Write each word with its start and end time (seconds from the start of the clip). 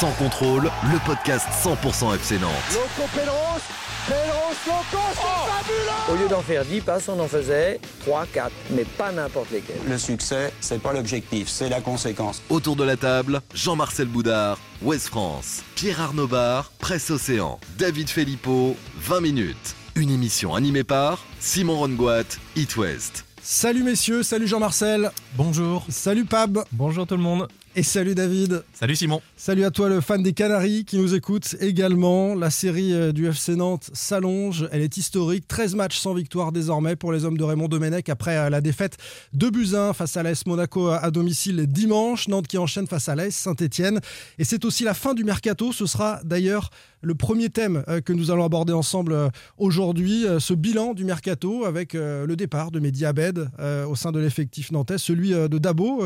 Sans 0.00 0.12
contrôle, 0.12 0.70
le 0.90 0.98
podcast 1.04 1.46
100% 1.62 2.14
FC 2.14 2.38
Nantes. 2.38 2.50
Loco 2.72 3.06
Pedros, 3.12 3.60
Pedros, 4.06 4.56
Loco, 4.66 5.02
c'est 5.12 5.52
fabuleux 5.52 6.10
Au 6.10 6.16
lieu 6.16 6.26
d'en 6.26 6.40
faire 6.40 6.64
10 6.64 6.80
passes, 6.80 7.10
on 7.10 7.20
en 7.20 7.28
faisait 7.28 7.78
3, 8.06 8.24
4, 8.32 8.50
mais 8.70 8.86
pas 8.96 9.12
n'importe 9.12 9.50
lesquels. 9.50 9.76
Le 9.86 9.98
succès, 9.98 10.54
c'est 10.62 10.80
pas 10.80 10.94
l'objectif, 10.94 11.48
c'est 11.48 11.68
la 11.68 11.82
conséquence. 11.82 12.40
Autour 12.48 12.76
de 12.76 12.84
la 12.84 12.96
table, 12.96 13.42
Jean-Marcel 13.52 14.08
Boudard, 14.08 14.58
Ouest 14.80 15.08
France, 15.08 15.62
Pierre 15.74 16.00
Arnaud 16.00 16.28
Bar, 16.28 16.72
Presse 16.78 17.10
Océan, 17.10 17.60
David 17.76 18.08
Filippo, 18.08 18.76
20 19.02 19.20
minutes. 19.20 19.76
Une 19.96 20.08
émission 20.08 20.54
animée 20.54 20.84
par 20.84 21.26
Simon 21.40 21.76
Rongoat, 21.76 22.38
It 22.56 22.74
West. 22.78 23.26
Salut 23.42 23.82
messieurs, 23.82 24.22
salut 24.22 24.46
Jean-Marcel. 24.46 25.10
Bonjour. 25.34 25.84
Salut 25.90 26.24
Pab. 26.24 26.64
Bonjour 26.72 27.06
tout 27.06 27.16
le 27.16 27.22
monde. 27.22 27.48
Et 27.76 27.84
salut 27.84 28.16
David. 28.16 28.64
Salut 28.72 28.96
Simon. 28.96 29.22
Salut 29.36 29.62
à 29.62 29.70
toi 29.70 29.88
le 29.88 30.00
fan 30.00 30.24
des 30.24 30.32
Canaries 30.32 30.84
qui 30.84 30.98
nous 30.98 31.14
écoute 31.14 31.54
également. 31.60 32.34
La 32.34 32.50
série 32.50 32.92
euh, 32.92 33.12
du 33.12 33.28
FC 33.28 33.54
Nantes 33.54 33.90
s'allonge, 33.92 34.68
elle 34.72 34.82
est 34.82 34.96
historique. 34.96 35.46
13 35.46 35.76
matchs 35.76 35.96
sans 35.96 36.12
victoire 36.12 36.50
désormais 36.50 36.96
pour 36.96 37.12
les 37.12 37.24
hommes 37.24 37.38
de 37.38 37.44
Raymond 37.44 37.68
Domenech 37.68 38.08
après 38.08 38.36
euh, 38.36 38.50
la 38.50 38.60
défaite 38.60 38.96
de 39.34 39.48
Buzyn 39.48 39.92
face 39.92 40.16
à 40.16 40.24
l'AS 40.24 40.46
Monaco 40.46 40.88
à 40.88 41.12
domicile 41.12 41.68
dimanche. 41.68 42.26
Nantes 42.26 42.48
qui 42.48 42.58
enchaîne 42.58 42.88
face 42.88 43.08
à 43.08 43.14
l'AS 43.14 43.30
Saint-Etienne. 43.30 44.00
Et 44.40 44.44
c'est 44.44 44.64
aussi 44.64 44.82
la 44.82 44.92
fin 44.92 45.14
du 45.14 45.22
mercato. 45.22 45.72
Ce 45.72 45.86
sera 45.86 46.18
d'ailleurs 46.24 46.70
le 47.02 47.14
premier 47.14 47.50
thème 47.50 47.84
euh, 47.86 48.00
que 48.00 48.12
nous 48.12 48.32
allons 48.32 48.44
aborder 48.44 48.72
ensemble 48.72 49.30
aujourd'hui. 49.58 50.26
Ce 50.40 50.54
bilan 50.54 50.92
du 50.92 51.04
mercato 51.04 51.64
avec 51.64 51.92
le 51.92 52.34
départ 52.34 52.72
de 52.72 52.80
Mehdi 52.80 53.04
Abed 53.04 53.48
au 53.88 53.94
sein 53.94 54.10
de 54.10 54.18
l'effectif 54.18 54.72
nantais. 54.72 54.98
Celui 54.98 55.30
de 55.30 55.58
Dabo 55.58 56.02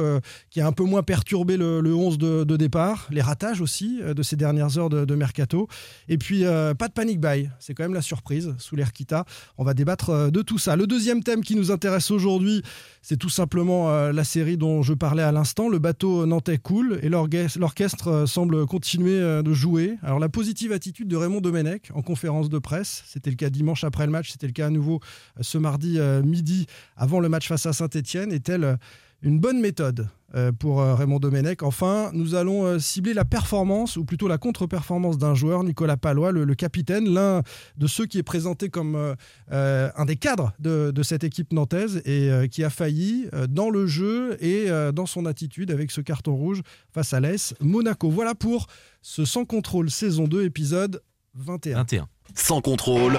qui 0.51 0.61
a 0.61 0.67
un 0.67 0.73
peu 0.73 0.85
moins 0.85 1.03
perturbé 1.03 1.54
le, 1.57 1.95
11 1.95 2.19
de, 2.19 2.57
départ. 2.57 3.07
Les 3.11 3.21
ratages 3.21 3.61
aussi 3.61 4.01
de 4.03 4.23
ces 4.23 4.37
dernières 4.37 4.79
heures 4.79 4.91
de, 4.91 5.15
mercato. 5.15 5.69
Et 6.09 6.19
puis, 6.19 6.45
pas 6.79 6.89
de 6.89 6.93
panic 6.93 7.21
buy. 7.21 7.49
C'est 7.59 7.75
quand 7.75 7.85
même 7.85 7.95
la 7.95 8.03
surprise 8.03 8.55
sous 8.59 8.77
l'air 8.77 8.93
Kita. 8.93 9.25
On 9.59 9.65
va 9.65 9.75
débattre 9.75 10.31
de 10.31 10.43
tout 10.43 10.59
ça. 10.59 10.77
Le 10.77 10.87
deuxième 10.87 11.23
thème 11.23 11.43
qui 11.43 11.57
nous 11.57 11.71
intéresse 11.71 12.11
aujourd'hui, 12.11 12.63
c'est 13.03 13.17
tout 13.17 13.29
simplement 13.29 14.11
la 14.11 14.25
série 14.25 14.57
dont 14.57 14.83
je 14.83 14.95
parlais 14.95 15.23
à 15.23 15.33
l'instant. 15.33 15.69
Le 15.69 15.79
bateau 15.79 16.27
nantais 16.27 16.59
coule 16.59 16.99
et 17.03 17.09
l'orchestre 17.09 18.27
semble 18.27 18.67
continuer 18.67 19.43
de 19.43 19.53
jouer. 19.53 19.97
Alors, 20.03 20.19
la 20.19 20.29
positive 20.29 20.73
attitude 20.73 21.09
de 21.09 21.17
Raymond 21.17 21.41
Domenech 21.41 21.91
en 21.95 22.03
conférence 22.03 22.49
de 22.49 22.59
presse, 22.59 23.05
c'était 23.07 23.31
le 23.31 23.37
cas 23.37 23.51
dimanche 23.51 23.85
après 23.85 24.07
le 24.07 24.13
match, 24.13 24.31
c'était 24.33 24.47
le 24.47 24.53
cas 24.53 24.67
à 24.67 24.71
nouveau 24.71 25.01
ce 25.41 25.59
mardi 25.59 25.99
midi 26.25 26.67
avant 26.97 27.21
le 27.21 27.29
match 27.29 27.49
face 27.49 27.67
à 27.67 27.73
Saint-Etienne, 27.73 28.33
est-elle 28.33 28.79
une 29.25 29.41
bonne 29.41 29.61
méthode 29.61 30.09
euh, 30.35 30.53
pour 30.53 30.81
euh, 30.81 30.95
Raymond 30.95 31.19
Domenech. 31.19 31.63
Enfin, 31.63 32.11
nous 32.13 32.35
allons 32.35 32.65
euh, 32.65 32.79
cibler 32.79 33.15
la 33.15 33.25
performance, 33.25 33.97
ou 33.97 34.05
plutôt 34.05 34.29
la 34.29 34.37
contre-performance 34.37 35.17
d'un 35.17 35.35
joueur, 35.35 35.65
Nicolas 35.65 35.97
Palois, 35.97 36.31
le, 36.31 36.55
capitaine, 36.55 37.09
l'un 37.09 37.43
de 37.77 37.87
ceux 37.87 38.05
qui 38.07 38.19
est 38.19 38.23
présenté 38.23 38.69
comme 38.69 39.15
un 39.51 40.05
des 40.05 40.17
cadres 40.17 40.53
de, 40.59 40.93
cette 41.03 41.25
équipe 41.25 41.53
nantaise 41.53 42.03
et 42.05 42.49
qui 42.51 42.63
a 42.65 42.71
failli 42.71 43.29
dans 43.49 43.71
le 43.71 43.87
jeu 43.87 44.37
et 44.43 44.69
dans 44.93 45.07
son 45.07 45.27
attitude 45.27 45.71
avec 45.71 45.91
ce 45.91 46.01
carton 46.01 46.35
rouge 46.35 46.63
face 46.93 47.13
à 47.13 47.21
l'AS 47.21 47.55
Monaco. 47.61 48.11
Voilà 48.11 48.35
pour 48.35 48.67
ce 49.03 49.25
Sans 49.25 49.45
contrôle 49.45 49.91
saison 49.91 50.29
2, 50.29 50.45
épisode 50.45 51.03
21. 51.35 51.79
21. 51.79 52.09
Sans 52.35 52.61
contrôle. 52.61 53.19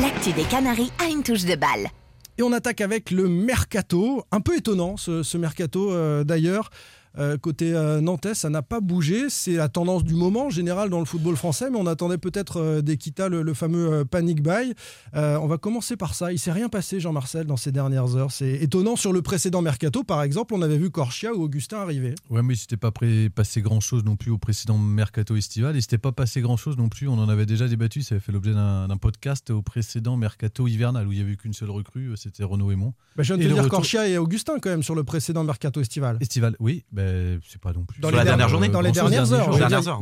L'actu 0.00 0.32
des 0.32 0.44
Canaries 0.44 0.92
a 0.98 1.08
une 1.08 1.22
touche 1.22 1.44
de 1.44 1.54
balle. 1.54 1.90
Et 2.38 2.42
on 2.42 2.52
attaque 2.52 2.80
avec 2.80 3.10
le 3.10 3.28
mercato. 3.28 4.24
Un 4.30 4.40
peu 4.40 4.56
étonnant 4.56 4.96
ce, 4.96 5.36
mercato 5.36 5.92
euh, 5.92 6.24
d'ailleurs. 6.24 6.70
Euh, 7.18 7.36
côté 7.36 7.74
euh, 7.74 8.00
nantais, 8.00 8.34
ça 8.34 8.50
n'a 8.50 8.62
pas 8.62 8.80
bougé. 8.80 9.28
C'est 9.28 9.54
la 9.54 9.68
tendance 9.68 10.04
du 10.04 10.14
moment 10.14 10.50
général 10.50 10.90
dans 10.90 10.98
le 10.98 11.04
football 11.04 11.36
français, 11.36 11.70
mais 11.70 11.78
on 11.78 11.86
attendait 11.86 12.18
peut-être 12.18 12.60
euh, 12.60 12.82
d'Equita 12.82 13.28
le, 13.28 13.54
fameux 13.54 14.04
panic 14.04 14.42
buy. 14.42 14.74
on 15.14 15.46
va 15.46 15.58
commencer 15.58 15.96
par 15.96 16.14
ça. 16.14 16.32
Il 16.32 16.38
s'est 16.38 16.52
rien 16.52 16.68
passé, 16.68 17.00
Jean-Marcel, 17.00 17.46
dans 17.46 17.56
ces 17.56 17.72
dernières 17.72 18.16
heures. 18.16 18.32
C'est 18.32 18.52
étonnant. 18.62 18.96
Sur 18.96 19.12
le 19.12 19.22
précédent 19.22 19.62
mercato, 19.62 20.04
par 20.04 20.22
exemple, 20.22 20.54
on 20.54 20.62
avait 20.62 20.78
vu 20.78 20.90
Corchia 20.90 21.34
ou 21.34 21.42
Augustin 21.42 21.78
arriver. 21.78 22.14
Ouais, 22.30 22.42
mais 22.42 22.54
il 22.54 22.56
s'était 22.56 22.76
pas 22.76 22.90
passé 23.34 23.60
grand-chose 23.60 24.04
non 24.04 24.16
plus 24.16 24.30
au 24.30 24.38
précédent 24.38 24.78
mercato 24.78 25.36
estival. 25.36 25.76
Il 25.76 25.82
s'était 25.82 25.98
pas 25.98 26.12
passé 26.12 26.40
grand-chose 26.40 26.76
non 26.76 26.88
plus. 26.88 27.08
On 27.08 27.18
en 27.18 27.28
avait 27.28 27.46
déjà 27.46 27.68
débattu. 27.68 28.02
Ça 28.02 28.14
avait 28.14 28.24
fait 28.24 28.32
l'objet 28.32 28.52
d'un 28.52 28.96
podcast 28.96 29.50
au 29.50 29.62
précédent 29.62 30.16
mercato 30.16 30.66
hivernal 30.66 31.06
où 31.06 31.12
il 31.12 31.18
n'y 31.18 31.24
avait 31.24 31.36
qu'une 31.36 31.52
seule 31.52 31.70
recrue. 31.70 32.12
C'était 32.16 32.44
Renaud 32.44 32.70
Aymon. 32.70 32.94
Bah, 33.16 33.22
je 33.22 33.34
viens 33.34 33.42
de 33.42 33.48
te 33.48 33.54
dire 33.54 33.68
Corchia 33.68 34.08
et 34.08 34.18
Augustin 34.18 34.58
quand 34.60 34.70
même 34.70 34.82
sur 34.82 34.94
le 34.94 35.04
précédent 35.04 35.44
mercato 35.44 35.80
estival. 35.80 36.16
Estival, 36.20 36.56
oui. 36.58 36.84
Bah, 36.92 37.01
c'est 37.46 37.60
pas 37.60 37.72
non 37.72 37.84
plus. 37.84 38.00
Dans 38.00 38.10
la 38.10 38.24
dernière 38.24 38.48
journée 38.48 38.68
Dans 38.68 38.80
les 38.80 38.92
dernières 38.92 39.32
heures. 39.32 39.50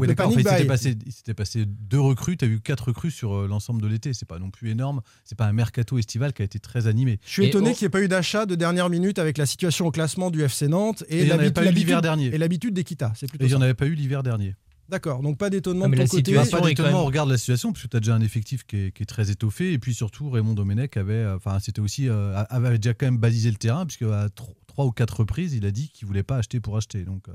il 0.00 0.36
s'était 0.36 0.64
passé, 0.64 0.96
passé, 1.36 1.64
deux 1.66 2.00
recrues, 2.00 2.36
tu 2.36 2.44
as 2.44 2.48
eu 2.48 2.60
quatre 2.60 2.88
recrues 2.88 3.10
sur 3.10 3.34
euh, 3.34 3.46
l'ensemble 3.48 3.82
de 3.82 3.86
l'été. 3.86 4.14
C'est 4.14 4.28
pas 4.28 4.38
non 4.38 4.50
plus 4.50 4.70
énorme. 4.70 5.00
C'est 5.24 5.36
pas 5.36 5.46
un 5.46 5.52
mercato 5.52 5.98
estival 5.98 6.32
qui 6.32 6.42
a 6.42 6.44
été 6.44 6.58
très 6.58 6.86
animé. 6.86 7.18
Je 7.24 7.30
suis 7.30 7.46
étonné 7.46 7.72
qu'il 7.74 7.84
n'y 7.84 7.86
ait 7.86 7.90
pas 7.90 8.02
eu 8.02 8.08
d'achat 8.08 8.46
de 8.46 8.54
dernière 8.54 8.90
minute 8.90 9.18
avec 9.18 9.38
la 9.38 9.46
situation 9.46 9.86
au 9.86 9.90
classement 9.90 10.30
du 10.30 10.42
FC 10.42 10.68
Nantes 10.68 11.04
et, 11.08 11.24
l'hiver 11.24 12.02
dernier. 12.02 12.26
Et 12.26 12.38
l'habitude 12.38 12.74
d'Equita. 12.74 13.12
Et 13.22 13.26
il 13.40 13.46
n'y 13.46 13.54
en 13.54 13.62
avait 13.62 13.74
pas 13.74 13.86
eu 13.86 13.94
l'hiver 13.94 14.22
dernier. 14.22 14.54
D'accord, 14.90 15.22
donc 15.22 15.38
pas 15.38 15.50
d'étonnement 15.50 15.84
ah, 15.86 15.88
de 15.88 15.96
ton 15.96 16.06
côté. 16.06 16.34
Pas 16.34 16.60
d'étonnement, 16.60 17.02
on 17.02 17.06
regarde 17.06 17.30
la 17.30 17.38
situation, 17.38 17.72
parce 17.72 17.84
que 17.84 17.88
tu 17.88 17.96
as 17.96 18.00
déjà 18.00 18.14
un 18.14 18.20
effectif 18.20 18.64
qui 18.64 18.76
est, 18.76 19.08
très 19.08 19.30
étoffé, 19.30 19.72
et 19.72 19.78
puis 19.78 19.94
surtout 19.94 20.30
Raymond 20.30 20.54
Domenech 20.54 20.96
avait, 20.96 21.14
euh, 21.14 21.36
enfin 21.36 21.58
c'était 21.60 21.80
aussi, 21.80 22.08
euh, 22.08 22.42
avait 22.50 22.78
déjà 22.78 22.94
quand 22.94 23.06
même 23.06 23.18
balisé 23.18 23.50
le 23.50 23.56
terrain, 23.56 23.86
puisque 23.86 24.02
à 24.02 24.28
trois 24.66 24.84
ou 24.84 24.90
quatre 24.90 25.20
reprises, 25.20 25.54
il 25.54 25.64
a 25.64 25.70
dit 25.70 25.90
qu'il 25.90 26.06
voulait 26.06 26.24
pas 26.24 26.38
acheter 26.38 26.58
pour 26.58 26.76
acheter. 26.76 27.04
Donc, 27.04 27.28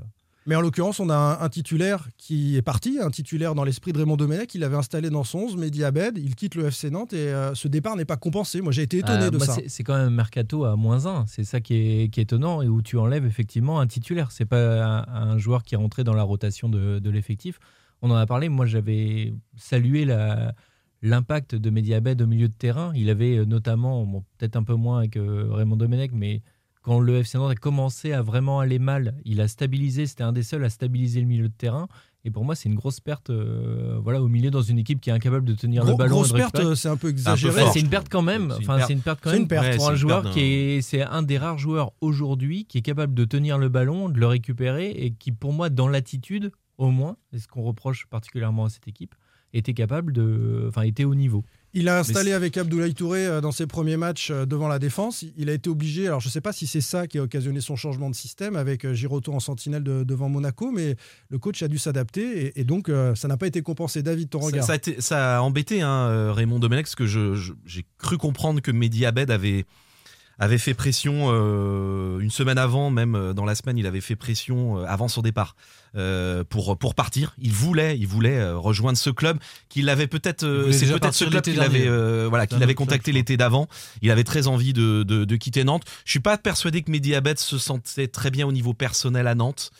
mais 0.46 0.54
en 0.54 0.60
l'occurrence, 0.60 1.00
on 1.00 1.10
a 1.10 1.38
un, 1.40 1.48
titulaire 1.48 2.08
qui 2.16 2.56
est 2.56 2.62
parti, 2.62 3.00
un 3.00 3.10
titulaire 3.10 3.56
dans 3.56 3.64
l'esprit 3.64 3.92
de 3.92 3.98
Raymond 3.98 4.16
Domenech. 4.16 4.54
Il 4.54 4.62
avait 4.62 4.76
installé 4.76 5.10
dans 5.10 5.24
son 5.24 5.40
11 5.40 5.56
Mehdi 5.56 5.82
Abed. 5.82 6.18
Il 6.18 6.36
quitte 6.36 6.54
le 6.54 6.66
FC 6.66 6.88
Nantes 6.88 7.12
et 7.12 7.16
euh, 7.16 7.52
ce 7.54 7.66
départ 7.66 7.96
n'est 7.96 8.04
pas 8.04 8.16
compensé. 8.16 8.60
Moi, 8.60 8.70
j'ai 8.70 8.82
été 8.82 8.98
étonné 8.98 9.24
euh, 9.24 9.30
de 9.30 9.38
ça. 9.40 9.56
C'est 9.66 9.82
quand 9.82 9.96
même 9.96 10.06
un 10.06 10.10
mercato 10.10 10.64
à 10.64 10.76
moins 10.76 11.06
1. 11.06 11.26
C'est 11.26 11.42
ça 11.42 11.60
qui 11.60 11.74
est, 11.74 12.18
étonnant 12.18 12.62
et 12.62 12.68
où 12.68 12.80
tu 12.80 12.96
enlèves 12.96 13.26
effectivement 13.26 13.80
un 13.80 13.88
titulaire. 13.88 14.30
C'est 14.30 14.44
pas 14.44 15.04
un, 15.08 15.36
joueur 15.36 15.64
qui 15.64 15.74
est 15.74 15.78
rentré 15.78 16.04
dans 16.04 16.14
la 16.14 16.22
rotation 16.22 16.68
de, 16.68 17.10
l'effectif. 17.10 17.58
On 18.00 18.10
en 18.12 18.16
a 18.16 18.26
parlé. 18.26 18.48
Moi, 18.48 18.66
j'avais 18.66 19.34
salué 19.56 20.06
l'impact 21.02 21.56
de 21.56 21.70
Mehdi 21.70 21.92
Abed 21.92 22.22
au 22.22 22.26
milieu 22.28 22.46
de 22.46 22.54
terrain. 22.54 22.92
Il 22.94 23.10
avait 23.10 23.38
euh, 23.38 23.44
notamment, 23.46 24.24
peut-être 24.38 24.54
un 24.54 24.62
peu 24.62 24.74
moins 24.74 24.98
avec 24.98 25.18
Raymond 25.18 25.76
Domenech, 25.76 26.12
mais 26.12 26.42
quand 26.86 27.00
le 27.00 27.16
FC 27.16 27.36
Nantes 27.36 27.50
a 27.50 27.56
commencé 27.56 28.12
à 28.12 28.22
vraiment 28.22 28.60
aller 28.60 28.78
mal, 28.78 29.16
il 29.24 29.40
a 29.40 29.48
stabilisé, 29.48 30.06
c'était 30.06 30.22
un 30.22 30.30
des 30.30 30.44
seuls 30.44 30.64
à 30.64 30.70
stabiliser 30.70 31.20
le 31.20 31.26
milieu 31.26 31.48
de 31.48 31.52
terrain. 31.52 31.88
Et 32.24 32.30
pour 32.30 32.44
moi, 32.44 32.54
c'est 32.54 32.68
une 32.68 32.76
grosse 32.76 33.00
perte 33.00 33.30
euh, 33.30 33.98
voilà, 34.00 34.22
au 34.22 34.28
milieu 34.28 34.52
dans 34.52 34.62
une 34.62 34.78
équipe 34.78 35.00
qui 35.00 35.10
est 35.10 35.12
incapable 35.12 35.44
de 35.44 35.54
tenir 35.54 35.84
le 35.84 35.96
ballon. 35.96 36.14
Grosse 36.14 36.32
perte, 36.32 36.74
c'est 36.76 36.88
un 36.88 36.96
peu 36.96 37.08
exagéré. 37.08 37.64
c'est 37.72 37.80
une 37.80 37.88
perte 37.88 38.08
quand 38.08 38.22
même. 38.22 38.54
Enfin, 38.56 38.78
c'est 38.86 38.92
une 38.92 39.00
perte 39.00 39.18
quand 39.20 39.32
même 39.32 39.48
pour 39.48 39.90
un 39.90 39.96
joueur 39.96 40.30
qui 40.30 40.40
est, 40.40 40.80
c'est 40.80 41.02
un 41.02 41.22
des 41.22 41.38
rares 41.38 41.58
joueurs 41.58 41.92
aujourd'hui 42.00 42.66
qui 42.66 42.78
est 42.78 42.82
capable 42.82 43.14
de 43.14 43.24
tenir 43.24 43.58
le 43.58 43.68
ballon, 43.68 44.08
de 44.08 44.20
le 44.20 44.26
récupérer 44.28 44.90
et 44.90 45.10
qui, 45.10 45.32
pour 45.32 45.52
moi, 45.52 45.70
dans 45.70 45.88
l'attitude, 45.88 46.52
au 46.78 46.92
moins, 46.92 47.16
c'est 47.32 47.40
ce 47.40 47.48
qu'on 47.48 47.62
reproche 47.62 48.06
particulièrement 48.06 48.66
à 48.66 48.68
cette 48.68 48.86
équipe, 48.86 49.16
était 49.52 49.74
capable 49.74 50.12
de, 50.12 50.66
enfin, 50.68 50.82
était 50.82 51.04
au 51.04 51.16
niveau. 51.16 51.44
Il 51.78 51.90
a 51.90 51.98
installé 51.98 52.32
avec 52.32 52.56
Abdoulaye 52.56 52.94
Touré 52.94 53.26
euh, 53.26 53.42
dans 53.42 53.52
ses 53.52 53.66
premiers 53.66 53.98
matchs 53.98 54.30
euh, 54.30 54.46
devant 54.46 54.66
la 54.66 54.78
défense. 54.78 55.26
Il 55.36 55.50
a 55.50 55.52
été 55.52 55.68
obligé, 55.68 56.06
alors 56.06 56.20
je 56.20 56.28
ne 56.28 56.32
sais 56.32 56.40
pas 56.40 56.54
si 56.54 56.66
c'est 56.66 56.80
ça 56.80 57.06
qui 57.06 57.18
a 57.18 57.22
occasionné 57.22 57.60
son 57.60 57.76
changement 57.76 58.08
de 58.08 58.14
système 58.14 58.56
avec 58.56 58.86
euh, 58.86 58.94
Giroto 58.94 59.34
en 59.34 59.40
sentinelle 59.40 59.82
devant 59.82 60.30
Monaco, 60.30 60.70
mais 60.72 60.96
le 61.28 61.38
coach 61.38 61.62
a 61.62 61.68
dû 61.68 61.76
s'adapter 61.76 62.58
et, 62.58 62.64
donc 62.64 62.90
ça 63.14 63.28
n'a 63.28 63.36
pas 63.36 63.46
été 63.46 63.60
compensé. 63.60 64.02
David, 64.02 64.30
ton 64.30 64.38
regard 64.38 64.64
Ça, 64.64 64.72
a, 64.72 64.76
été, 64.76 65.02
ça 65.02 65.38
a 65.38 65.40
embêté 65.42 65.82
hein, 65.82 66.32
Raymond 66.32 66.58
Domenech 66.58 66.86
parce 66.86 66.94
que 66.94 67.06
j'ai 67.06 67.86
cru 67.98 68.16
comprendre 68.16 68.62
que 68.62 68.70
Mehdi 68.70 69.04
Abed 69.04 69.30
avait 69.30 69.66
avait 70.38 70.58
fait 70.58 70.74
pression 70.74 71.30
une 72.18 72.30
semaine 72.30 72.58
avant, 72.58 72.90
même 72.90 73.32
dans 73.34 73.44
la 73.44 73.54
semaine, 73.54 73.78
il 73.78 73.86
avait 73.86 74.00
fait 74.00 74.16
pression 74.16 74.78
avant 74.78 75.08
son 75.08 75.22
départ 75.22 75.56
euh, 75.96 76.44
pour 76.44 76.76
pour 76.76 76.94
partir. 76.94 77.34
Il 77.38 77.52
voulait, 77.52 77.96
il 77.96 78.06
voulait 78.06 78.36
euh, 78.36 78.58
rejoindre 78.58 78.98
ce 78.98 79.08
club 79.08 79.38
qu'il 79.70 79.88
avait 79.88 80.06
peut-être. 80.06 80.44
Euh, 80.44 80.70
c'est 80.70 80.86
peut-être 80.86 81.14
ce 81.14 81.24
club 81.24 81.42
qu'il 81.42 81.58
avait, 81.60 81.88
voilà, 82.28 82.46
qu'il 82.46 82.62
avait 82.62 82.74
contacté 82.74 83.12
l'été 83.12 83.38
d'avant. 83.38 83.66
Il 84.02 84.10
avait 84.10 84.24
très 84.24 84.46
envie 84.46 84.74
de, 84.74 85.02
de, 85.04 85.36
quitter 85.36 85.64
Nantes. 85.64 85.84
Je 86.04 86.10
suis 86.10 86.20
pas 86.20 86.36
persuadé 86.36 86.82
que 86.82 86.90
Mehdi 86.90 87.14
Abed 87.14 87.38
se 87.38 87.56
sentait 87.56 88.08
très 88.08 88.30
bien 88.30 88.46
au 88.46 88.52
niveau 88.52 88.74
personnel 88.74 89.26
à 89.26 89.34
Nantes. 89.34 89.70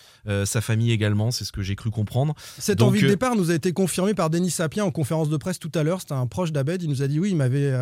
sa 0.44 0.60
famille 0.60 0.90
également, 0.90 1.30
c'est 1.30 1.44
ce 1.44 1.52
que 1.52 1.62
j'ai 1.62 1.76
cru 1.76 1.90
comprendre. 1.90 2.34
Cette 2.58 2.80
envie 2.80 3.02
de 3.02 3.08
départ 3.08 3.36
nous 3.36 3.50
a 3.50 3.54
été 3.54 3.72
confirmée 3.72 4.14
par 4.14 4.30
Denis 4.30 4.50
Sapien 4.50 4.84
en 4.84 4.90
conférence 4.90 5.28
de 5.28 5.36
presse 5.36 5.58
tout 5.58 5.72
à 5.74 5.82
l'heure. 5.82 6.00
C'était 6.00 6.14
un 6.14 6.26
proche 6.26 6.50
d'Abed. 6.50 6.82
Il 6.82 6.88
nous 6.88 7.02
a 7.02 7.08
dit 7.08 7.20
oui, 7.20 7.30
il 7.30 7.36
m'avait 7.36 7.72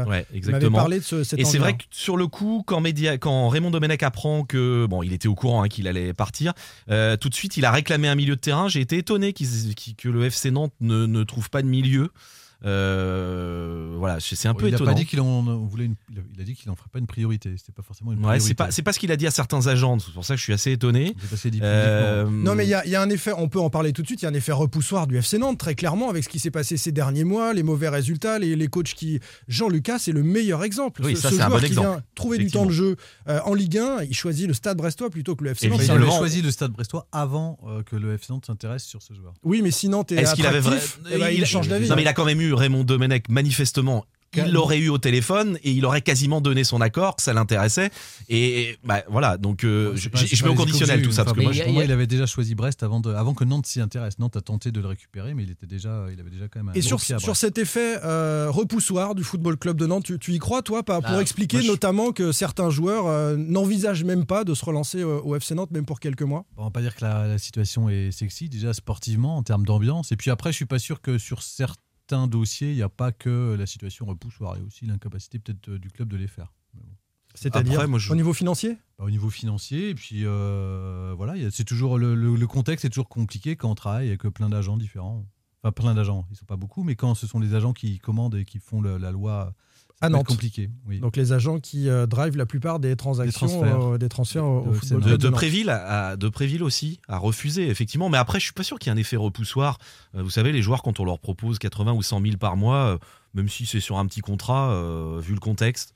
parlé 0.72 0.98
de 0.98 1.04
ce, 1.04 1.22
cette 1.22 1.38
Et 1.38 1.44
c'est 1.44 1.58
vrai 1.58 1.74
que 1.74 1.84
sur 1.90 2.16
le 2.16 2.26
coup, 2.26 2.64
quand, 2.66 2.82
quand 3.20 3.48
Raymond 3.48 3.70
Domenech 3.70 4.02
apprend 4.02 4.42
que 4.44 4.86
bon, 4.86 5.04
il 5.04 5.12
était 5.12 5.28
au 5.28 5.36
courant 5.36 5.62
hein, 5.62 5.68
qu'il 5.68 5.86
allait 5.86 6.12
partir, 6.12 6.52
tout 6.88 7.28
de 7.28 7.34
suite, 7.34 7.56
il 7.56 7.64
a 7.64 7.70
réclamé 7.70 8.08
un 8.08 8.16
milieu 8.24 8.36
de 8.36 8.40
terrain. 8.40 8.68
J'ai 8.68 8.80
été 8.80 8.98
étonné 8.98 9.32
que 9.32 10.08
le 10.08 10.24
FC 10.24 10.50
Nantes 10.50 10.74
ne, 10.80 11.06
ne 11.06 11.24
trouve 11.24 11.50
pas 11.50 11.62
de 11.62 11.68
milieu. 11.68 12.10
Euh, 12.64 13.94
voilà, 13.98 14.18
c'est 14.20 14.48
un 14.48 14.54
peu 14.54 14.66
il 14.66 14.70
n'a 14.70 14.76
étonnant. 14.76 14.92
pas 14.92 14.96
dit 14.98 15.06
qu'il 15.06 15.20
en 15.20 15.24
on 15.26 15.66
voulait 15.66 15.86
une- 15.86 15.96
il 16.10 16.18
a- 16.18 16.22
il 16.34 16.40
a 16.40 16.44
dit 16.44 16.54
qu'il 16.54 16.70
en 16.70 16.76
ferait 16.76 16.88
pas 16.92 16.98
une 16.98 17.06
priorité. 17.06 17.54
C'était 17.58 17.72
pas 17.72 17.82
forcément 17.82 18.12
une 18.12 18.18
Ouais, 18.18 18.22
priorité. 18.24 18.48
c'est 18.48 18.54
pas, 18.54 18.70
c'est 18.70 18.82
pas 18.82 18.92
ce 18.92 18.98
qu'il 18.98 19.10
a 19.12 19.16
dit 19.16 19.26
à 19.26 19.30
certains 19.30 19.66
agents. 19.66 19.98
C'est 19.98 20.12
pour 20.12 20.24
ça 20.24 20.34
que 20.34 20.38
je 20.38 20.44
suis 20.44 20.52
assez 20.52 20.72
étonné. 20.72 21.14
A 21.60 21.64
Euh. 21.64 22.24
Non, 22.30 22.54
mais 22.54 22.64
il 22.66 22.70
y, 22.70 22.74
a- 22.74 22.84
il 22.84 22.90
y 22.90 22.96
a 22.96 23.02
un 23.02 23.10
effet, 23.10 23.32
on 23.36 23.48
peut 23.48 23.60
en 23.60 23.70
parler 23.70 23.92
tout 23.92 24.02
de 24.02 24.06
suite, 24.06 24.22
il 24.22 24.24
y 24.24 24.26
a 24.26 24.30
un 24.30 24.34
effet 24.34 24.52
repoussoir 24.52 25.06
du 25.06 25.16
FC 25.18 25.38
Nantes, 25.38 25.58
très 25.58 25.74
clairement, 25.74 26.10
avec 26.10 26.24
ce 26.24 26.28
qui 26.28 26.38
s'est 26.38 26.50
passé 26.50 26.76
ces 26.76 26.92
derniers 26.92 27.24
mois, 27.24 27.52
les 27.54 27.62
mauvais 27.62 27.88
résultats, 27.88 28.38
les, 28.38 28.56
les 28.56 28.68
coachs 28.68 28.94
qui. 28.94 29.20
Jean-Lucas, 29.48 29.98
c'est 30.00 30.12
le 30.12 30.22
meilleur 30.22 30.64
exemple. 30.64 31.02
Oui, 31.04 31.16
ce 31.16 31.22
ça, 31.22 31.30
ce 31.30 31.36
c'est 31.36 31.42
un 31.42 31.46
joueur 31.46 31.58
bon 31.60 31.64
qui 31.66 31.70
exemple. 31.72 31.88
vient 31.88 32.02
trouver 32.14 32.38
du 32.38 32.50
temps 32.50 32.66
de 32.66 32.70
jeu 32.70 32.96
euh, 33.28 33.40
en 33.44 33.54
Ligue 33.54 33.78
1, 33.78 34.02
il 34.04 34.14
choisit 34.14 34.46
le 34.46 34.54
stade 34.54 34.76
brestois 34.76 35.10
plutôt 35.10 35.36
que 35.36 35.44
le 35.44 35.50
FC 35.50 35.68
Nantes. 35.68 35.80
il 35.84 35.90
avait 35.90 36.06
choisi 36.10 36.42
le 36.42 36.50
stade 36.50 36.72
brestois 36.72 37.06
avant 37.12 37.58
euh, 37.66 37.82
que 37.82 37.96
le 37.96 38.14
FC 38.14 38.32
Nantes 38.32 38.46
s'intéresse 38.46 38.84
sur 38.84 39.02
ce 39.02 39.14
joueur. 39.14 39.34
Oui, 39.42 39.60
mais 39.62 39.70
si 39.70 39.88
Nantes 39.88 40.12
est, 40.12 40.16
Est-ce 40.16 40.34
qu'il 40.34 40.46
avait 40.46 40.60
vrai 40.60 40.78
eh 41.10 41.18
ben, 41.18 41.28
il, 41.28 41.44
change 41.46 41.68
d'avis. 41.68 41.88
Non, 41.88 41.96
mais 41.96 42.02
il 42.02 42.08
a 42.08 42.12
quand 42.12 42.24
même 42.24 42.40
eu 42.40 42.53
Raymond 42.54 42.84
Domenech 42.84 43.28
manifestement. 43.28 44.04
Il 44.36 44.50
l'aurait 44.50 44.78
eu 44.80 44.88
au 44.88 44.98
téléphone 44.98 45.58
et 45.62 45.70
il 45.70 45.86
aurait 45.86 46.02
quasiment 46.02 46.40
donné 46.40 46.64
son 46.64 46.80
accord 46.80 47.14
que 47.14 47.22
ça 47.22 47.32
l'intéressait. 47.32 47.92
Et 48.28 48.76
bah, 48.82 49.04
voilà, 49.08 49.38
donc 49.38 49.62
euh, 49.62 49.92
je, 49.94 50.08
pas- 50.08 50.18
mets 50.20 50.48
au 50.48 50.54
conditionnel 50.54 51.02
tout 51.02 51.12
ça. 51.12 51.22
Enfin, 51.22 51.34
Parce 51.34 51.38
que 51.38 51.42
moi, 51.44 51.52
il 51.54 51.62
a- 51.62 51.68
moi, 51.68 51.82
avait 51.84 52.08
déjà 52.08 52.26
choisi 52.26 52.56
Brest 52.56 52.82
avant, 52.82 52.98
de- 52.98 53.12
avant 53.14 53.32
que 53.32 53.44
Nantes 53.44 53.66
s'y 53.66 53.80
intéresse. 53.80 54.18
Nantes 54.18 54.34
a 54.36 54.40
tenté 54.40 54.72
de 54.72 54.80
le 54.80 54.88
récupérer, 54.88 55.34
mais 55.34 55.44
il 55.44 55.52
était 55.52 55.68
déjà, 55.68 56.06
il 56.12 56.18
avait 56.18 56.30
déjà 56.30 56.48
quand 56.48 56.58
même. 56.58 56.70
un 56.70 56.72
Et 56.72 56.82
sur, 56.82 57.00
pied 57.00 57.14
à 57.14 57.20
sur 57.20 57.36
cet 57.36 57.58
effet 57.58 57.98
euh, 58.04 58.48
repoussoir 58.50 59.14
du 59.14 59.22
Football 59.22 59.56
Club 59.56 59.76
de 59.76 59.86
Nantes, 59.86 60.02
tu, 60.02 60.18
tu 60.18 60.32
y 60.32 60.38
crois, 60.40 60.62
toi, 60.62 60.82
pas, 60.82 61.00
pour 61.00 61.12
Bah, 61.12 61.22
expliquer 61.22 61.58
moi, 61.58 61.66
je- 61.66 61.70
notamment 61.70 62.10
que 62.10 62.32
certains 62.32 62.70
joueurs 62.70 63.06
euh, 63.06 63.36
n'envisagent 63.36 64.02
même 64.02 64.26
pas 64.26 64.42
de 64.42 64.52
se 64.54 64.64
relancer 64.64 65.04
au 65.04 65.36
FC 65.36 65.54
Nantes, 65.54 65.70
même 65.70 65.86
pour 65.86 66.00
quelques 66.00 66.22
mois? 66.22 66.44
On 66.56 66.64
va 66.64 66.70
pas 66.72 66.80
dire 66.80 66.96
que 66.96 67.04
la, 67.04 67.28
la 67.28 67.38
situation 67.38 67.88
est 67.88 68.10
sexy 68.10 68.48
déjà 68.48 68.72
sportivement 68.74 69.36
en 69.36 69.44
termes 69.44 69.64
d'ambiance. 69.64 70.10
Et 70.10 70.16
puis 70.16 70.32
après, 70.32 70.50
je 70.50 70.56
suis 70.56 70.66
pas 70.66 70.80
sûr 70.80 71.00
que 71.00 71.18
sur 71.18 71.40
certains 71.44 71.80
dossiers, 72.08 72.70
il 72.70 72.76
n'y 72.76 72.82
a 72.82 72.88
pas 72.88 73.12
que 73.12 73.56
la 73.58 73.66
situation 73.66 74.06
repoussoir, 74.06 74.56
il 74.56 74.60
y 74.60 74.62
a 74.62 74.66
aussi 74.66 74.86
l'incapacité 74.86 75.38
peut-être 75.38 75.68
euh, 75.70 75.78
du 75.78 75.90
club 75.90 76.08
de 76.08 76.16
les 76.16 76.28
faire. 76.28 76.52
Bon. 76.74 76.82
C'est-à-dire 77.34 77.80
je- 77.98 78.12
au 78.12 78.16
niveau 78.16 78.32
financier? 78.32 78.76
Bah, 78.98 79.04
au 79.06 79.10
niveau 79.10 79.30
financier, 79.30 79.88
et 79.90 79.94
puis 79.94 80.24
euh, 80.24 81.14
voilà, 81.16 81.34
c'est 81.50 81.64
toujours 81.64 81.98
le, 81.98 82.14
le- 82.14 82.36
le 82.36 82.46
contexte 82.46 82.84
est 82.84 82.90
toujours 82.90 83.08
compliqué 83.08 83.56
quand 83.56 83.70
on 83.70 83.74
travaille 83.74 84.08
avec 84.08 84.22
plein 84.22 84.48
d'agents 84.48 84.76
différents. 84.76 85.26
Enfin, 85.62 85.72
plein 85.72 85.94
d'agents, 85.94 86.26
ils 86.30 86.36
sont 86.36 86.44
pas 86.44 86.56
beaucoup, 86.56 86.82
mais 86.84 86.94
quand 86.94 87.14
ce 87.14 87.26
sont 87.26 87.40
les 87.40 87.54
agents 87.54 87.72
qui 87.72 87.98
commandent 87.98 88.34
et 88.36 88.44
qui 88.44 88.58
font 88.58 88.80
le- 88.82 88.98
la 88.98 89.10
loi, 89.10 89.54
À 90.00 90.08
Nantes. 90.10 90.26
compliqué. 90.26 90.68
Oui. 90.86 90.98
Donc 90.98 91.16
les 91.16 91.32
agents 91.32 91.58
qui 91.60 91.88
euh, 91.88 92.06
drivent 92.06 92.36
la 92.36 92.44
plupart 92.46 92.78
des 92.78 92.94
transactions, 92.96 93.46
transferts. 93.46 93.80
euh, 93.92 93.96
des 93.98 94.08
transferts 94.08 94.44
au, 94.44 94.60
au 94.66 94.70
De 94.70 94.74
Football 94.74 95.00
de, 95.02 95.16
de. 95.16 95.28
Préville, 95.30 95.70
à, 95.70 96.16
de 96.16 96.28
Préville 96.28 96.62
aussi, 96.62 97.00
a 97.08 97.16
refusé, 97.16 97.68
effectivement. 97.68 98.08
Mais 98.10 98.18
après, 98.18 98.38
je 98.38 98.44
suis 98.44 98.52
pas 98.52 98.64
sûr 98.64 98.78
qu'il 98.78 98.90
y 98.90 98.94
ait 98.94 98.98
un 98.98 99.00
effet 99.00 99.16
repoussoir. 99.16 99.78
Euh, 100.14 100.22
Vous 100.22 100.30
savez, 100.30 100.52
les 100.52 100.60
joueurs, 100.62 100.82
quand 100.82 101.00
on 101.00 101.04
leur 101.04 101.18
propose 101.20 101.58
80 101.58 101.92
ou 101.92 102.02
100 102.02 102.20
000 102.22 102.36
par 102.36 102.56
mois, 102.56 102.76
euh, 102.76 102.98
même 103.34 103.48
si 103.48 103.64
c'est 103.66 103.80
sur 103.80 103.96
un 103.98 104.06
petit 104.06 104.20
contrat, 104.20 104.70
euh, 104.72 105.20
vu 105.22 105.32
le 105.32 105.40
contexte. 105.40 105.94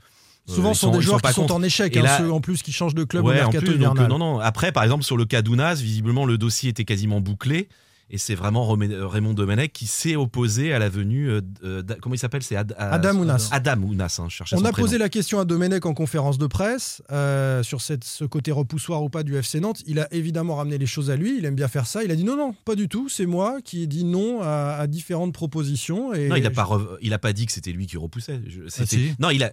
euh, 0.49 0.55
Souvent, 0.55 0.73
ce 0.73 0.81
sont 0.83 0.91
des 0.93 1.03
joueurs 1.03 1.21
qui 1.21 1.33
sont 1.33 1.43
contre. 1.43 1.55
en 1.56 1.62
échec, 1.62 1.95
Et 1.95 1.99
hein, 1.99 2.05
là- 2.05 2.19
ceux 2.19 2.33
en 2.33 2.41
plus 2.41 2.62
qui 2.62 2.73
changent 2.73 2.95
de 2.95 3.05
club 3.05 3.25
Ouais, 3.25 3.35
au 3.35 3.35
en 3.35 3.50
mercato 3.50 3.59
plus, 3.67 3.73
donc, 3.75 3.81
hivernal. 3.95 4.05
euh, 4.06 4.09
non, 4.09 4.19
non. 4.19 4.39
Après, 4.39 4.73
par 4.73 4.85
exemple, 4.85 5.05
sur 5.05 5.17
le 5.19 5.27
cas 5.27 5.43
d'Ounas, 5.43 5.75
visiblement, 5.75 6.25
le 6.25 6.39
dossier 6.39 6.71
était 6.71 6.85
quasiment 6.87 7.21
bouclé. 7.21 7.69
Et 8.10 8.16
c'est 8.16 8.34
vraiment 8.34 8.75
euh, 8.75 9.06
Raymond 9.06 9.34
Domenech 9.34 9.72
qui 9.72 9.87
s'est 9.87 10.16
opposé 10.16 10.72
à 10.72 10.78
la 10.78 10.88
venue. 10.88 11.28
euh, 11.28 11.40
euh, 11.62 11.82
comment 12.00 12.14
il 12.14 12.19
s'appelle 12.19 12.43
C'est 12.43 12.56
Ad- 12.56 12.75
Adam 12.78 13.16
Ounas. 13.19 13.49
Adam 13.52 13.82
Ounas, 13.82 14.19
hein, 14.22 14.28
je 14.31 14.43
On 14.55 14.64
a 14.64 14.72
prénom. 14.72 14.87
posé 14.87 14.96
la 14.96 15.08
question 15.10 15.40
à 15.40 15.44
Domenech 15.44 15.84
en 15.84 15.93
conférence 15.93 16.38
de 16.38 16.46
presse 16.46 17.02
euh, 17.12 17.62
sur 17.62 17.82
cette- 17.82 18.05
ce 18.05 18.25
côté 18.25 18.50
repoussoir 18.50 19.02
ou 19.02 19.10
pas 19.10 19.22
du 19.25 19.37
FC 19.37 19.60
Nantes. 19.60 19.82
Il 19.87 20.00
a 20.00 20.12
évidemment 20.14 20.56
ramené 20.56 20.78
les 20.78 20.87
choses 20.87 21.10
à 21.10 21.16
lui. 21.16 21.37
Il 21.37 21.44
aime 21.44 21.55
bien 21.55 21.69
faire 21.69 21.87
ça. 21.87 22.02
Il 22.02 22.10
a 22.10 22.16
dit 22.16 22.25
non, 22.25 22.37
non, 22.37 22.55
pas 22.64 22.76
du 22.76 22.88
tout. 22.88 23.08
C'est 23.10 23.26
moi 23.26 23.58
qui 23.62 23.82
ai 23.82 23.87
dit 23.87 24.05
non 24.05 24.40
à, 24.40 24.76
à 24.81 24.87
différentes 24.87 25.34
propositions. 25.34 26.14
Et 26.14 26.28
Non, 26.28 26.37
il 26.37 26.43
n'a 26.43 26.50
pas, 26.50 26.64
re- 26.64 26.96
il 27.02 27.12
a 27.12 27.19
pas 27.19 27.32
dit 27.34 27.44
que 27.44 27.52
c'était 27.52 27.72
lui 27.72 27.87
qui 27.87 27.99
repoussait. 27.99 28.40
Je- 28.46 28.69
si. 28.69 29.12
Non, 29.19 29.28
il 29.31 29.44
a. 29.44 29.52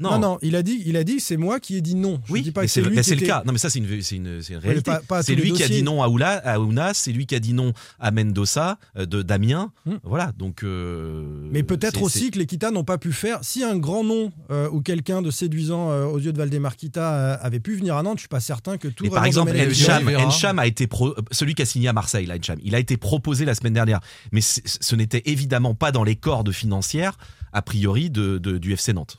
Non, 0.00 0.12
Non, 0.12 0.18
non, 0.20 0.38
il 0.42 0.54
a 0.54 0.62
dit, 0.62 0.80
il 0.86 0.96
a 0.96 1.02
dit, 1.02 1.18
c'est 1.18 1.36
moi 1.36 1.58
qui 1.58 1.74
ai 1.74 1.80
dit 1.80 1.96
non. 1.96 2.20
Je 2.26 2.32
Oui, 2.32 2.42
dis 2.42 2.52
pas 2.52 2.62
que 2.62 2.68
c'est 2.68 2.82
lui 2.82 3.02
c'est 3.02 3.16
le 3.16 3.16
était- 3.22 3.26
cas. 3.26 3.42
Non, 3.44 3.50
mais 3.52 3.58
ça, 3.58 3.68
c'est 3.68 3.80
une, 3.80 4.00
c'est 4.00 4.14
une, 4.16 4.40
c'est 4.42 4.52
une 4.52 4.58
réalité. 4.60 4.92
C'est 5.22 5.34
lui 5.34 5.52
qui 5.52 5.62
a 5.64 5.68
dit 5.68 5.82
non 5.82 6.02
à, 6.02 6.08
Oula, 6.08 6.34
à 6.44 6.60
Ounas, 6.60 6.94
c'est 6.94 7.10
lui 7.12 7.26
qui 7.26 7.34
a 7.34 7.40
dit 7.40 7.52
non 7.52 7.72
à 7.98 8.12
Mendoza, 8.12 8.78
euh, 8.96 9.06
de 9.06 9.22
Damien. 9.22 9.72
Hmm. 9.86 9.96
Voilà, 10.04 10.30
donc. 10.38 10.62
euh, 10.62 11.48
Mais 11.50 11.62
peut-être 11.64 12.00
aussi 12.02 12.30
que 12.30 12.38
les 12.38 12.46
Kita 12.46 12.70
n'ont 12.70 12.84
pas 12.84 12.98
pu 12.98 13.12
faire. 13.12 13.38
Si 13.42 13.64
un 13.64 13.76
grand 13.76 14.04
nom 14.04 14.30
euh, 14.50 14.68
ou 14.70 14.82
quelqu'un 14.82 15.20
de 15.20 15.30
séduisant 15.32 15.90
aux 16.10 16.18
yeux 16.20 16.32
de 16.32 16.38
Valdemar 16.38 16.76
Kita 16.76 17.34
avait 17.34 17.60
pu 17.60 17.74
venir 17.74 17.96
à 17.96 18.02
Nantes, 18.04 18.18
je 18.18 18.22
suis 18.22 18.28
pas 18.28 18.40
certain 18.40 18.76
que 18.78 18.86
tout. 18.88 19.02
Mais 19.04 19.10
par 19.10 19.24
exemple, 19.24 19.52
Encham. 19.56 20.08
Encham 20.08 20.58
a 20.60 20.66
été 20.66 20.86
pro- 20.86 21.14
celui 21.32 21.54
qui 21.54 21.62
a 21.62 21.66
signé 21.66 21.88
à 21.88 21.92
Marseille, 21.92 22.26
là, 22.26 22.36
Encham. 22.36 22.58
Il 22.62 22.74
a 22.74 22.78
été 22.78 22.96
proposé 22.96 23.44
la 23.44 23.54
semaine 23.54 23.72
dernière, 23.74 23.98
mais 24.30 24.40
ce 24.42 24.94
n'était 24.94 25.22
évidemment 25.26 25.74
pas 25.74 25.90
dans 25.90 26.04
les 26.04 26.14
cordes 26.16 26.52
financières 26.52 27.18
a 27.52 27.62
priori 27.62 28.10
de, 28.10 28.38
de- 28.38 28.58
du 28.58 28.72
FC 28.74 28.92
Nantes. 28.92 29.18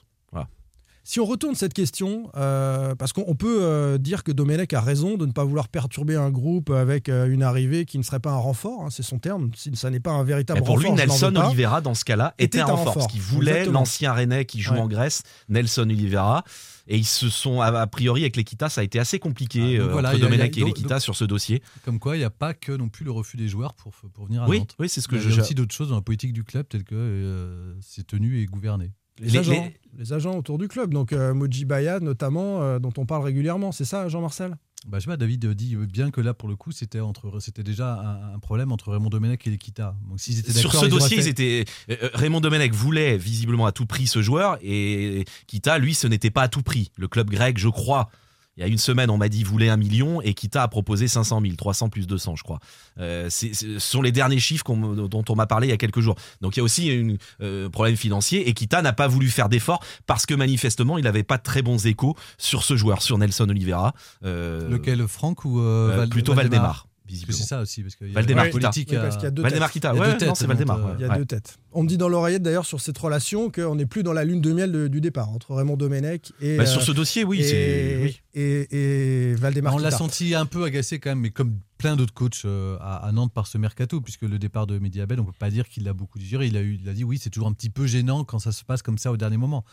Si 1.10 1.20
on 1.20 1.26
retourne 1.26 1.56
cette 1.56 1.74
question, 1.74 2.30
euh, 2.36 2.94
parce 2.94 3.14
qu'on 3.14 3.24
on 3.26 3.34
peut 3.34 3.64
euh, 3.64 3.98
dire 3.98 4.24
que 4.24 4.32
Domenech 4.32 4.74
a 4.74 4.80
raison 4.80 5.18
de 5.18 5.26
ne 5.26 5.32
pas 5.32 5.44
vouloir 5.44 5.68
perturber 5.68 6.16
un 6.16 6.30
groupe 6.30 6.70
avec 6.70 7.10
euh, 7.10 7.26
une 7.34 7.42
arrivée 7.42 7.86
qui 7.86 7.98
ne 7.98 8.04
serait 8.04 8.20
pas 8.20 8.30
un 8.30 8.38
renfort, 8.38 8.84
hein, 8.84 8.90
c'est 8.92 9.02
son 9.02 9.18
terme. 9.18 9.50
Si 9.56 9.76
ça 9.76 9.90
n'est 9.90 10.00
pas 10.00 10.12
un 10.12 10.24
véritable 10.24 10.60
Et 10.60 10.64
pour 10.64 10.78
lui, 10.78 10.88
renfort, 10.88 11.08
Nelson. 11.08 11.36
Oliveira, 11.36 11.82
dans 11.82 11.96
ce 11.96 12.06
cas-là, 12.06 12.36
était, 12.38 12.60
Était 12.60 12.60
un 12.60 12.66
renfort. 12.66 12.78
renfort. 12.86 12.94
Parce 12.94 13.12
qu'il 13.12 13.22
voulait 13.22 13.66
l'ancien 13.66 14.14
Rennais 14.14 14.46
qui 14.46 14.62
joue 14.62 14.74
Ouais. 14.76 14.82
en 14.82 14.88
Grèce, 14.88 15.24
Nelson 15.48 15.82
Oliveira. 15.90 16.44
Et 16.88 16.98
ils 16.98 17.06
se 17.06 17.28
sont, 17.30 17.60
a 17.62 17.88
priori, 17.88 18.22
avec 18.22 18.36
l'Equita, 18.36 18.70
ça 18.70 18.82
a 18.82 18.84
été 18.84 19.00
assez 19.00 19.18
compliqué 19.18 19.78
Ah, 19.80 19.82
euh, 19.86 19.92
voilà, 19.92 20.10
entre 20.10 20.18
il 20.20 20.22
y 20.22 20.24
Domenech 20.26 20.56
il 20.58 20.60
y 20.60 20.62
et 20.62 20.66
l'Equita 20.66 21.00
sur 21.00 21.16
ce 21.16 21.26
dossier. 21.26 21.64
Comme 21.86 21.98
quoi, 21.98 22.18
il 22.18 22.20
n'y 22.20 22.26
a 22.26 22.30
pas 22.30 22.54
que 22.54 22.72
non 22.72 22.88
plus 22.88 23.04
le 23.04 23.10
refus 23.12 23.36
des 23.38 23.48
joueurs 23.48 23.74
pour, 23.74 23.94
pour 24.14 24.26
venir 24.28 24.44
à 24.44 24.48
Oui, 24.48 24.60
Nantes. 24.60 24.76
oui 24.78 24.90
c'est 24.90 25.02
ce 25.02 25.08
que 25.08 25.16
Il 25.16 25.24
y 25.28 25.32
je. 25.32 25.40
a 25.40 25.44
aussi 25.44 25.56
d'autres 25.56 25.74
choses 25.74 25.90
dans 25.90 25.96
la 25.96 26.02
politique 26.04 26.34
du 26.34 26.44
club, 26.44 26.68
telles 26.70 26.84
que 26.84 26.94
euh, 26.94 27.74
c'est 27.82 28.06
tenu 28.06 28.40
et 28.40 28.46
gouverné. 28.46 28.92
Les, 29.20 29.30
Les- 29.30 29.38
agents, 29.38 29.52
les- 29.52 30.00
les 30.00 30.14
agents 30.14 30.38
autour 30.38 30.58
du 30.58 30.68
club, 30.68 30.94
donc 30.94 31.12
euh, 31.14 31.34
Moji 31.34 31.66
Bayad 31.66 32.02
notamment, 32.04 32.62
euh, 32.62 32.80
dont 32.80 32.94
on 32.98 33.06
parle 33.06 33.24
régulièrement, 33.24 33.72
c'est 33.72 33.86
ça, 33.86 34.08
Jean-Marcel? 34.08 34.56
Bah, 34.88 34.98
je 35.00 35.04
sais 35.04 35.10
pas, 35.10 35.18
David 35.18 35.46
dit 35.56 35.76
bien 35.76 36.10
que 36.10 36.22
là, 36.22 36.34
pour 36.34 36.48
le 36.48 36.56
coup, 36.56 36.72
c'était 36.72 37.02
entre, 37.02 37.42
c'était 37.42 37.64
déjà 37.64 37.96
un, 38.00 38.36
un 38.36 38.40
problème 38.40 38.72
entre 38.72 38.92
Raymond 38.94 39.10
Domenech 39.10 39.46
et 39.46 39.50
l'Equita. 39.50 39.94
Donc, 40.08 40.22
s'ils 40.22 40.40
étaient 40.40 40.54
Sur 40.54 40.74
ce 40.74 40.86
ils 40.86 40.90
dossier, 40.92 41.18
ils 41.18 41.28
étaient. 41.28 41.66
euh, 41.90 42.10
Raymond 42.14 42.40
Domenech 42.40 42.74
voulait 42.74 43.18
visiblement 43.18 43.66
à 43.66 43.74
tout 43.74 43.86
prix 43.86 44.08
ce 44.08 44.22
joueur 44.22 44.58
et 44.62 45.26
Kita, 45.48 45.80
lui, 45.80 45.94
ce 45.94 46.08
n'était 46.08 46.32
pas 46.32 46.44
à 46.44 46.48
tout 46.48 46.62
prix. 46.62 46.92
Le 46.96 47.10
club 47.10 47.30
grec, 47.30 47.58
je 47.58 47.68
crois. 47.68 48.10
Il 48.58 48.62
y 48.62 48.64
a 48.64 48.68
une 48.68 48.78
semaine, 48.78 49.10
on 49.10 49.18
m'a 49.18 49.30
dit 49.30 49.44
voulait 49.44 49.70
un 49.70 49.78
million 49.78 50.22
et 50.22 50.34
Kita 50.34 50.64
a 50.64 50.68
proposé 50.68 51.08
500 51.08 51.40
000, 51.42 51.56
300 51.56 51.88
plus 51.90 52.08
200, 52.08 52.36
je 52.36 52.44
crois. 52.44 52.60
Euh, 53.00 53.28
c'est- 53.30 53.54
ce 53.54 53.80
sont 53.80 54.02
les 54.02 54.12
derniers 54.12 54.40
chiffres 54.40 54.66
qu'on 54.66 54.78
dont 55.08 55.24
on 55.30 55.36
m'a 55.36 55.48
parlé 55.48 55.68
il 55.68 55.70
y 55.70 55.74
a 55.74 55.78
quelques 55.78 56.02
jours. 56.02 56.16
Donc 56.42 56.58
il 56.58 56.60
y 56.60 56.62
a 56.62 56.64
aussi 56.64 57.18
un 57.42 57.70
problème 57.70 57.96
financier 57.96 58.50
et 58.50 58.54
Kita 58.54 58.82
n'a 58.82 58.92
pas 58.92 59.08
voulu 59.08 59.30
faire 59.30 59.48
d'efforts 59.48 59.82
parce 60.08 60.26
que 60.26 60.34
manifestement, 60.34 60.98
il 60.98 61.06
n'avait 61.06 61.24
pas 61.24 61.38
de 61.38 61.44
très 61.44 61.62
bons 61.62 61.86
échos 61.88 62.18
sur 62.38 62.64
ce 62.64 62.76
joueur, 62.76 63.02
sur 63.02 63.18
Nelson 63.18 63.48
Oliveira. 63.48 63.94
Euh, 64.26 64.68
Lequel, 64.70 65.08
Franck 65.08 65.46
ou 65.46 65.62
euh, 65.62 65.92
euh, 66.02 66.08
Plutôt 66.08 66.34
Valdemar. 66.34 66.89
Visiblement. 67.10 67.38
c'est 67.38 67.44
ça 67.44 67.62
aussi. 67.62 67.82
Parce 67.84 67.96
qu'il 67.96 68.08
y 68.08 68.12
a 68.12 68.14
Valdemar 68.14 68.50
politique. 68.50 68.90
Oui, 68.92 68.98
parce 68.98 69.16
qu'il 69.16 69.24
y 69.24 69.28
a 69.28 69.32
deux 69.32 69.42
Valdemar 69.42 69.68
têtes. 69.70 69.74
Kita, 69.74 69.92
Il 69.94 69.96
y 69.96 70.00
a 70.00 70.02
ouais, 70.02 70.08
deux 70.08 70.12
non, 70.14 70.18
têtes, 70.20 70.36
c'est 70.38 70.48
Valdemar. 70.48 70.78
donc, 70.78 70.86
ouais. 70.88 70.92
euh, 70.92 70.96
Il 70.98 71.02
y 71.02 71.06
a 71.06 71.10
Ouais. 71.12 71.18
deux 71.18 71.26
têtes. 71.26 71.58
On 71.72 71.84
me 71.84 71.88
dit 71.88 71.98
dans 71.98 72.10
l'oreillette 72.10 72.42
d'ailleurs 72.44 72.66
sur 72.66 72.80
cette 72.82 72.98
relation 72.98 73.50
qu'on 73.52 73.76
n'est 73.76 73.86
plus 73.86 74.04
dans 74.04 74.14
la 74.14 74.24
lune 74.26 74.42
de 74.42 74.52
miel 74.54 74.72
de- 74.72 74.88
du 74.88 75.02
départ 75.02 75.30
entre 75.30 75.54
Raymond 75.56 75.78
Domenech 75.78 76.32
et, 76.42 76.58
Bah, 76.58 76.66
sur 76.66 76.82
euh, 76.82 76.84
ce 76.84 76.92
dossier, 76.92 77.24
oui, 77.24 77.42
et, 77.42 78.00
oui. 78.04 78.20
et, 78.34 79.30
et 79.32 79.36
Valdemar 79.36 79.76
On 79.76 79.78
l'a 79.78 79.92
senti 79.92 80.34
un 80.36 80.46
peu 80.46 80.64
agacé 80.64 81.00
quand 81.00 81.10
même, 81.12 81.20
mais 81.20 81.30
comme 81.32 81.60
plein 81.78 81.96
d'autres 81.96 82.14
coachs 82.14 82.42
euh, 82.46 82.78
à, 82.82 83.06
à 83.08 83.12
Nantes 83.12 83.32
par 83.34 83.48
ce 83.48 83.58
mercato, 83.58 84.02
puisque 84.02 84.24
le 84.24 84.38
départ 84.40 84.68
de 84.68 84.80
Mediabel, 84.80 85.20
on 85.20 85.26
peut 85.26 85.32
pas 85.38 85.50
dire 85.50 85.70
qu'il 85.70 85.84
l'a 85.86 85.94
beaucoup 85.94 86.20
digéré. 86.20 86.48
Il 86.48 86.58
a, 86.58 86.62
eu, 86.62 86.80
il 86.82 86.90
a 86.90 86.94
dit 86.94 87.04
oui, 87.04 87.18
c'est 87.22 87.30
toujours 87.30 87.48
un 87.48 87.54
petit 87.54 87.70
peu 87.70 87.86
gênant 87.88 88.24
quand 88.26 88.40
ça 88.40 88.52
se 88.52 88.64
passe 88.66 88.82
comme 88.82 88.98
ça 88.98 89.12
au 89.12 89.18
dernier 89.18 89.38
moment. 89.38 89.64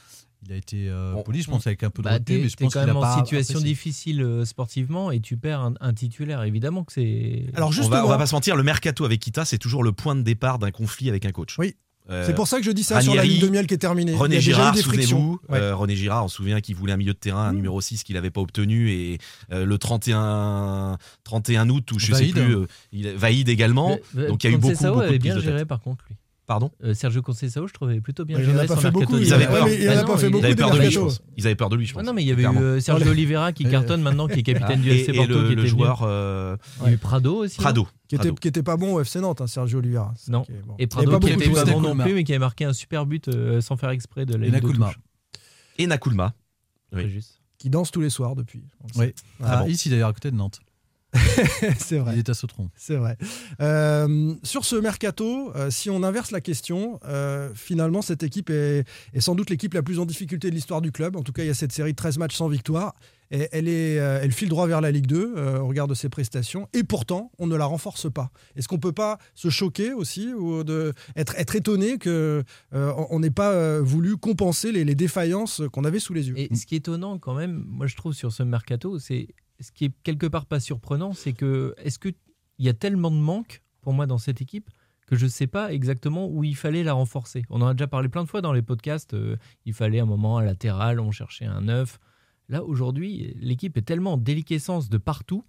Il 0.45 0.53
a 0.53 0.57
été 0.57 0.89
euh, 0.89 1.13
Bon. 1.15 1.23
poli, 1.23 1.43
je 1.43 1.49
pense, 1.51 1.67
avec 1.67 1.83
un 1.83 1.91
peu 1.91 2.03
de 2.03 2.09
Bah, 2.09 2.21
t'es 2.21 2.35
mais 2.39 2.49
je 2.49 2.57
pense 2.57 2.73
quand 2.75 2.81
qu'il 2.81 2.91
a 2.91 2.93
même 2.93 3.01
pas 3.03 3.15
en 3.17 3.19
situation 3.25 3.55
apprécié. 3.59 3.75
difficile 3.75 4.23
euh, 4.23 4.45
sportivement 4.45 5.11
et 5.11 5.21
tu 5.21 5.37
perds 5.37 5.61
un, 5.61 5.75
un 5.81 5.93
titulaire. 5.95 6.43
Évidemment 6.45 6.85
que 6.85 6.93
c'est. 6.93 7.47
Alors 7.55 7.71
On 7.71 7.73
justement, 7.73 7.97
va, 7.97 8.05
on 8.05 8.09
va 8.09 8.19
pas 8.19 8.27
se 8.27 8.35
mentir, 8.35 8.55
le 8.57 8.63
mercato 8.63 9.05
avec 9.05 9.21
Kita, 9.21 9.45
c'est 9.45 9.59
toujours 9.59 9.83
le 9.83 9.93
point 9.93 10.15
de 10.15 10.23
départ 10.23 10.59
d'un 10.59 10.71
conflit 10.71 11.09
avec 11.09 11.25
un 11.25 11.33
coach. 11.33 11.59
Oui. 11.59 11.75
Euh, 12.09 12.25
c'est 12.25 12.35
pour 12.37 12.47
ça 12.47 12.59
que 12.59 12.65
je 12.65 12.71
dis 12.71 12.85
ça 12.85 13.01
sur 13.01 13.17
la 13.17 13.23
Ranieri, 13.23 13.39
ligne 13.41 13.47
de 13.49 13.53
miel 13.53 13.67
qui 13.67 13.75
est 13.75 13.79
terminée. 13.79 14.15
René 14.15 14.37
Il 14.37 14.39
y 14.39 14.39
a 14.39 14.41
déjà 14.41 14.51
eu 14.53 14.55
Girard, 14.55 14.77
souvenez-vous. 14.79 15.41
Ouais. 15.49 15.59
euh, 15.59 15.75
René 15.75 15.97
Girard, 15.97 16.25
on 16.27 16.29
se 16.29 16.37
souvient 16.37 16.61
qu'il 16.61 16.77
voulait 16.77 16.93
un 16.93 16.97
milieu 16.97 17.15
de 17.15 17.19
terrain, 17.19 17.49
un 17.49 17.53
Mmh. 17.53 17.57
numéro 17.57 17.81
6 17.81 18.05
qu'il 18.05 18.15
n'avait 18.15 18.31
pas 18.31 18.41
obtenu. 18.43 18.91
Et 18.93 19.19
euh, 19.51 19.65
le 19.65 19.77
31, 19.79 20.99
31 21.25 21.69
août, 21.69 21.91
ou 21.93 21.99
je 21.99 22.13
Vaïd. 22.13 22.27
sais 22.37 22.41
plus, 22.41 22.57
euh, 22.57 22.67
il, 22.93 23.09
Vaïd 23.17 23.49
également. 23.49 23.99
Mais- 24.15 24.29
donc 24.29 24.45
il 24.45 24.51
y 24.51 24.53
a 24.53 24.57
eu 24.57 24.59
beaucoup, 24.59 24.73
Conceição 24.75 24.95
beaucoup 24.95 25.13
de 25.13 25.17
bien 25.19 25.35
de 25.35 25.41
géré 25.41 25.59
tête. 25.61 25.69
par 25.69 25.81
contre 25.81 26.05
lui. 26.09 26.17
Pardon 26.47 26.71
Euh, 26.85 26.95
Sergio 26.95 27.23
Conceição, 27.23 27.67
je 27.67 27.73
trouvais 27.75 28.01
plutôt 28.01 28.25
bien 28.25 28.39
il 28.39 28.49
en 28.51 28.59
a 28.59 28.67
pas 28.67 28.77
fait 28.77 28.91
beaucoup, 28.93 29.19
ils 29.19 29.33
avaient 29.35 29.47
peur. 29.47 29.65
A 29.65 29.69
de 29.69 30.79
lui, 30.79 30.95
pense. 30.95 31.21
Ils 31.37 31.47
avaient 31.47 31.57
peur 31.57 31.69
de 31.69 31.77
lui, 31.77 31.87
je 31.87 31.93
pense. 31.93 32.03
Ah 32.03 32.07
non, 32.07 32.13
mais 32.15 32.23
il 32.23 32.29
y 32.29 32.31
avait 32.33 32.45
eu 32.45 32.47
euh, 32.47 32.81
Sergio 32.81 33.11
Oliveira 33.11 33.53
qui 33.53 33.65
Et- 33.65 33.71
cartonne 33.71 34.01
maintenant, 34.01 34.29
qui 34.29 34.39
est 34.41 34.43
capitaine 34.45 34.81
du 34.81 34.91
et, 34.91 35.01
FC 35.01 35.11
et 35.13 35.17
Porto, 35.17 35.33
le, 35.33 35.49
qui 35.49 35.55
le 35.57 35.63
était 35.63 35.69
joueur 35.71 36.03
euh, 36.05 36.57
Il 36.83 36.87
y 36.87 36.91
a 36.91 36.93
eu 36.93 36.99
Prado 36.99 37.39
aussi. 37.39 37.57
Prado. 37.59 37.89
Qui 38.07 38.15
était, 38.15 38.29
Prado. 38.29 38.35
qui 38.41 38.47
était 38.49 38.63
pas 38.63 38.77
bon 38.77 38.95
au 38.95 39.01
FC 39.01 39.21
Nantes, 39.21 39.41
hein, 39.41 39.49
Sergio 39.49 39.79
Oliveira. 39.81 40.15
Non. 40.29 40.45
est 40.45 40.65
bon. 40.65 40.75
Et 40.79 40.87
Prado 40.87 41.19
qui 41.19 41.27
pas 41.31 41.33
était 41.35 41.51
pas 41.51 41.65
bon 41.65 41.81
non 41.81 41.97
plus, 41.97 42.15
mais 42.15 42.23
qui 42.23 42.33
avait 42.33 42.39
marqué 42.39 42.65
un 42.65 42.73
super 42.73 43.07
but 43.07 43.27
euh, 43.29 43.61
sans 43.61 43.77
faire 43.77 43.91
exprès 43.91 44.25
de 44.25 44.37
la 44.37 44.49
Nakulma. 44.49 44.93
Et 45.79 45.87
Nakulma. 45.89 46.33
Oui. 46.93 47.01
Très 47.03 47.11
juste. 47.11 47.41
qui 47.59 47.71
danse 47.71 47.91
tous 47.91 48.01
les 48.01 48.11
soirs 48.11 48.37
depuis. 48.37 48.63
Oui. 48.97 49.13
Ah 49.43 49.47
Ah, 49.51 49.57
bon. 49.65 49.67
Ici 49.69 49.91
d'ailleurs, 49.91 50.11
à 50.11 50.13
côté 50.13 50.31
de 50.31 50.37
Nantes. 50.37 50.61
c'est 51.79 51.99
vrai. 51.99 52.13
Il 52.15 52.19
est 52.19 52.29
à 52.29 52.35
Sautron. 52.35 52.71
C'est 52.77 52.97
vrai. 52.97 53.17
Euh, 53.61 54.35
sur 54.43 54.65
ce 54.65 54.77
mercato, 54.77 55.53
euh, 55.55 55.71
si 55.71 55.91
on 55.91 56.03
inverse 56.03 56.31
la 56.31 56.41
question, 56.41 57.01
euh, 57.07 57.51
finalement, 57.55 58.03
cette 58.03 58.23
équipe 58.23 58.51
est, 58.51 58.85
est 59.15 59.21
sans 59.21 59.35
doute 59.35 59.51
l'équipe 59.51 59.75
la 59.75 59.83
plus 59.83 59.99
en 59.99 60.07
difficulté 60.07 60.51
de 60.51 60.55
l'histoire 60.55 60.81
du 60.81 60.93
club. 60.93 61.17
En 61.17 61.23
tout 61.23 61.33
cas, 61.33 61.43
il 61.43 61.47
y 61.47 61.51
a 61.51 61.55
cette 61.55 61.73
série 61.73 61.93
de 61.93 61.97
13 61.97 62.19
matchs 62.19 62.37
sans 62.37 62.49
victoire. 62.49 62.95
Et 63.31 63.49
elle, 63.53 63.69
est, 63.69 63.99
euh, 63.99 64.21
elle 64.23 64.33
file 64.33 64.49
droit 64.49 64.67
vers 64.67 64.81
la 64.81 64.91
Ligue 64.91 65.07
2 65.07 65.35
euh, 65.37 65.59
au 65.59 65.67
regard 65.67 65.89
de 65.89 65.95
ses 65.95 66.09
prestations. 66.09 66.69
Et 66.73 66.85
pourtant, 66.85 67.33
on 67.39 67.47
ne 67.47 67.57
la 67.57 67.65
renforce 67.65 68.11
pas. 68.11 68.31
Est-ce 68.55 68.69
qu'on 68.69 68.79
peut 68.79 68.93
pas 68.93 69.19
se 69.35 69.51
choquer 69.51 69.93
aussi 69.93 70.33
ou 70.33 70.63
de, 70.63 70.93
être, 71.17 71.35
être 71.37 71.57
étonné 71.57 71.99
qu'on 71.99 72.45
on 72.73 73.21
n'ait 73.21 73.31
pas 73.31 73.53
euh, 73.53 73.81
voulu 73.83 74.17
compenser 74.17 74.71
les, 74.71 74.85
les 74.85 74.95
défaillances 74.95 75.63
qu'on 75.73 75.85
avait 75.85 75.99
sous 75.99 76.15
les 76.15 76.29
yeux? 76.29 76.39
Et 76.39 76.55
ce 76.55 76.67
qui 76.67 76.75
est 76.75 76.79
étonnant 76.79 77.19
quand 77.19 77.35
même, 77.35 77.65
moi 77.67 77.87
je 77.87 77.97
trouve 77.97 78.13
sur 78.13 78.33
ce 78.33 78.43
mercato, 78.43 78.99
c'est 78.99 79.29
ce 79.61 79.73
qui 79.73 79.87
est 79.87 79.93
quelque 80.03 80.27
part 80.27 80.47
pas 80.47 80.61
surprenant, 80.61 81.13
c'est 81.13 81.33
que 81.33 81.75
est-ce 81.79 81.99
que 81.99 82.09
il 82.59 82.65
y 82.65 82.69
a 82.69 82.75
tellement 82.75 83.11
de 83.11 83.17
manques 83.17 83.63
pour 83.83 83.93
moi 83.93 84.07
dans 84.07 84.19
cette 84.19 84.41
équipe 84.41 84.71
que 85.07 85.15
je 85.17 85.27
ne 85.27 85.31
sais 85.31 85.47
pas 85.47 85.73
exactement 85.73 86.27
où 86.29 86.43
il 86.43 86.57
fallait 86.57 86.83
la 86.83 86.93
renforcer. 86.95 87.45
On 87.51 87.61
en 87.63 87.67
a 87.69 87.75
déjà 87.75 87.87
parlé 87.87 88.09
plein 88.09 88.25
de 88.25 88.29
fois 88.29 88.41
dans 88.41 88.53
les 88.53 88.63
podcasts. 88.63 89.15
euh, 89.15 89.37
il 89.65 89.73
fallait 89.73 90.01
un 90.01 90.05
moment 90.07 90.39
un 90.39 90.45
latéral, 90.45 90.99
on 90.99 91.13
cherchait 91.13 91.45
un 91.45 91.61
neuf. 91.61 92.01
Là 92.49 92.65
aujourd'hui, 92.65 93.37
l'équipe 93.41 93.77
est 93.77 93.83
tellement 93.83 94.15
en 94.15 94.17
déliquescence 94.19 94.89
de 94.89 94.99
partout 94.99 95.45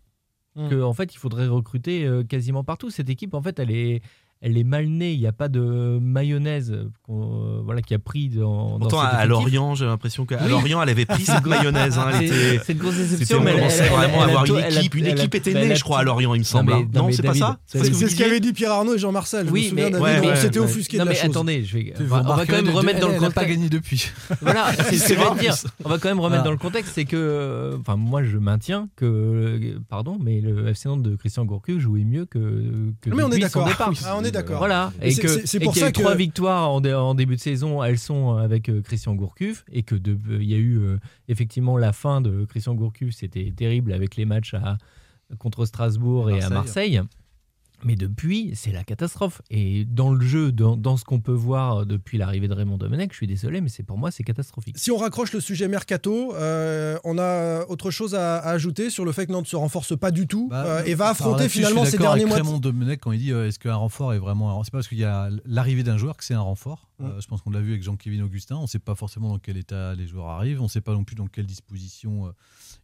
Mm. 0.57 0.69
qu'en 0.69 0.93
fait 0.93 1.13
il 1.13 1.17
faudrait 1.19 1.47
recruter 1.47 2.05
euh, 2.05 2.23
quasiment 2.23 2.63
partout. 2.63 2.89
Cette 2.89 3.09
équipe 3.09 3.35
en 3.35 3.41
fait 3.43 3.59
elle 3.59 3.69
est 3.69 4.01
elle 4.41 4.57
est 4.57 4.63
mal 4.63 4.87
née. 4.87 5.11
Il 5.13 5.19
n'y 5.19 5.27
a 5.27 5.31
pas 5.31 5.47
de 5.47 5.97
mayonnaise 6.01 6.75
qu'on- 7.03 7.57
euh, 7.57 7.61
voilà 7.63 7.81
qui 7.81 7.93
a 7.93 7.99
pris 7.99 8.29
dans. 8.29 8.77
Pourtant, 8.79 8.99
à 9.01 9.07
effectif. 9.25 9.29
Lorient, 9.29 9.75
j'ai 9.75 9.85
l'impression 9.85 10.25
qu'à 10.25 10.39
Oui. 10.43 10.49
Lorient, 10.49 10.81
elle 10.81 10.89
avait 10.89 11.05
pris 11.05 11.23
cette 11.23 11.45
mayonnaise. 11.45 11.97
hein, 11.97 12.09
C'est- 12.17 12.25
était- 12.25 12.61
c'est 12.65 12.73
une 12.73 12.79
grosse 12.79 12.95
c'était- 12.95 13.09
déception, 13.09 13.37
on 13.39 13.43
mais 13.43 13.51
elle- 13.51 13.59
elle- 13.59 13.89
vraiment 13.89 14.13
elle 14.13 14.19
à 14.19 14.21
a 14.21 14.27
avoir 14.27 14.45
une 14.45 14.57
équipe. 14.77 14.95
Une 14.95 15.05
équipe 15.07 15.35
était 15.35 15.53
née, 15.53 15.75
je 15.75 15.83
crois, 15.83 15.99
à 15.99 16.03
Lorient, 16.03 16.33
il 16.33 16.39
me 16.39 16.43
semble. 16.43 16.73
hein. 16.73 16.85
Non, 16.93 17.07
mais 17.07 17.13
c'est 17.13 17.23
pas 17.23 17.33
ça 17.33 17.57
C'est 17.65 17.83
ce 17.93 18.15
qu'avaient 18.15 18.39
dit 18.39 18.53
Pierre 18.53 18.71
Arnaud 18.71 18.95
et 18.95 18.99
Jean-Marcel. 18.99 19.47
Je 19.47 19.51
Oui, 19.51 19.69
me 19.71 19.75
mais- 19.75 19.95
ouais. 19.97 20.59
offusqué 20.59 20.97
Non 20.97 21.05
mais 21.05 21.19
attendez, 21.19 21.63
On 21.99 22.03
va, 22.05 22.45
quand 22.45 22.53
même 22.53 22.69
remettre 22.69 22.99
dans 22.99 23.07
elle- 23.07 23.15
le 23.15 23.19
n'a 23.21 23.27
pas 23.29 23.41
contexte. 23.41 23.49
gagné 23.57 23.69
depuis. 23.69 24.11
Voilà, 24.41 24.71
c'est 24.91 24.97
dire. 25.39 25.55
On 25.83 25.89
va 25.89 25.97
quand 25.97 26.09
même 26.09 26.19
remettre 26.19 26.43
dans 26.43 26.51
le 26.51 26.57
contexte, 26.57 26.93
c'est 26.95 27.05
que, 27.05 27.77
enfin, 27.79 27.95
moi, 27.95 28.23
je 28.23 28.37
maintiens 28.37 28.89
que, 28.95 29.05
euh, 29.05 29.79
pardon, 29.89 30.17
mais 30.21 30.41
le 30.41 30.67
FC 30.67 30.89
Nantes 30.89 31.03
de 31.03 31.15
Christian 31.15 31.45
Gourcuff 31.45 31.79
jouait 31.79 32.03
mieux 32.03 32.25
que. 32.25 32.37
Mais 33.07 33.23
on 33.23 33.31
est 33.31 33.39
d'accord. 33.39 33.67
Est 34.27 34.31
d'accord. 34.31 34.57
Voilà, 34.59 34.91
Et 35.01 35.13
que 35.15 35.27
c'est- 35.27 35.57
et 35.57 35.59
pour 35.63 35.73
ça 35.75 35.91
que- 35.91 35.99
trois 36.01 36.15
victoires 36.15 36.69
en, 36.71 36.81
dé- 36.81 36.93
en 36.93 37.15
début 37.15 37.35
de 37.35 37.41
saison, 37.41 37.83
elles 37.83 37.97
sont 37.99 38.35
avec 38.37 38.69
euh, 38.69 38.81
Christian 38.81 39.15
Gourcuff, 39.15 39.65
et 39.71 39.83
que 39.83 39.95
de- 39.95 40.17
il 40.39 40.49
y 40.49 40.53
a 40.53 40.57
eu 40.57 40.77
euh, 40.77 40.97
effectivement 41.27 41.77
la 41.77 41.93
fin 41.93 42.21
de 42.21 42.45
Christian 42.45 42.75
Gourcuff, 42.75 43.13
c'était 43.15 43.51
terrible 43.55 43.93
avec 43.93 44.15
les 44.15 44.25
matchs 44.25 44.53
à, 44.53 44.77
contre 45.39 45.65
Strasbourg 45.65 46.29
et 46.29 46.33
à 46.41 46.49
Marseille. 46.55 47.01
Mais 47.83 47.95
depuis, 47.95 48.51
c'est 48.55 48.71
la 48.71 48.83
catastrophe. 48.83 49.41
Et 49.51 49.85
dans 49.85 50.11
le 50.11 50.25
jeu, 50.25 50.51
dans, 50.51 50.75
dans 50.75 50.97
ce 50.97 51.05
qu'on 51.05 51.19
peut 51.19 51.31
voir 51.31 51.85
depuis 51.85 52.17
l'arrivée 52.17 52.47
de 52.47 52.53
Raymond 52.53 52.77
Domenech, 52.77 53.11
je 53.11 53.17
suis 53.17 53.27
désolé, 53.27 53.61
mais 53.61 53.69
c'est 53.69 53.83
pour 53.83 53.97
moi, 53.97 54.09
c'est 54.09 54.23
catastrophique. 54.23 54.77
Si 54.77 54.89
on 54.91 54.97
raccroche 54.97 55.31
le 55.31 55.39
sujet 55.39 55.67
mercato, 55.67 56.33
euh, 56.35 56.97
on 57.03 57.17
a 57.19 57.65
autre 57.67 57.91
chose 57.91 58.15
à, 58.15 58.37
à 58.37 58.49
ajouter 58.51 58.89
sur 58.89 59.05
le 59.05 59.11
fait 59.11 59.27
que 59.27 59.31
Nantes 59.31 59.47
se 59.47 59.55
renforce 59.55 59.97
pas 59.97 60.11
du 60.11 60.27
tout 60.27 60.47
Bah, 60.49 60.65
euh, 60.65 60.83
et 60.85 60.95
va 60.95 61.09
affronter 61.09 61.49
finalement 61.49 61.83
je 61.83 61.89
suis 61.89 61.97
ces 61.97 62.03
derniers 62.03 62.23
avec 62.23 62.27
mois. 62.27 62.37
Raymond 62.37 62.59
Domenech 62.59 62.99
quand 62.99 63.11
il 63.11 63.19
dit 63.19 63.31
euh, 63.31 63.47
est-ce 63.47 63.59
qu'un 63.59 63.75
renfort 63.75 64.13
est 64.13 64.19
vraiment 64.19 64.49
un 64.49 64.53
renfort? 64.53 64.65
C'est 64.65 64.71
pas 64.71 64.77
parce 64.79 64.87
qu'il 64.87 64.97
y 64.97 65.03
a 65.03 65.29
l'arrivée 65.45 65.83
d'un 65.83 65.97
joueur 65.97 66.17
que 66.17 66.23
c'est 66.23 66.33
un 66.33 66.41
renfort. 66.41 66.87
Mm. 66.99 67.05
Euh, 67.05 67.21
je 67.21 67.27
pense 67.27 67.41
qu'on 67.41 67.51
l'a 67.51 67.61
vu 67.61 67.71
avec 67.71 67.83
Jean-Kévin 67.83 68.23
Augustin. 68.23 68.55
On 68.55 68.63
ne 68.63 68.67
sait 68.67 68.79
pas 68.79 68.95
forcément 68.95 69.29
dans 69.29 69.39
quel 69.39 69.55
état 69.57 69.93
les 69.93 70.07
joueurs 70.07 70.29
arrivent. 70.29 70.61
On 70.61 70.65
ne 70.65 70.69
sait 70.69 70.81
pas 70.81 70.93
non 70.93 71.03
plus 71.03 71.15
dans 71.15 71.27
quelle 71.27 71.45
disposition 71.45 72.25
euh, 72.25 72.31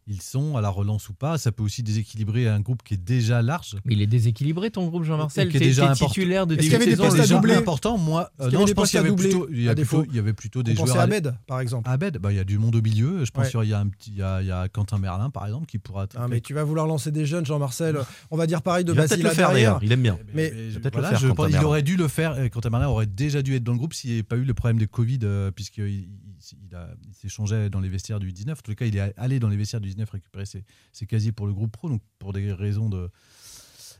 ils 0.06 0.20
sont, 0.20 0.56
à 0.56 0.60
la 0.60 0.68
relance 0.68 1.08
ou 1.08 1.14
pas. 1.14 1.38
Ça 1.38 1.50
peut 1.52 1.62
aussi 1.62 1.82
déséquilibrer 1.82 2.46
un 2.48 2.60
groupe 2.60 2.82
qui 2.82 2.94
est 2.94 3.02
déjà 3.02 3.40
large. 3.42 3.76
Mais 3.84 3.94
il 3.94 4.02
est 4.02 4.06
déséquilibré 4.06 4.70
ton 4.70 4.86
groupe, 4.88 5.04
Jean-Marcel. 5.04 5.48
Qui 5.48 5.56
est 5.56 5.60
déjà 5.60 5.92
titulaire 5.94 6.46
de 6.46 6.54
Est-ce 6.54 6.62
qu'il 6.62 6.68
y 6.68 6.70
début 6.72 6.82
avait 6.82 6.84
de 6.92 6.96
des 6.96 7.02
saison. 7.02 7.16
postes 7.16 7.30
à 7.30 7.34
doubler 7.34 7.54
important. 7.54 7.96
Moi, 7.98 8.30
euh, 8.40 8.44
qu'il 8.44 8.52
y 8.52 8.54
non, 8.54 8.58
avait 8.60 8.66
je 8.66 8.66
des 8.70 8.74
pense 8.74 8.90
qu'il 8.90 8.96
y 9.00 9.04
avait 9.06 9.14
plutôt, 9.14 9.48
il 9.50 9.62
y 9.62 9.68
à 9.68 9.70
a 9.70 9.74
défaut 9.74 9.98
plutôt- 10.00 10.12
il 10.12 10.16
y 10.16 10.18
avait 10.18 10.32
plutôt 10.32 10.62
des 10.62 10.74
joueurs. 10.74 10.98
à 10.98 11.06
Med, 11.06 11.34
par 11.46 11.60
exemple. 11.60 11.88
Abed, 11.88 12.18
bah, 12.18 12.32
il 12.32 12.36
y 12.36 12.38
a 12.38 12.44
du 12.44 12.58
monde 12.58 12.76
au 12.76 12.82
milieu. 12.82 13.24
Je 13.24 13.30
pense 13.30 13.46
Ouais. 13.54 13.60
qu'il 13.62 13.70
y, 13.70 13.74
a 13.74 13.78
un 13.80 13.86
petit- 13.88 14.10
il 14.12 14.18
y 14.18 14.22
a, 14.22 14.42
il 14.42 14.46
y 14.48 14.50
a 14.52 14.68
Quentin 14.68 14.98
Merlin, 14.98 15.30
par 15.30 15.46
exemple, 15.46 15.66
qui 15.66 15.78
pourra. 15.78 16.06
Ah, 16.16 16.28
mais 16.28 16.40
tu 16.40 16.52
vas 16.54 16.64
vouloir 16.64 16.86
lancer 16.86 17.10
des 17.10 17.24
jeunes, 17.26 17.46
Jean-Marcel. 17.46 17.96
On 18.30 18.36
va 18.36 18.46
dire 18.46 18.62
pareil 18.62 18.84
de 18.84 18.92
Il 18.92 18.96
va 18.96 19.02
peut-être 19.02 19.10
Basile 19.12 19.24
le 19.24 19.30
faire 19.30 19.48
derrière. 19.48 19.78
il 19.82 19.90
aime 19.92 20.02
bien. 20.02 20.18
Mais 20.34 20.50
peut-être 20.50 20.84
le 20.84 20.90
voilà, 20.92 21.08
faire, 21.10 21.18
je 21.20 21.26
il 21.58 21.64
aurait 21.64 21.82
dû 21.82 21.96
le 21.96 22.08
faire. 22.08 22.36
Quentin 22.50 22.70
Merlin 22.70 22.88
aurait 22.88 23.06
déjà 23.06 23.40
dû 23.42 23.54
être 23.54 23.64
dans 23.64 23.72
le 23.72 23.78
groupe 23.78 23.94
s'il 23.94 24.10
n'y 24.10 24.16
avait 24.16 24.22
pas 24.22 24.36
eu 24.36 24.44
le 24.44 24.54
problème 24.54 24.78
de 24.78 24.86
Covid, 24.86 25.20
euh, 25.22 25.50
puisqu'il 25.50 26.06
il, 26.52 26.74
a- 26.74 26.94
il 27.06 27.14
s'échangeait 27.14 27.70
dans 27.70 27.80
les 27.80 27.88
vestiaires 27.88 28.20
du 28.20 28.32
19. 28.32 28.58
En 28.58 28.62
tout 28.62 28.74
cas, 28.74 28.86
il 28.86 28.96
est 28.96 29.12
allé 29.18 29.38
dans 29.40 29.48
les 29.48 29.56
vestiaires 29.56 29.80
du 29.80 29.88
19 29.88 30.08
récupérer 30.10 30.44
ses, 30.46 30.64
casiers 31.06 31.32
pour 31.32 31.46
le 31.46 31.52
groupe 31.54 31.72
pro. 31.72 31.88
Donc, 31.88 32.02
pour 32.18 32.32
des 32.32 32.52
raisons 32.52 32.88
de, 32.88 33.10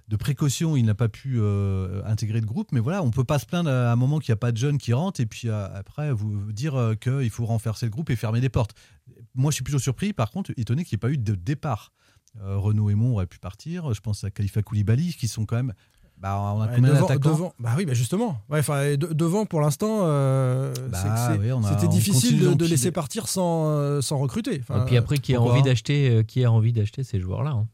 de 0.09 0.17
précaution, 0.17 0.77
il 0.77 0.85
n'a 0.85 0.95
pas 0.95 1.09
pu 1.09 1.37
euh, 1.39 2.03
intégrer 2.05 2.41
le 2.41 2.47
groupe. 2.47 2.73
Mais 2.73 2.81
voilà, 2.81 3.03
on 3.03 3.11
peut 3.11 3.25
pas 3.25 3.39
se 3.39 3.47
plaindre 3.47 3.71
à 3.71 3.93
un 3.93 3.97
moment 3.97 4.19
qu'il 4.19 4.33
n'y 4.33 4.35
a 4.35 4.39
pas 4.39 4.53
de 4.53 4.57
jeunes 4.59 4.79
qui 4.79 4.93
rentrent 4.93 5.21
et 5.21 5.27
puis 5.27 5.49
euh, 5.49 5.67
après 5.75 6.13
vous 6.13 6.31
vous 6.41 6.53
dire 6.53 6.75
euh, 6.75 6.95
qu'il 6.95 7.31
faut 7.31 7.47
renforcer 7.47 7.87
le 7.87 7.91
groupe 7.91 8.11
et 8.11 8.17
fermer 8.17 8.41
des 8.41 8.49
portes. 8.51 8.75
Moi, 9.35 9.51
je 9.51 9.57
suis 9.57 9.65
plutôt 9.65 9.79
surpris, 9.79 10.13
par 10.13 10.31
contre, 10.31 10.53
étonné 10.57 10.85
qu'il 10.85 10.97
n'y 10.97 10.99
ait 11.01 11.07
pas 11.09 11.11
eu 11.11 11.19
de 11.19 11.35
départ. 11.35 11.93
Euh, 12.41 12.57
Renaud 12.57 12.91
Aymon 12.91 13.13
aurait 13.13 13.27
pu 13.27 13.39
partir. 13.39 13.95
Je 13.95 14.01
pense 14.01 14.25
à 14.25 14.31
Khalifa 14.31 14.63
Koulibaly, 14.63 15.15
qui 15.15 15.29
sont 15.29 15.47
quand 15.47 15.57
même. 15.57 15.73
Bah, 16.19 16.39
on 16.57 16.63
a 16.63 16.67
Ouais, 16.67 16.73
combien 16.77 16.95
devant, 16.95 17.09
devant- 17.17 17.55
bah 17.59 17.71
oui, 17.77 17.85
bah 17.85 17.93
justement. 17.93 18.39
Ouais, 18.49 18.63
de- 18.97 19.13
devant, 19.13 19.45
pour 19.45 19.61
l'instant, 19.61 19.99
euh, 20.05 20.73
Bah 20.91 20.99
c'est 21.03 21.09
que 21.09 21.35
c'est- 21.35 21.47
oui, 21.47 21.53
on 21.53 21.63
a- 21.63 21.69
c'était 21.69 21.87
on 21.87 21.91
difficile 21.91 22.57
de, 22.57 22.65
laisser 22.67 22.91
partir 22.93 23.29
sans, 23.29 23.67
euh, 23.69 24.01
sans 24.01 24.17
recruter. 24.19 24.63
Enfin, 24.63 24.83
Et 24.83 24.87
puis 24.87 24.97
après, 24.97 25.19
qui 25.19 25.35
a 25.35 25.41
envie 25.43 25.63
d'acheter, 25.63 26.09
euh, 26.11 26.23
qui 26.23 26.45
a 26.45 26.51
envie 26.51 26.73
d'acheter 26.73 27.03
ces 27.05 27.21
joueurs-là 27.21 27.51
hein 27.51 27.67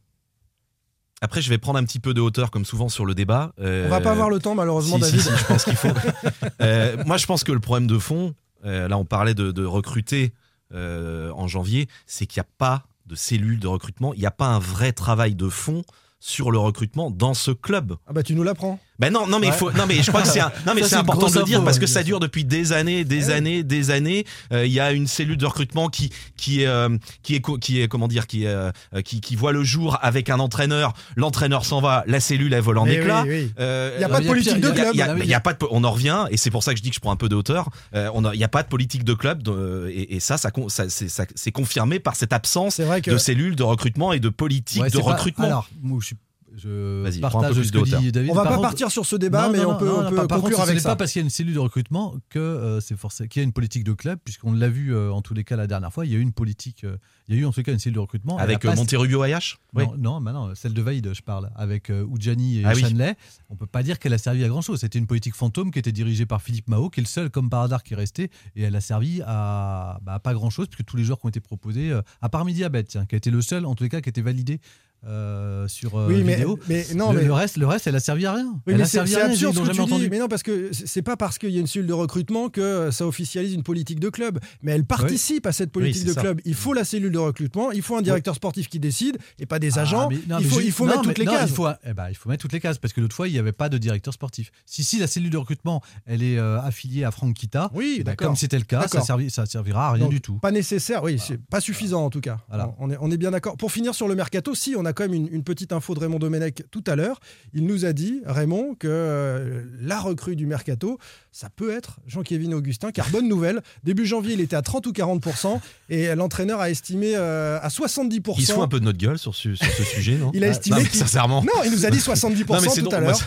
Après, 1.22 1.42
je 1.42 1.50
vais 1.50 1.58
prendre 1.58 1.78
un 1.78 1.84
petit 1.84 2.00
peu 2.00 2.14
de 2.14 2.20
hauteur, 2.20 2.50
comme 2.50 2.64
souvent, 2.64 2.88
sur 2.88 3.04
le 3.04 3.14
débat. 3.14 3.52
Euh, 3.60 3.86
on 3.86 3.90
va 3.90 4.00
pas 4.00 4.10
avoir 4.12 4.30
le 4.30 4.38
temps, 4.40 4.54
malheureusement, 4.54 4.96
si, 4.96 5.02
David. 5.02 5.20
si, 5.20 5.30
je 5.36 5.44
pense 5.44 5.64
qu'il 5.64 5.76
faut. 5.76 5.88
Euh, 6.62 6.96
moi, 7.06 7.18
je 7.18 7.26
pense 7.26 7.44
que 7.44 7.52
le 7.52 7.60
problème 7.60 7.86
de 7.86 7.98
fond, 7.98 8.34
euh, 8.64 8.88
là, 8.88 8.96
on 8.98 9.04
parlait 9.04 9.34
de, 9.34 9.50
de 9.52 9.64
recruter 9.64 10.32
euh, 10.74 11.30
en 11.32 11.46
janvier, 11.46 11.88
c'est 12.06 12.26
qu'il 12.26 12.40
n'y 12.40 12.46
a 12.46 12.50
pas 12.58 12.84
de 13.06 13.14
cellule 13.14 13.58
de 13.60 13.66
recrutement, 13.66 14.12
il 14.14 14.20
n'y 14.20 14.26
a 14.26 14.30
pas 14.30 14.46
un 14.48 14.58
vrai 14.58 14.92
travail 14.92 15.34
de 15.34 15.48
fond 15.48 15.82
sur 16.20 16.50
le 16.50 16.58
recrutement 16.58 17.10
dans 17.10 17.34
ce 17.34 17.50
club. 17.50 17.96
Ah 18.06 18.12
bah 18.12 18.22
tu 18.22 18.34
nous 18.34 18.42
l'apprends. 18.42 18.78
Ben 19.00 19.10
non, 19.12 19.26
non 19.26 19.38
mais 19.40 19.46
il 19.48 19.52
faut, 19.52 19.72
non 19.72 19.86
mais 19.88 20.02
je 20.02 20.08
crois 20.10 20.22
que 20.22 20.28
c'est, 20.28 20.40
un- 20.40 20.52
non 20.66 20.74
mais 20.74 20.82
c'est 20.82 20.94
important 20.96 21.28
de 21.28 21.38
le 21.38 21.44
dire 21.44 21.56
info, 21.58 21.64
parce 21.64 21.78
que 21.78 21.86
ça 21.86 22.02
dure 22.02 22.20
depuis 22.20 22.44
des 22.44 22.72
années, 22.72 23.04
des 23.04 23.26
Ouais. 23.28 23.32
années, 23.32 23.62
des 23.64 23.90
années. 23.90 24.24
Euh, 24.52 24.66
Il 24.66 24.72
y 24.72 24.78
a 24.80 24.92
une 24.92 25.06
cellule 25.06 25.36
de 25.38 25.46
recrutement 25.46 25.88
qui 25.88 26.10
qui 26.36 26.62
est 26.62 26.66
euh, 26.66 26.96
qui 27.22 27.34
est 27.36 27.42
qui 27.60 27.80
est 27.80 27.88
comment 27.88 28.08
dire 28.08 28.26
qui 28.26 28.46
euh, 28.46 28.70
qui, 29.04 29.20
qui 29.20 29.34
voit 29.36 29.52
le 29.52 29.64
jour 29.64 29.98
avec 30.02 30.28
un 30.30 30.38
entraîneur. 30.38 30.92
L'entraîneur 31.16 31.64
s'en 31.64 31.80
va, 31.80 32.04
la 32.06 32.20
cellule 32.20 32.52
elle 32.52 32.60
vole 32.62 32.78
en 32.78 32.86
éclats. 32.86 33.22
oui, 33.22 33.44
oui. 33.44 33.52
Euh, 33.58 33.94
Il 33.96 34.02
y 34.02 34.04
a 34.04 34.08
pas 34.08 34.18
de 34.18 34.24
il 34.24 34.26
a 34.26 34.30
politique 34.30 34.60
de 34.60 34.68
il 34.68 34.74
club. 34.74 34.88
il 34.92 34.98
y 34.98 35.02
a- 35.02 35.14
oui, 35.14 35.22
il 35.24 35.40
pas 35.40 35.54
de, 35.54 35.58
on 35.70 35.82
en 35.84 35.90
revient 35.90 36.26
et 36.30 36.36
c'est 36.36 36.50
pour 36.50 36.62
ça 36.62 36.72
que 36.72 36.78
je 36.78 36.82
dis 36.82 36.90
que 36.90 36.96
je 36.96 37.00
prends 37.00 37.12
un 37.12 37.16
peu 37.16 37.28
de 37.30 37.34
hauteur. 37.34 37.70
Euh, 37.94 38.10
on 38.14 38.24
a- 38.24 38.34
il 38.34 38.38
n'y 38.38 38.44
a 38.44 38.48
pas 38.48 38.62
de 38.62 38.68
politique 38.68 39.04
de 39.04 39.14
club 39.14 39.42
de- 39.42 39.88
et, 39.90 40.16
et 40.16 40.20
ça, 40.20 40.36
ça, 40.36 40.50
ça, 40.68 40.84
c'est, 40.88 41.52
confirmé 41.52 41.98
par 41.98 42.16
cette 42.16 42.32
absence 42.34 42.74
C'est 42.74 42.84
vrai 42.84 43.00
que 43.00 43.10
de 43.10 43.16
cellules 43.18 43.56
de 43.56 43.62
recrutement 43.62 44.12
et 44.12 44.20
de 44.20 44.28
politique 44.28 44.82
Ouais, 44.82 44.90
de 44.90 44.98
pas- 44.98 45.04
recrutement. 45.04 45.44
alors, 45.46 45.68
moi, 45.82 45.98
je, 46.00 46.06
suis- 46.08 46.16
je 46.60 47.02
Vas-y, 47.02 47.18
prends 47.20 47.28
un 47.28 47.30
peu 47.30 47.38
partage 47.48 47.64
ce 47.64 47.72
que 47.72 47.98
dit 47.98 48.12
David. 48.12 48.30
on 48.30 48.34
va 48.34 48.42
Par 48.42 48.50
pas 48.52 48.56
contre- 48.56 48.68
partir 48.68 48.90
sur 48.90 49.06
ce 49.06 49.16
débat, 49.16 49.46
Non, 49.46 49.52
mais 49.52 49.58
non, 49.58 49.70
on 49.72 49.76
peut, 49.76 49.86
non, 49.86 50.06
on 50.06 50.10
peut 50.10 50.14
par- 50.16 50.26
conclure 50.40 50.42
contre, 50.42 50.56
ce 50.58 50.62
avec 50.62 50.74
n'est 50.74 50.80
ça. 50.80 50.90
pas 50.90 50.96
parce 50.96 51.12
qu'il 51.12 51.20
y 51.20 51.22
a 51.22 51.24
une 51.24 51.30
cellule 51.30 51.54
de 51.54 51.58
recrutement 51.58 52.14
que 52.28 52.38
euh, 52.38 52.80
c'est 52.80 52.96
forcé 52.96 53.28
qu'il 53.28 53.40
y 53.40 53.42
a 53.42 53.44
une 53.44 53.52
politique 53.52 53.84
de 53.84 53.92
club, 53.92 54.18
puisqu'on 54.24 54.52
l'a 54.52 54.68
vu 54.68 54.94
euh, 54.94 55.10
en 55.12 55.22
tous 55.22 55.34
les 55.34 55.44
cas 55.44 55.56
la 55.56 55.66
dernière 55.66 55.92
fois. 55.92 56.06
Il 56.06 56.12
y 56.12 56.14
a 56.14 56.18
eu 56.18 56.22
une 56.22 56.32
politique, 56.32 56.84
euh, 56.84 56.96
il 57.28 57.34
y 57.34 57.38
a 57.38 57.40
eu 57.40 57.44
en 57.44 57.52
tout 57.52 57.62
cas 57.62 57.72
une 57.72 57.78
cellule 57.78 57.94
de 57.96 58.00
recrutement 58.00 58.36
avec 58.38 58.64
a 58.64 58.68
euh, 58.68 58.70
pas- 58.72 58.76
Monterrubio 58.76 59.22
Ayash 59.22 59.58
Oui. 59.74 59.84
Non, 59.86 59.96
non, 59.98 60.20
bah 60.20 60.32
non, 60.32 60.54
celle 60.54 60.74
de 60.74 60.82
Vaïd, 60.82 61.12
je 61.14 61.22
parle, 61.22 61.50
avec 61.56 61.90
euh, 61.90 62.04
Oudjani 62.04 62.58
et 62.60 62.64
Ah 62.64 62.72
oui. 62.74 62.82
Chanley. 62.82 63.16
On 63.48 63.56
peut 63.56 63.66
pas 63.66 63.82
dire 63.82 63.98
qu'elle 63.98 64.12
a 64.14 64.18
servi 64.18 64.44
à 64.44 64.48
grand 64.48 64.60
chose. 64.62 64.80
C'était 64.80 64.98
une 64.98 65.06
politique 65.06 65.34
fantôme 65.34 65.70
qui 65.70 65.78
était 65.78 65.92
dirigée 65.92 66.26
par 66.26 66.42
Philippe 66.42 66.68
Mao, 66.68 66.90
qui 66.90 67.00
est 67.00 67.02
le 67.02 67.08
seul, 67.08 67.30
comme 67.30 67.50
par 67.50 67.62
hasard, 67.62 67.82
qui 67.82 67.94
est 67.94 67.96
resté. 67.96 68.30
Et 68.56 68.62
elle 68.62 68.76
a 68.76 68.80
servi 68.80 69.22
à, 69.26 69.98
bah, 70.02 70.14
à 70.14 70.18
pas 70.20 70.34
grand 70.34 70.50
chose, 70.50 70.66
puisque 70.68 70.84
tous 70.86 70.96
les 70.96 71.04
joueurs 71.04 71.18
qui 71.20 71.26
ont 71.26 71.30
été 71.30 71.40
proposés, 71.40 71.90
euh, 71.90 72.02
à 72.20 72.28
part 72.28 72.44
Midiabet, 72.44 72.84
tiens, 72.84 73.06
qui 73.06 73.14
a 73.14 73.18
été 73.18 73.30
le 73.30 73.40
seul, 73.42 73.64
en 73.66 73.74
tous 73.74 73.84
les 73.84 73.88
cas, 73.90 74.00
qui 74.00 74.08
était 74.08 74.22
validé 74.22 74.60
euh, 75.06 75.66
sur 75.68 75.98
euh, 75.98 76.08
Oui, 76.08 76.22
mais, 76.24 76.34
vidéo. 76.36 76.58
mais 76.68 76.84
non, 76.94 77.12
le, 77.12 77.20
mais 77.20 77.24
le 77.24 77.32
reste, 77.32 77.56
le 77.56 77.66
reste, 77.66 77.86
elle 77.86 77.96
a 77.96 78.00
servi 78.00 78.26
à 78.26 78.34
rien. 78.34 78.52
Oui, 78.66 78.72
elle 78.72 78.76
mais 78.76 78.82
a 78.82 78.86
servi 78.86 79.14
à 79.14 79.18
rien. 79.18 79.26
absurde 79.30 79.54
ce 79.54 79.60
que 79.60 79.70
tu 79.72 79.84
dis. 80.00 80.08
Mais 80.10 80.18
non, 80.18 80.28
parce 80.28 80.42
que 80.42 80.70
c'est 80.72 81.02
pas 81.02 81.16
parce 81.16 81.38
qu'il 81.38 81.50
y 81.50 81.56
a 81.56 81.60
une 81.60 81.66
cellule 81.66 81.86
de 81.88 81.92
recrutement 81.92 82.48
que 82.50 82.90
ça 82.90 83.06
officialise 83.06 83.54
une 83.54 83.62
politique 83.62 84.00
de 84.00 84.08
club. 84.10 84.38
Mais 84.62 84.72
elle 84.72 84.84
participe 84.84 85.46
à 85.46 85.52
cette 85.52 85.72
politique 85.72 86.04
de 86.04 86.12
ça. 86.12 86.20
club. 86.20 86.40
Il 86.44 86.54
faut 86.54 86.74
la 86.74 86.84
cellule 86.84 87.12
de 87.12 87.18
recrutement, 87.18 87.70
il 87.72 87.82
faut 87.82 87.96
un 87.96 88.02
directeur 88.02 88.34
sportif 88.34 88.68
qui 88.68 88.78
décide 88.78 89.18
et 89.38 89.46
pas 89.46 89.58
des 89.58 89.78
agents. 89.78 90.08
Ah, 90.10 90.14
non, 90.28 90.38
il 90.40 90.46
faut, 90.46 90.60
il 90.60 90.72
faut 90.72 90.84
non, 90.84 90.90
mettre 90.92 91.02
toutes 91.02 91.18
les 91.18 91.24
cases. 91.24 91.50
Il 91.50 91.54
faut, 91.54 91.68
eh 91.84 91.94
ben, 91.94 92.08
il 92.10 92.14
faut 92.16 92.28
mettre 92.28 92.42
toutes 92.42 92.52
les 92.52 92.60
cases 92.60 92.78
parce 92.78 92.92
que 92.92 93.00
l'autre 93.00 93.16
fois, 93.16 93.28
il 93.28 93.32
n'y 93.32 93.38
avait 93.38 93.52
pas 93.52 93.68
de 93.68 93.78
directeur 93.78 94.12
sportif. 94.14 94.50
Si, 94.66 94.84
si 94.84 94.98
la 94.98 95.06
cellule 95.06 95.30
de 95.30 95.36
recrutement, 95.38 95.82
elle 96.06 96.22
est 96.22 96.38
euh, 96.38 96.60
affiliée 96.60 97.04
à 97.04 97.10
Franck 97.10 97.34
Kita, 97.34 97.70
Oui, 97.74 97.96
eh 98.00 98.04
ben, 98.04 98.14
comme 98.16 98.36
c'était 98.36 98.58
le 98.58 98.64
cas, 98.64 98.86
ça, 98.88 99.00
servi- 99.00 99.30
ça 99.30 99.46
servira 99.46 99.88
à 99.88 99.92
rien 99.92 100.04
Donc, 100.04 100.12
du 100.12 100.20
tout. 100.20 100.34
Pas 100.38 100.50
nécessaire, 100.50 101.02
oui, 101.02 101.18
c'est 101.18 101.38
pas 101.38 101.60
suffisant 101.60 102.04
en 102.04 102.10
tout 102.10 102.20
cas. 102.20 102.38
Voilà. 102.48 102.74
On 102.78 102.90
est, 102.90 102.96
on 103.00 103.10
est 103.10 103.16
bien 103.16 103.30
d'accord. 103.30 103.56
Pour 103.56 103.72
finir 103.72 103.94
sur 103.94 104.08
le 104.08 104.14
mercato, 104.14 104.54
si 104.54 104.74
on 104.76 104.84
a 104.84 104.89
a 104.90 104.92
quand 104.92 105.04
même 105.04 105.14
une, 105.14 105.28
une 105.32 105.42
petite 105.44 105.72
info 105.72 105.94
de 105.94 106.00
Raymond 106.00 106.18
Domenech 106.18 106.62
tout 106.70 106.84
à 106.86 106.96
l'heure. 106.96 107.20
Il 107.54 107.66
nous 107.66 107.84
a 107.84 107.92
dit, 107.92 108.20
Raymond, 108.26 108.74
que 108.74 108.88
euh, 108.88 109.64
la 109.80 109.98
recrue 109.98 110.36
du 110.36 110.46
mercato, 110.46 110.98
ça 111.32 111.48
peut 111.48 111.70
être 111.70 111.98
Jean-Kévin 112.06 112.52
Augustin, 112.52 112.90
car 112.90 113.08
bonne 113.10 113.28
nouvelle, 113.28 113.62
début 113.84 114.04
janvier, 114.06 114.34
il 114.34 114.40
était 114.40 114.56
à 114.56 114.62
30 114.62 114.86
ou 114.86 114.92
40%, 114.92 115.60
et 115.88 116.14
l'entraîneur 116.14 116.60
a 116.60 116.70
estimé 116.70 117.12
euh, 117.16 117.58
à 117.62 117.68
70%. 117.68 118.34
Il 118.38 118.46
se 118.46 118.52
fout 118.52 118.62
un 118.62 118.68
peu 118.68 118.80
de 118.80 118.84
notre 118.84 118.98
gueule 118.98 119.18
sur 119.18 119.34
ce, 119.34 119.54
sur 119.54 119.66
ce 119.72 119.84
sujet, 119.84 120.16
non 120.16 120.30
Il 120.34 120.42
a 120.44 120.48
estimé 120.48 120.82
Non, 120.82 120.88
sincèrement. 120.92 121.42
Non, 121.42 121.62
il 121.64 121.70
nous 121.70 121.86
a 121.86 121.90
dit 121.90 121.98
70% 121.98 122.46
Non, 122.48 122.60
mais 122.60 122.68
c'est 122.68 122.80
tout 122.82 122.88
donc- 122.88 122.94
à 122.94 123.00
l'heure. 123.00 123.18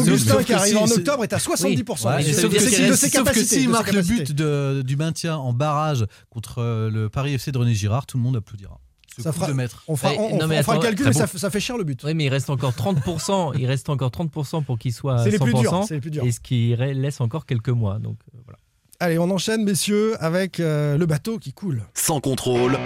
Augustin 0.00 0.42
qui 0.42 0.52
arrive 0.52 0.72
si- 0.76 0.82
en 0.82 0.86
octobre 0.90 1.22
est 1.24 1.32
à 1.32 1.38
70%. 1.38 2.06
Ouais, 2.08 2.22
Et 2.24 2.28
et 2.28 2.32
c'est- 2.32 2.40
sauf 2.42 2.52
que 2.52 2.58
de 2.90 2.94
ses 2.96 3.08
sauf 3.10 3.32
que 3.32 3.42
s'il 3.44 3.68
marque 3.68 3.92
le 3.92 4.02
but 4.02 4.32
de- 4.32 4.82
du 4.84 4.96
maintien 4.96 5.36
en 5.36 5.52
barrage 5.52 6.04
contre 6.30 6.58
euh, 6.58 6.90
le 6.90 7.08
Paris 7.08 7.34
FC 7.34 7.52
de 7.52 7.58
René 7.58 7.74
Girard, 7.74 8.06
tout 8.06 8.16
le 8.16 8.22
monde 8.22 8.36
applaudira. 8.36 8.80
Ce 9.16 9.22
Ça 9.22 9.30
coup 9.30 9.36
fera- 9.36 9.48
de 9.48 9.52
maître. 9.52 9.82
On 9.88 9.96
fera, 9.96 10.12
on- 10.14 10.36
non, 10.38 10.44
on 10.44 10.48
mais 10.48 10.62
fera 10.62 10.76
le 10.76 10.82
calcul, 10.82 11.06
mais 11.06 11.12
ça, 11.12 11.26
fait 11.50 11.60
cher 11.60 11.76
le 11.76 11.84
but. 11.84 12.02
Oui, 12.04 12.14
mais 12.14 12.24
il 12.24 12.28
reste 12.28 12.48
encore 12.50 12.72
30%. 12.72 13.52
il 13.58 13.66
reste 13.66 13.88
encore 13.90 14.10
30% 14.10 14.62
pour 14.64 14.78
qu'il 14.78 14.92
soit 14.92 15.16
à 15.20 15.24
C'est 15.24 15.30
les 15.30 15.38
plus 15.38 15.52
100%. 15.52 15.60
durs. 15.60 15.84
C'est 15.86 15.94
les 15.94 16.00
plus 16.00 16.10
durs. 16.10 16.24
Et 16.24 16.32
ce 16.32 16.40
qui 16.40 16.74
laisse 16.76 17.20
encore 17.20 17.46
quelques 17.46 17.68
mois. 17.68 17.98
Donc 17.98 18.16
euh, 18.34 18.38
voilà. 18.44 18.58
Allez, 19.00 19.18
on 19.18 19.28
enchaîne, 19.30 19.64
messieurs, 19.64 20.14
avec 20.22 20.60
euh, 20.60 20.96
le 20.96 21.06
bateau 21.06 21.38
qui 21.38 21.52
coule. 21.52 21.82
Sans 21.94 22.20
contrôle, 22.20 22.78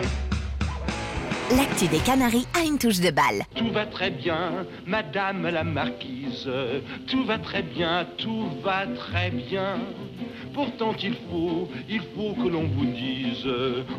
L'actu 1.55 1.87
des 1.87 1.99
Canaries 1.99 2.47
a 2.55 2.65
une 2.65 2.76
touche 2.76 2.99
de 2.99 3.11
balle. 3.11 3.45
Tout 3.55 3.71
va 3.71 3.87
très 3.87 4.11
bien, 4.11 4.67
Madame 4.85 5.49
la 5.49 5.62
Marquise. 5.62 6.50
Tout 7.07 7.25
va 7.25 7.38
très 7.38 7.62
bien, 7.62 8.05
tout 8.19 8.49
va 8.65 8.85
très 8.87 9.31
bien. 9.31 9.79
Pourtant 10.53 10.93
il 11.00 11.15
faut, 11.31 11.69
il 11.88 12.00
faut 12.00 12.33
que 12.33 12.49
l'on 12.49 12.65
vous 12.65 12.87
dise, 12.87 13.47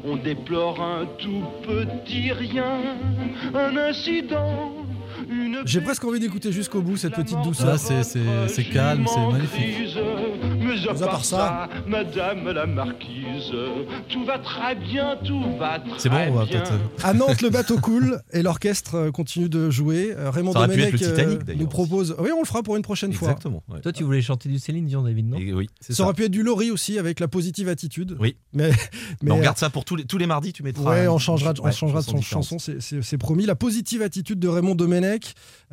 on 0.03 0.17
déplore 0.17 0.81
un 0.81 1.05
tout 1.17 1.43
petit 1.63 2.33
rien, 2.33 2.81
un 3.53 3.77
incident. 3.77 4.73
J'ai 5.65 5.81
presque 5.81 6.03
envie 6.05 6.19
d'écouter 6.19 6.51
jusqu'au 6.51 6.81
bout 6.81 6.97
cette 6.97 7.13
petite 7.15 7.41
douceur. 7.43 7.73
Ah, 7.73 7.77
c'est- 7.77 8.63
calme, 8.63 9.05
c'est 9.07 9.19
magnifique. 9.27 9.97
Mais 10.59 10.73
à 10.89 10.93
Mais 10.93 11.01
à 11.01 11.05
part 11.05 11.09
part 11.11 11.25
ça, 11.25 11.69
Madame 11.87 12.49
la 12.51 12.65
Marquise, 12.65 13.51
tout 14.09 14.25
va 14.25 14.37
très 14.39 14.75
bien, 14.75 15.17
tout 15.25 15.39
va 15.57 15.79
très 15.79 15.85
bien. 15.85 15.95
C'est 15.97 16.09
bon, 16.09 16.17
on 16.29 16.33
va 16.33 16.45
peut-être. 16.45 16.71
À 17.03 17.13
Nantes, 17.13 17.41
le 17.41 17.49
bateau 17.49 17.77
coule 17.79 18.21
et 18.33 18.41
l'orchestre 18.41 18.95
euh, 18.95 19.11
continue 19.11 19.49
de 19.49 19.69
jouer. 19.69 20.13
Euh, 20.15 20.29
Raymond 20.29 20.51
Ça 20.53 20.67
pu 20.67 20.75
Domenech 20.75 20.93
être 20.95 21.01
le 21.01 21.07
euh, 21.07 21.15
Titanic, 21.37 21.59
nous 21.59 21.67
propose. 21.67 22.15
Oui, 22.19 22.29
on 22.35 22.39
le 22.39 22.45
fera 22.45 22.63
pour 22.63 22.75
une 22.75 22.81
prochaine 22.81 23.13
fois. 23.13 23.29
Exactement. 23.29 23.63
ouais. 23.69 23.79
Toi, 23.81 23.91
tu 23.93 24.03
voulais 24.03 24.21
chanter 24.21 24.49
du 24.49 24.59
Céline 24.59 24.85
Dion, 24.85 25.03
David, 25.03 25.29
non? 25.29 25.37
Et 25.37 25.53
oui, 25.53 25.69
c'est 25.79 25.93
Ça 25.93 25.97
ça. 25.97 26.03
aurait 26.03 26.13
pu 26.13 26.23
être 26.25 26.31
du 26.31 26.43
Laurie 26.43 26.71
aussi 26.71 26.99
avec 26.99 27.19
la 27.19 27.27
positive 27.27 27.69
attitude. 27.69 28.17
Oui. 28.19 28.35
Mais, 28.53 28.71
Mais 29.23 29.31
on 29.31 29.37
regarde 29.37 29.57
ça 29.57 29.69
pour 29.69 29.85
tous 29.85 29.95
les, 29.95 30.05
tous 30.05 30.17
les 30.17 30.27
mardis, 30.27 30.53
tu 30.53 30.63
mettras. 30.63 30.89
Ouais, 30.89 31.07
on 31.07 31.17
changera, 31.17 31.53
de- 31.53 31.61
on 31.61 31.65
ouais, 31.65 31.71
changera 31.71 32.01
de 32.01 32.05
son 32.05 32.21
chanson, 32.21 32.57
c'est 32.59 33.17
promis. 33.17 33.45
La 33.45 33.55
positive 33.55 34.01
attitude 34.01 34.39
de 34.39 34.47
Raymond 34.47 34.75
Domenech 34.75 35.06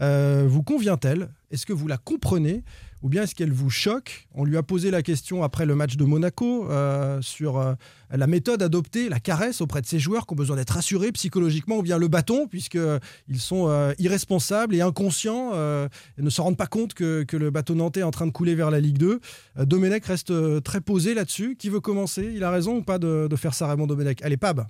euh, 0.01 0.45
vous 0.49 0.63
convient-elle? 0.63 1.29
Est-ce 1.51 1.67
que 1.67 1.73
vous 1.73 1.87
la 1.87 1.99
comprenez? 1.99 2.65
Ou 3.03 3.09
bien 3.11 3.25
est-ce 3.25 3.35
qu'elle 3.35 3.53
vous 3.53 3.69
choque? 3.69 4.27
On 4.33 4.45
lui 4.45 4.57
a 4.57 4.63
posé 4.63 4.91
la 4.91 5.03
question 5.03 5.43
après 5.43 5.67
le 5.67 5.75
match 5.75 5.97
de 5.97 6.05
Monaco 6.05 6.71
euh, 6.71 7.21
sur 7.21 7.59
euh, 7.59 7.75
la 8.11 8.27
méthode 8.27 8.63
adoptée, 8.63 9.11
la 9.11 9.21
caresse 9.21 9.61
auprès 9.61 9.83
de 9.83 9.87
ces 9.87 9.99
joueurs 9.99 10.27
qui 10.27 10.33
ont 10.33 10.37
besoin 10.37 10.57
d'être 10.57 10.71
rassurés 10.71 11.13
psychologiquement 11.13 11.77
ou 11.77 11.83
bien 11.83 11.99
le 11.99 12.09
bâton 12.09 12.49
puisqu'ils 12.49 13.41
sont 13.41 13.93
irresponsables 13.99 14.75
et 14.75 14.81
inconscients 14.81 15.53
et 15.53 16.23
ne 16.23 16.31
se 16.31 16.41
rendent 16.41 16.57
pas 16.57 16.67
compte 16.67 16.95
que, 16.95 17.27
le 17.31 17.51
bateau 17.51 17.75
nantais 17.75 18.01
est 18.01 18.05
en 18.05 18.11
train 18.11 18.27
de 18.27 18.33
couler 18.33 18.55
vers 18.55 18.71
la 18.71 18.81
Ligue 18.81 18.99
2. 18.99 19.21
Euh, 19.59 19.65
Domenech 19.67 20.07
reste 20.07 20.33
très 20.63 20.81
posé 20.81 21.13
là-dessus. 21.13 21.57
Qui 21.57 21.69
veut 21.69 21.81
commencer? 21.81 22.33
Il 22.35 22.43
a 22.43 22.51
raison 22.51 22.79
ou 22.79 22.83
pas 22.83 22.99
de, 22.99 23.29
de 23.29 23.37
faire 23.37 23.53
ça 23.53 23.67
Raymond 23.67 23.87
Domenech? 23.87 24.23
Allez, 24.23 24.39
Pab 24.39 24.67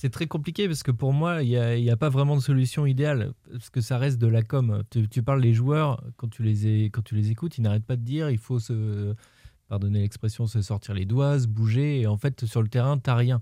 C'est 0.00 0.10
très 0.10 0.28
compliqué 0.28 0.68
parce 0.68 0.84
que 0.84 0.92
pour 0.92 1.12
moi, 1.12 1.42
il 1.42 1.48
n'y 1.48 1.90
a, 1.90 1.96
pas 1.96 2.08
vraiment 2.08 2.36
de 2.36 2.40
solution 2.40 2.86
idéale 2.86 3.32
parce 3.50 3.68
que 3.68 3.80
ça 3.80 3.98
reste 3.98 4.18
de 4.18 4.28
la 4.28 4.42
com. 4.42 4.84
Tu, 4.90 5.08
tu 5.08 5.24
parles 5.24 5.42
des 5.42 5.52
joueurs, 5.54 6.00
quand 6.16 6.28
tu 6.28 6.44
les, 6.44 6.68
é- 6.68 6.84
quand 6.90 7.02
tu 7.02 7.16
les 7.16 7.32
écoutes, 7.32 7.58
ils 7.58 7.62
n'arrêtent 7.62 7.84
pas 7.84 7.96
de 7.96 8.02
dire 8.04 8.30
il 8.30 8.38
faut 8.38 8.60
se, 8.60 9.12
pardonnez 9.68 9.98
l'expression, 9.98 10.46
se 10.46 10.62
sortir 10.62 10.94
les 10.94 11.04
doigts, 11.04 11.40
se 11.40 11.48
bouger. 11.48 12.00
Et 12.02 12.06
en 12.06 12.16
fait, 12.16 12.44
sur 12.44 12.62
le 12.62 12.68
terrain, 12.68 12.96
tu 12.96 13.10
rien. 13.10 13.40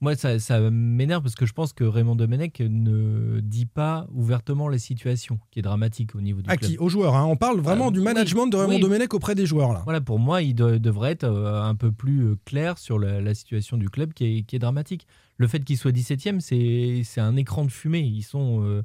Moi, 0.00 0.14
ça, 0.14 0.38
ça 0.38 0.60
m'énerve 0.70 1.22
parce 1.24 1.34
que 1.34 1.44
je 1.46 1.52
pense 1.54 1.72
que 1.72 1.82
Raymond 1.82 2.14
Domenech 2.14 2.60
ne 2.60 3.40
dit 3.40 3.66
pas 3.66 4.06
ouvertement 4.12 4.68
la 4.68 4.78
situation 4.78 5.40
qui 5.50 5.58
est 5.58 5.62
dramatique 5.62 6.14
au 6.14 6.20
niveau 6.20 6.40
du 6.40 6.48
À 6.50 6.56
club. 6.56 6.70
qui 6.70 6.78
Aux 6.78 6.88
joueurs. 6.88 7.16
hein. 7.16 7.24
On 7.24 7.34
parle 7.36 7.58
vraiment 7.60 7.88
Euh, 7.88 7.90
du 7.90 7.98
oui, 7.98 8.04
management 8.04 8.46
de 8.46 8.56
Raymond 8.58 8.74
oui. 8.76 8.80
Domenech 8.80 9.12
auprès 9.12 9.34
des 9.34 9.46
joueurs. 9.46 9.72
Là. 9.72 9.80
Voilà, 9.84 10.00
pour 10.00 10.20
moi, 10.20 10.40
il 10.42 10.54
de- 10.54 10.78
devrait 10.78 11.10
être 11.12 11.24
euh, 11.24 11.62
un 11.62 11.74
peu 11.74 11.90
plus 11.90 12.26
euh, 12.26 12.36
clair 12.44 12.78
sur 12.78 12.98
la, 13.00 13.20
la 13.20 13.34
situation 13.34 13.76
du 13.76 13.88
club 13.88 14.12
qui 14.12 14.24
est, 14.38 14.42
qui 14.42 14.54
est 14.54 14.60
dramatique. 14.60 15.06
Le 15.38 15.46
fait 15.48 15.64
qu'il 15.64 15.76
soit 15.76 15.92
17e, 15.92 16.40
c'est 16.40 17.02
c'est 17.04 17.20
un 17.20 17.36
écran 17.36 17.64
de 17.64 17.70
fumée. 17.70 18.00
Ils 18.00 18.22
sont, 18.22 18.62
euh, 18.62 18.82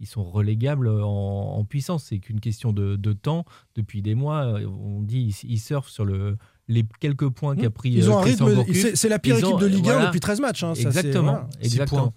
ils 0.00 0.06
sont 0.06 0.24
relégables 0.24 0.88
en, 0.88 1.56
en 1.58 1.64
puissance. 1.64 2.04
C'est 2.04 2.18
qu'une 2.18 2.40
question 2.40 2.72
de, 2.72 2.96
de 2.96 3.12
temps. 3.12 3.44
Depuis 3.74 4.00
des 4.02 4.14
mois, 4.14 4.44
euh, 4.44 4.66
on 4.66 5.02
dit 5.02 5.34
ils, 5.44 5.50
ils 5.50 5.58
surfent 5.58 5.90
sur 5.90 6.04
le, 6.06 6.38
les 6.68 6.84
quelques 7.00 7.28
points 7.28 7.54
qu'a 7.56 7.70
pris 7.70 7.90
Ils 7.90 8.10
ont 8.10 8.16
euh, 8.16 8.20
un 8.20 8.22
Christian 8.22 8.46
rythme. 8.46 8.94
C'est 8.94 9.08
la 9.10 9.18
pire 9.18 9.38
Ils 9.38 9.44
ont- 9.44 9.48
équipe 9.50 9.60
de 9.60 9.66
Ligue 9.66 9.88
1 9.88 9.92
voilà. 9.92 10.06
depuis 10.06 10.20
13 10.20 10.40
matchs. 10.40 10.62
hein. 10.64 10.74
Ça, 10.74 10.82
exactement, 10.82 11.32
voilà. 11.32 11.48
Exactement. 11.60 12.14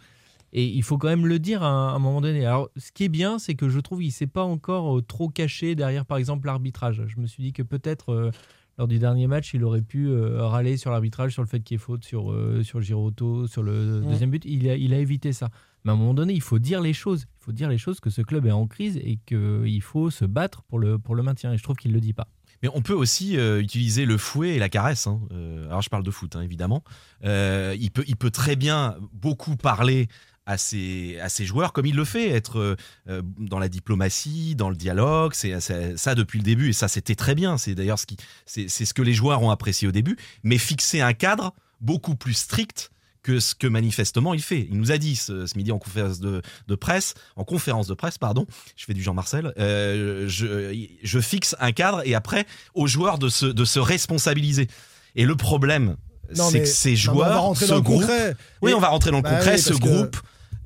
Et 0.56 0.66
il 0.66 0.84
faut 0.84 1.00
quand 1.00 1.08
même 1.08 1.26
le 1.26 1.40
dire 1.40 1.64
à 1.64 1.68
un, 1.68 1.90
à 1.90 1.92
un 1.94 2.00
moment 2.00 2.22
donné. 2.22 2.46
Alors, 2.46 2.70
ce 2.78 2.92
qui 2.92 3.04
est 3.06 3.10
bien, 3.10 3.40
c'est 3.40 3.56
que 3.56 3.70
je 3.70 3.80
trouve 3.80 4.00
qu'il 4.02 4.12
s'est 4.12 4.28
pas 4.28 4.44
encore 4.44 5.00
euh, 5.00 5.02
trop 5.02 5.28
caché 5.28 5.74
derrière, 5.74 6.06
par 6.06 6.20
exemple, 6.20 6.46
l'arbitrage. 6.46 7.02
Je 7.08 7.20
me 7.20 7.26
suis 7.26 7.42
dit 7.42 7.54
que 7.54 7.64
peut-être 7.64 8.14
euh, 8.14 8.30
lors 8.78 8.88
du 8.88 9.00
dernier 9.00 9.28
match, 9.28 9.54
il 9.54 9.64
aurait 9.64 9.82
pu 9.82 10.08
euh, 10.08 10.46
râler 10.48 10.78
sur 10.78 10.92
l'arbitrage, 10.92 11.34
sur 11.34 11.42
le 11.44 11.48
fait 11.48 11.60
qu'il 11.60 11.76
y 11.76 11.78
ait 11.78 11.80
faute 11.80 12.04
sur 12.04 12.32
euh, 12.32 12.64
sur 12.64 12.82
Giroto, 12.82 13.48
sur 13.48 13.62
le 13.64 14.02
deuxième 14.02 14.32
but. 14.32 14.44
Il 14.46 14.68
a, 14.70 14.76
il 14.76 14.94
a 14.94 14.98
évité 14.98 15.32
ça. 15.34 15.50
Mais 15.86 15.92
à 15.92 15.94
un 15.94 15.98
moment 15.98 16.14
donné, 16.14 16.34
il 16.34 16.42
faut 16.42 16.60
dire 16.60 16.82
les 16.82 16.94
choses. 16.94 17.26
Il 17.42 17.44
faut 17.46 17.52
dire 17.52 17.70
les 17.70 17.78
choses 17.78 18.00
que 18.00 18.10
ce 18.10 18.22
club 18.22 18.46
est 18.46 18.52
en 18.52 18.68
crise 18.68 18.98
et 18.98 19.20
qu'il 19.26 19.82
faut 19.82 20.10
se 20.10 20.26
battre 20.26 20.64
pour 20.64 20.80
le 20.80 20.98
pour 20.98 21.14
le 21.16 21.24
maintien. 21.24 21.54
Et 21.54 21.58
je 21.58 21.64
trouve 21.64 21.76
qu'il 21.76 21.92
le 21.92 22.00
dit 22.02 22.14
pas. 22.14 22.28
Mais 22.64 22.70
on 22.74 22.82
peut 22.82 22.94
aussi 22.94 23.38
euh, 23.38 23.60
utiliser 23.60 24.06
le 24.06 24.18
fouet 24.18 24.56
et 24.56 24.60
la 24.60 24.70
caresse. 24.70 25.06
hein. 25.06 25.20
Euh, 25.34 25.68
alors 25.68 25.82
je 25.82 25.90
parle 25.90 26.04
de 26.04 26.12
foot, 26.12 26.38
hein, 26.38 26.42
évidemment. 26.42 26.82
Euh, 27.26 27.76
il, 27.78 27.92
peut, 27.92 28.06
il 28.08 28.16
peut 28.16 28.32
très 28.32 28.56
bien 28.56 28.96
beaucoup 29.12 29.58
parler 29.58 30.08
à 30.46 30.58
ses, 30.58 31.18
à 31.22 31.30
ses 31.30 31.46
joueurs, 31.46 31.72
comme 31.74 31.86
il 31.86 31.96
le 31.96 32.06
fait, 32.06 32.30
être 32.30 32.78
euh, 33.08 33.22
dans 33.38 33.60
la 33.60 33.70
diplomatie, 33.70 34.56
dans 34.56 34.70
le 34.70 34.76
dialogue. 34.76 35.34
C'est 35.34 35.60
ça 35.98 36.16
depuis 36.16 36.40
le 36.40 36.44
début, 36.44 36.70
et 36.70 36.74
ça 36.74 36.88
c'était 36.88 37.16
très 37.16 37.36
bien. 37.36 37.58
C'est 37.58 37.76
d'ailleurs 37.76 38.00
ce 38.00 38.06
qui, 38.06 38.18
c'est 38.46 38.68
c'est 38.68 38.86
ce 38.86 38.94
que 38.94 39.02
les 39.02 39.14
joueurs 39.14 39.42
ont 39.42 39.52
apprécié 39.52 39.88
au 39.88 39.92
début. 39.92 40.18
Mais 40.44 40.58
fixer 40.58 41.02
un 41.02 41.14
cadre 41.14 41.54
beaucoup 41.80 42.16
plus 42.16 42.34
strict 42.34 42.92
que 43.22 43.40
ce 43.40 43.56
que 43.56 43.68
manifestement 43.68 44.34
il 44.34 44.42
fait. 44.42 44.68
Il 44.70 44.78
nous 44.78 44.92
a 44.92 44.98
dit 44.98 45.16
ce, 45.16 45.46
ce 45.46 45.58
midi 45.58 45.72
en 45.72 45.80
conférence 45.80 46.20
de, 46.20 46.42
de 46.68 46.76
presse, 46.76 47.14
en 47.38 47.46
conférence 47.46 47.88
de 47.88 47.94
presse, 47.94 48.18
pardon, 48.18 48.46
je 48.76 48.84
fais 48.84 48.94
du 48.94 49.02
Jean-Marcel, 49.02 49.54
euh, 49.58 50.28
je, 50.28 50.76
je 51.02 51.20
fixe 51.20 51.56
un 51.62 51.72
cadre 51.72 52.02
et 52.06 52.16
après 52.16 52.46
aux 52.74 52.86
joueurs 52.86 53.20
de 53.20 53.30
se, 53.30 53.46
de 53.46 53.64
se 53.64 53.80
responsabiliser. 53.80 54.68
Et 55.16 55.24
le 55.24 55.38
problème, 55.38 55.96
c'est 56.34 56.62
que 56.62 56.66
ces 56.66 56.98
joueurs, 56.98 57.56
ce 57.56 57.80
groupe, 57.80 58.04
oui, 58.62 58.74
on 58.74 58.80
va 58.80 58.90
rentrer 58.90 59.12
dans 59.12 59.18
le 59.18 59.24
Bah 59.24 59.36
concret, 59.38 59.58
ce 59.58 59.74
groupe 59.74 60.18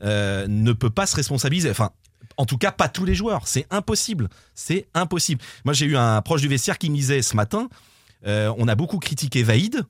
euh, 0.04 0.46
ne 0.48 0.74
peut 0.74 0.90
pas 0.90 1.06
se 1.06 1.16
responsabiliser. 1.16 1.70
Enfin, 1.70 1.92
en 2.38 2.46
tout 2.46 2.58
cas, 2.58 2.72
pas 2.72 2.88
tous 2.90 3.06
les 3.06 3.16
joueurs. 3.16 3.48
C'est 3.48 3.66
impossible. 3.72 4.30
C'est 4.54 4.88
impossible. 4.94 5.42
Moi, 5.66 5.74
j'ai 5.74 5.86
eu 5.86 5.98
un 5.98 6.22
proche 6.22 6.42
du 6.42 6.48
vestiaire 6.48 6.78
qui 6.78 6.90
me 6.90 6.96
disait 6.96 7.22
ce 7.22 7.36
matin, 7.36 7.70
euh, 8.26 8.54
on 8.58 8.68
a 8.68 8.76
beaucoup 8.76 9.00
critiqué 9.00 9.44
Vaïd. 9.44 9.84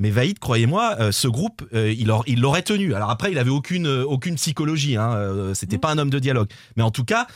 Mais 0.00 0.10
Vaïd, 0.10 0.38
croyez-moi, 0.38 0.94
euh, 1.00 1.10
ce 1.12 1.26
groupe, 1.26 1.66
euh, 1.74 1.92
il 1.92 2.06
l'aur- 2.06 2.22
il 2.28 2.40
l'aurait 2.40 2.62
tenu. 2.62 2.94
Alors 2.94 3.10
après, 3.10 3.32
il 3.32 3.38
avait 3.38 3.50
aucune, 3.50 3.88
aucune 3.88 4.36
psychologie. 4.36 4.96
Hein, 4.96 5.52
C'était 5.54 5.78
pas 5.78 5.90
un 5.90 5.98
homme 5.98 6.10
de 6.10 6.20
dialogue. 6.20 6.48
Mais 6.76 6.84
en 6.84 6.92
tout 6.92 7.04
cas, 7.04 7.26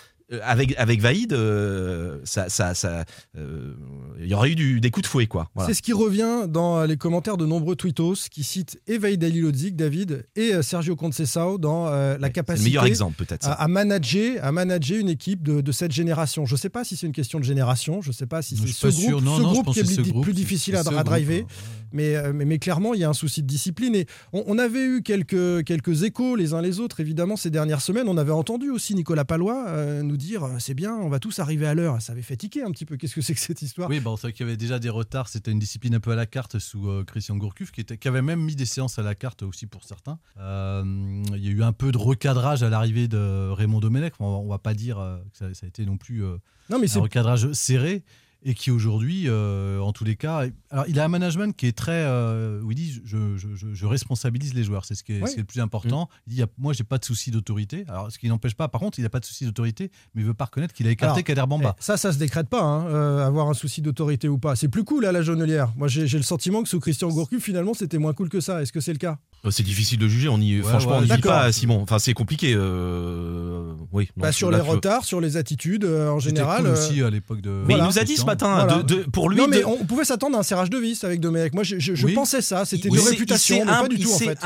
avec, 0.42 0.74
avec 0.78 1.00
Vaïd, 1.00 1.32
euh, 1.32 2.18
ça, 2.24 2.48
ça, 2.48 2.74
ça, 2.74 3.04
euh, 3.36 3.74
il 4.20 4.26
y 4.28 4.34
aurait 4.34 4.50
eu 4.52 4.54
du- 4.54 4.80
des 4.80 4.90
coups 4.90 5.04
de 5.04 5.08
fouet, 5.08 5.26
quoi. 5.26 5.50
Voilà. 5.54 5.68
C'est 5.68 5.74
ce 5.74 5.82
qui 5.82 5.92
revient 5.92 6.46
dans 6.48 6.84
les 6.84 6.96
commentaires 6.96 7.36
de 7.36 7.46
nombreux 7.46 7.76
tweetos 7.76 8.14
qui 8.30 8.44
citent 8.44 8.80
Evaïd 8.86 9.20
Dalilodzic, 9.20 9.76
David, 9.76 10.26
et 10.36 10.54
euh, 10.54 10.62
Sergio 10.62 10.96
Conceição 10.96 11.58
dans 11.58 11.88
euh, 11.88 12.16
la 12.18 12.28
le 12.28 12.32
capacité 12.32 12.68
meilleur 12.70 12.86
exemple, 12.86 13.16
peut-être. 13.24 13.46
à, 13.48 13.68
manager, 13.68 14.42
à 14.44 14.52
manager 14.52 14.98
une 14.98 15.08
équipe 15.08 15.42
de, 15.42 15.60
de 15.60 15.72
cette 15.72 15.92
génération. 15.92 16.46
Je 16.46 16.54
ne 16.54 16.58
sais 16.58 16.68
pas 16.70 16.84
si 16.84 16.96
c'est 16.96 17.06
une 17.06 17.12
question 17.12 17.38
de 17.38 17.44
génération, 17.44 18.00
je 18.02 18.08
ne 18.08 18.14
sais 18.14 18.26
pas 18.26 18.42
si 18.42 18.56
c'est 18.56 18.66
ce 18.68 18.86
groupe. 18.88 19.22
Non, 19.22 19.36
ce 19.36 19.42
non, 19.42 19.52
groupe 19.52 19.72
qui 19.72 19.80
est 19.80 19.84
plus, 19.84 20.10
groupe, 20.10 20.30
difficile 20.30 20.74
c'est 20.74 20.88
à, 20.88 20.92
groupe, 20.92 21.04
driver. 21.04 21.40
ouais. 21.42 21.46
Mais, 21.94 22.16
euh, 22.16 22.32
mais, 22.34 22.46
mais 22.46 22.58
clairement, 22.58 22.94
il 22.94 23.00
y 23.00 23.04
a 23.04 23.08
un 23.10 23.12
souci 23.12 23.42
de 23.42 23.46
discipline. 23.46 23.94
Et 23.94 24.06
on, 24.32 24.42
on 24.46 24.58
avait 24.58 24.82
eu 24.82 25.02
quelques, 25.02 25.62
quelques 25.64 26.04
échos 26.04 26.36
les 26.36 26.54
uns 26.54 26.62
les 26.62 26.80
autres, 26.80 27.00
évidemment, 27.00 27.36
ces 27.36 27.50
dernières 27.50 27.82
semaines. 27.82 28.08
On 28.08 28.16
avait 28.16 28.32
entendu 28.32 28.70
aussi 28.70 28.94
Nicolas 28.94 29.26
Palois 29.26 29.66
euh, 29.68 30.02
nous 30.02 30.16
dire 30.22 30.44
euh, 30.44 30.58
c'est 30.58 30.74
bien, 30.74 30.94
on 30.94 31.08
va 31.08 31.18
tous 31.18 31.38
arriver 31.38 31.66
à 31.66 31.74
l'heure. 31.74 32.00
Ça 32.00 32.12
avait 32.12 32.22
fait 32.22 32.36
tiquer 32.36 32.62
un 32.62 32.70
petit 32.70 32.84
peu. 32.86 32.96
Qu'est-ce 32.96 33.14
que 33.14 33.20
c'est 33.20 33.34
que 33.34 33.40
cette 33.40 33.60
histoire? 33.62 33.88
Oui, 33.90 34.00
bon, 34.00 34.16
c'est 34.16 34.22
vrai 34.28 34.32
qu'il 34.32 34.46
y 34.46 34.48
avait 34.48 34.56
déjà 34.56 34.78
des 34.78 34.88
retards. 34.88 35.28
C'était 35.28 35.50
une 35.50 35.58
discipline 35.58 35.94
un 35.94 36.00
peu 36.00 36.12
à 36.12 36.16
la 36.16 36.26
carte 36.26 36.58
sous 36.58 36.88
euh, 36.88 37.04
Christian 37.04 37.36
Gourcuff, 37.36 37.72
qui, 37.72 37.80
était, 37.80 37.98
qui 37.98 38.08
avait 38.08 38.22
même 38.22 38.40
mis 38.40 38.56
des 38.56 38.66
séances 38.66 38.98
à 38.98 39.02
la 39.02 39.14
carte 39.14 39.42
aussi 39.42 39.66
pour 39.66 39.84
certains. 39.84 40.18
Euh, 40.38 41.22
il 41.34 41.44
y 41.44 41.48
a 41.48 41.50
eu 41.50 41.62
un 41.62 41.72
peu 41.72 41.92
de 41.92 41.98
recadrage 41.98 42.62
à 42.62 42.70
l'arrivée 42.70 43.08
de 43.08 43.50
Raymond 43.50 43.80
Domenech. 43.80 44.14
On, 44.20 44.30
va- 44.30 44.38
on 44.38 44.48
va 44.48 44.58
pas 44.58 44.74
dire 44.74 44.96
que 45.32 45.38
ça, 45.38 45.52
ça 45.54 45.66
a 45.66 45.68
été 45.68 45.84
non 45.84 45.96
plus 45.96 46.22
Non, 46.70 46.78
mais 46.78 46.96
un 46.96 47.00
recadrage 47.00 47.52
serré. 47.52 48.04
Et 48.44 48.54
qui 48.54 48.70
aujourd'hui, 48.70 49.24
euh, 49.28 49.78
en 49.80 49.92
tous 49.92 50.04
les 50.04 50.16
cas, 50.16 50.44
alors 50.70 50.84
il 50.88 50.98
a 50.98 51.04
un 51.04 51.08
management 51.08 51.54
qui 51.56 51.66
est 51.66 51.76
très, 51.76 51.92
euh, 52.04 52.60
où 52.62 52.72
il 52.72 52.74
dit 52.74 53.00
je, 53.04 53.36
je- 53.36 53.54
je- 53.54 53.72
je 53.74 53.86
responsabilise 53.86 54.52
les 54.54 54.64
joueurs, 54.64 54.84
c'est 54.84 54.94
ce, 54.94 55.04
qui 55.04 55.12
est 55.14 55.22
Ouais. 55.22 55.28
ce 55.28 55.34
qui 55.34 55.38
est 55.40 55.42
le 55.42 55.46
plus 55.46 55.60
important. 55.60 56.08
Il 56.26 56.30
dit 56.32 56.36
il 56.40 56.42
a- 56.42 56.46
moi 56.58 56.72
j'ai 56.72 56.84
pas 56.84 56.98
de 56.98 57.04
souci 57.04 57.30
d'autorité, 57.30 57.84
alors 57.88 58.10
ce 58.10 58.18
qui 58.18 58.28
n'empêche 58.28 58.54
pas, 58.54 58.68
par 58.68 58.80
contre, 58.80 58.98
il 58.98 59.02
n'a 59.02 59.08
pas 59.10 59.20
de 59.20 59.24
souci 59.24 59.44
d'autorité, 59.44 59.90
mais 60.14 60.22
il 60.22 60.26
veut 60.26 60.34
pas 60.34 60.46
reconnaître 60.46 60.74
qu'il 60.74 60.86
a 60.86 60.90
écarté 60.90 61.22
Kader 61.22 61.44
Bamba. 61.48 61.74
Eh, 61.78 61.82
Ça, 61.82 61.96
ça 61.96 62.12
se 62.12 62.18
décrète 62.18 62.48
pas, 62.48 62.62
hein, 62.62 62.86
euh, 62.88 63.26
avoir 63.26 63.48
un 63.48 63.54
souci 63.54 63.80
d'autorité 63.82 64.28
ou 64.28 64.38
pas. 64.38 64.56
C'est 64.56 64.68
plus 64.68 64.84
cool 64.84 65.06
à 65.06 65.12
la 65.12 65.22
jaunelière. 65.22 65.72
Moi, 65.76 65.88
j'ai 65.88 66.06
le 66.08 66.22
sentiment 66.22 66.62
que 66.62 66.68
sous 66.68 66.80
Christian 66.80 67.08
Gourcuff, 67.10 67.42
finalement, 67.42 67.74
c'était 67.74 67.98
moins 67.98 68.12
cool 68.12 68.28
que 68.28 68.40
ça. 68.40 68.60
Est-ce 68.62 68.72
que 68.72 68.80
c'est 68.80 68.92
le 68.92 68.98
cas? 68.98 69.18
C'est 69.50 69.64
difficile 69.64 69.98
de 69.98 70.06
juger. 70.06 70.28
On 70.28 70.38
y, 70.38 70.58
Ouais, 70.60 70.62
franchement, 70.68 70.98
ouais, 71.00 71.06
on 71.10 71.14
n'y 71.16 71.20
pas, 71.20 71.50
Simon. 71.50 71.80
Enfin, 71.82 71.98
c'est 71.98 72.14
compliqué. 72.14 72.54
euh, 72.54 73.72
Oui. 73.92 74.08
non, 74.16 74.22
Bah, 74.22 74.32
Sur 74.32 74.50
là, 74.52 74.58
les 74.58 74.62
retards, 74.68 75.04
sur 75.04 75.20
les 75.20 75.36
attitudes, 75.36 75.84
euh, 75.84 76.08
en 76.10 76.20
général. 76.20 76.58
cool 76.58 76.66
euh, 76.68 76.72
aussi 76.74 77.02
à 77.02 77.10
l'époque 77.10 77.40
de. 77.40 77.50
Mais 77.50 77.74
Voilà. 77.74 77.84
il 77.84 77.86
nous 77.88 77.98
a 77.98 78.04
dit 78.04 78.16
ce 78.16 78.24
matin, 78.24 78.54
Voilà. 78.64 78.82
de, 78.82 78.94
de- 78.94 79.02
pour 79.10 79.28
lui, 79.28 79.38
non, 79.38 79.48
mais 79.48 79.60
de- 79.60 79.64
on, 79.64 79.84
pouvait 79.84 80.04
s'attendre 80.04 80.36
à 80.36 80.40
un 80.40 80.44
serrage 80.44 80.70
de 80.70 80.78
vis 80.78 81.02
avec 81.04 81.20
Domenech. 81.20 81.54
Moi, 81.54 81.64
je, 81.64 81.78
je- 81.78 81.94
je 81.94 82.06
Oui. 82.06 82.12
pensais 82.14 82.40
ça. 82.40 82.64
C'était 82.64 82.88
de 82.88 82.98
réputation, 82.98 83.58
mais 83.64 83.72
pas 83.72 83.84
un- 83.84 83.88
du 83.88 83.98
tout, 83.98 84.12
en 84.12 84.18
fait. 84.18 84.38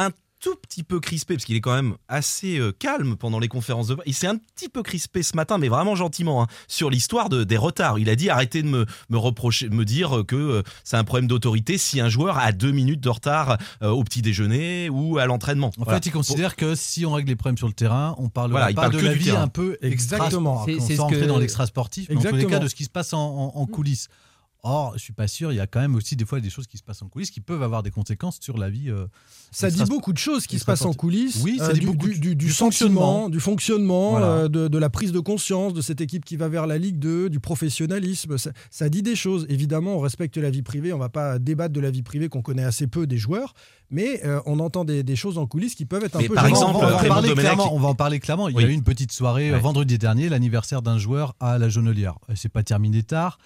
Tout 0.47 0.55
petit 0.57 0.85
peu 0.85 1.01
crispé 1.01 1.35
parce 1.35 1.45
qu'il 1.45 1.57
est 1.57 1.61
quand 1.61 1.75
même 1.75 1.97
assez 2.09 2.59
euh, 2.59 2.71
calme 2.71 3.17
pendant 3.17 3.41
les 3.41 3.49
conférences 3.49 3.89
de 3.89 3.95
presse. 3.97 4.07
Il 4.07 4.15
s'est 4.15 4.29
un 4.29 4.37
petit 4.37 4.69
peu 4.69 4.83
crispé 4.85 5.25
ce 5.25 5.35
matin, 5.35 5.59
mais 5.59 5.69
vraiment 5.69 5.97
gentiment, 5.97 6.43
hein, 6.43 6.47
sur 6.69 6.89
l'histoire 6.89 7.29
de, 7.29 7.43
des 7.43 7.57
retards. 7.57 7.99
Il 7.99 8.09
a 8.09 8.15
dit 8.15 8.31
arrêtez 8.31 8.63
de 8.63 8.69
me, 8.69 8.87
me 9.11 9.19
reprocher, 9.19 9.69
me 9.71 9.85
dire 9.85 10.23
que 10.27 10.37
euh, 10.37 10.63
c'est 10.85 10.97
un 10.97 11.03
problème 11.03 11.27
d'autorité 11.27 11.79
si 11.79 12.01
un 12.01 12.09
joueur 12.09 12.39
a 12.39 12.53
deux 12.53 12.71
minutes 12.71 13.01
de 13.01 13.09
retard 13.09 13.59
euh, 13.83 13.89
au 13.91 14.05
petit 14.05 14.23
déjeuner 14.23 14.89
ou 14.89 15.19
à 15.19 15.27
l'entraînement. 15.27 15.73
En 15.79 15.83
Voilà. 15.85 16.01
fait, 16.01 16.07
il 16.07 16.13
considère 16.13 16.55
que 16.55 16.77
si 16.77 17.05
on 17.05 17.13
règle 17.13 17.31
les 17.31 17.37
problèmes 17.37 17.59
sur 17.59 17.67
le 17.67 17.73
terrain, 17.73 18.15
on 18.19 18.29
parlera 18.29 18.53
Voilà, 18.61 18.71
il 18.71 18.75
pas 18.77 18.83
parle 18.83 18.95
de 18.95 19.01
que 19.01 19.05
la 19.07 19.15
vie 19.15 19.25
terrain. 19.25 19.43
un 19.43 19.49
peu 19.49 19.77
Exactement. 19.83 20.65
extra- 20.67 20.87
C'est- 20.87 20.97
sans 20.97 21.09
c'est 21.09 21.15
ce 21.17 21.21
que- 21.23 21.27
dans 21.27 21.39
l'extra 21.39 21.67
sportif, 21.67 22.07
mais 22.09 22.17
en 22.17 22.21
tous 22.21 22.25
les 22.27 22.31
cas 22.31 22.37
Exactement. 22.37 22.63
de 22.63 22.69
ce 22.69 22.75
qui 22.77 22.85
se 22.85 22.91
passe 22.91 23.13
en, 23.15 23.19
en- 23.19 23.61
en 23.61 23.67
coulisses. 23.67 24.09
Or, 24.69 24.93
je 24.97 24.99
suis 25.03 25.13
pas 25.13 25.29
sûr. 25.29 25.53
Il 25.53 25.57
y 25.57 25.61
a 25.61 25.67
quand 25.69 25.81
même 25.81 25.95
aussi 25.95 26.17
des 26.17 26.25
fois 26.25 26.41
des 26.41 26.51
choses 26.51 26.67
qui 26.67 26.77
se 26.77 26.83
passent 26.83 27.01
en 27.03 27.09
coulisses 27.09 27.31
qui 27.31 27.41
peuvent 27.41 27.63
avoir 27.63 27.83
des 27.85 27.91
conséquences 27.93 28.39
sur 28.41 28.59
la 28.59 28.69
vie. 28.69 28.91
euh, 28.91 29.07
Ça 29.53 29.71
dit 29.71 29.85
beaucoup 29.85 30.13
de 30.13 30.19
choses 30.19 30.47
qui 30.49 30.59
se 30.59 30.65
passent 30.65 30.85
en 30.85 30.93
coulisses. 30.93 31.41
Oui, 31.45 31.59
ça 31.59 31.67
euh, 31.69 31.73
dit 31.73 31.81
du, 31.81 31.87
beaucoup 31.87 32.09
du, 32.09 32.15
de- 32.15 32.19
du, 32.21 32.35
du 32.35 32.47
du 32.47 32.53
sentiment, 32.53 33.01
fonctionnement. 33.01 33.29
du 33.29 33.39
fonctionnement, 33.41 34.11
Voilà. 34.11 34.27
euh, 34.27 34.49
de, 34.49 34.67
de 34.69 34.79
la 34.79 34.91
prise 34.91 35.13
de 35.13 35.21
conscience 35.21 35.73
de 35.73 35.81
cette 35.83 36.01
équipe 36.01 36.25
qui 36.25 36.37
va 36.37 36.49
vers 36.49 36.67
la 36.67 36.79
Ligue 36.79 36.99
2, 36.99 37.31
du 37.31 37.39
professionnalisme. 37.39 38.39
Ça, 38.39 38.51
ça 38.71 38.89
dit 38.89 39.03
des 39.03 39.15
choses. 39.17 39.47
Évidemment, 39.49 39.95
on 39.97 40.01
respecte 40.01 40.37
la 40.37 40.51
vie 40.51 40.63
privée. 40.63 40.93
On 40.93 40.99
va 40.99 41.09
pas 41.11 41.39
débattre 41.39 41.73
de 41.73 41.81
la 41.81 41.91
vie 41.93 42.03
privée 42.03 42.29
qu'on 42.29 42.43
connaît 42.43 42.65
assez 42.65 42.87
peu 42.89 43.07
des 43.07 43.19
joueurs, 43.19 43.55
mais 43.91 44.21
euh, 44.25 44.41
on 44.47 44.59
entend 44.59 44.85
des, 44.85 45.03
des 45.03 45.17
choses 45.17 45.39
en 45.39 45.47
coulisses 45.47 45.75
qui 45.77 45.85
peuvent 45.85 46.03
être 46.05 46.17
un 46.17 46.21
Mais 46.21 46.29
peu 46.29 46.35
par 46.35 46.47
exemple, 46.47 46.77
on, 46.77 46.81
va 46.81 46.95
en 46.95 46.97
Raymond 46.97 47.09
parler 47.15 47.29
Domenech- 47.29 47.41
clairement, 47.41 47.75
on 47.75 47.79
va 47.79 47.89
en 47.89 47.95
parler 47.95 48.19
clairement. 48.21 48.49
Il 48.49 48.57
Oui. 48.57 48.63
y 48.65 48.67
a 48.67 48.69
eu 48.71 48.73
une 48.73 48.83
petite 48.83 49.13
soirée 49.13 49.53
Ouais. 49.53 49.61
vendredi 49.61 49.97
dernier, 49.99 50.29
l'anniversaire 50.29 50.83
d'un 50.83 50.99
joueur 50.99 51.35
à 51.39 51.59
la 51.59 51.69
Jaunelière. 51.69 52.15
Euh, 52.31 52.33
C'est 52.35 52.49
pas 52.49 52.65
terminé 52.65 53.05
tard. 53.05 53.39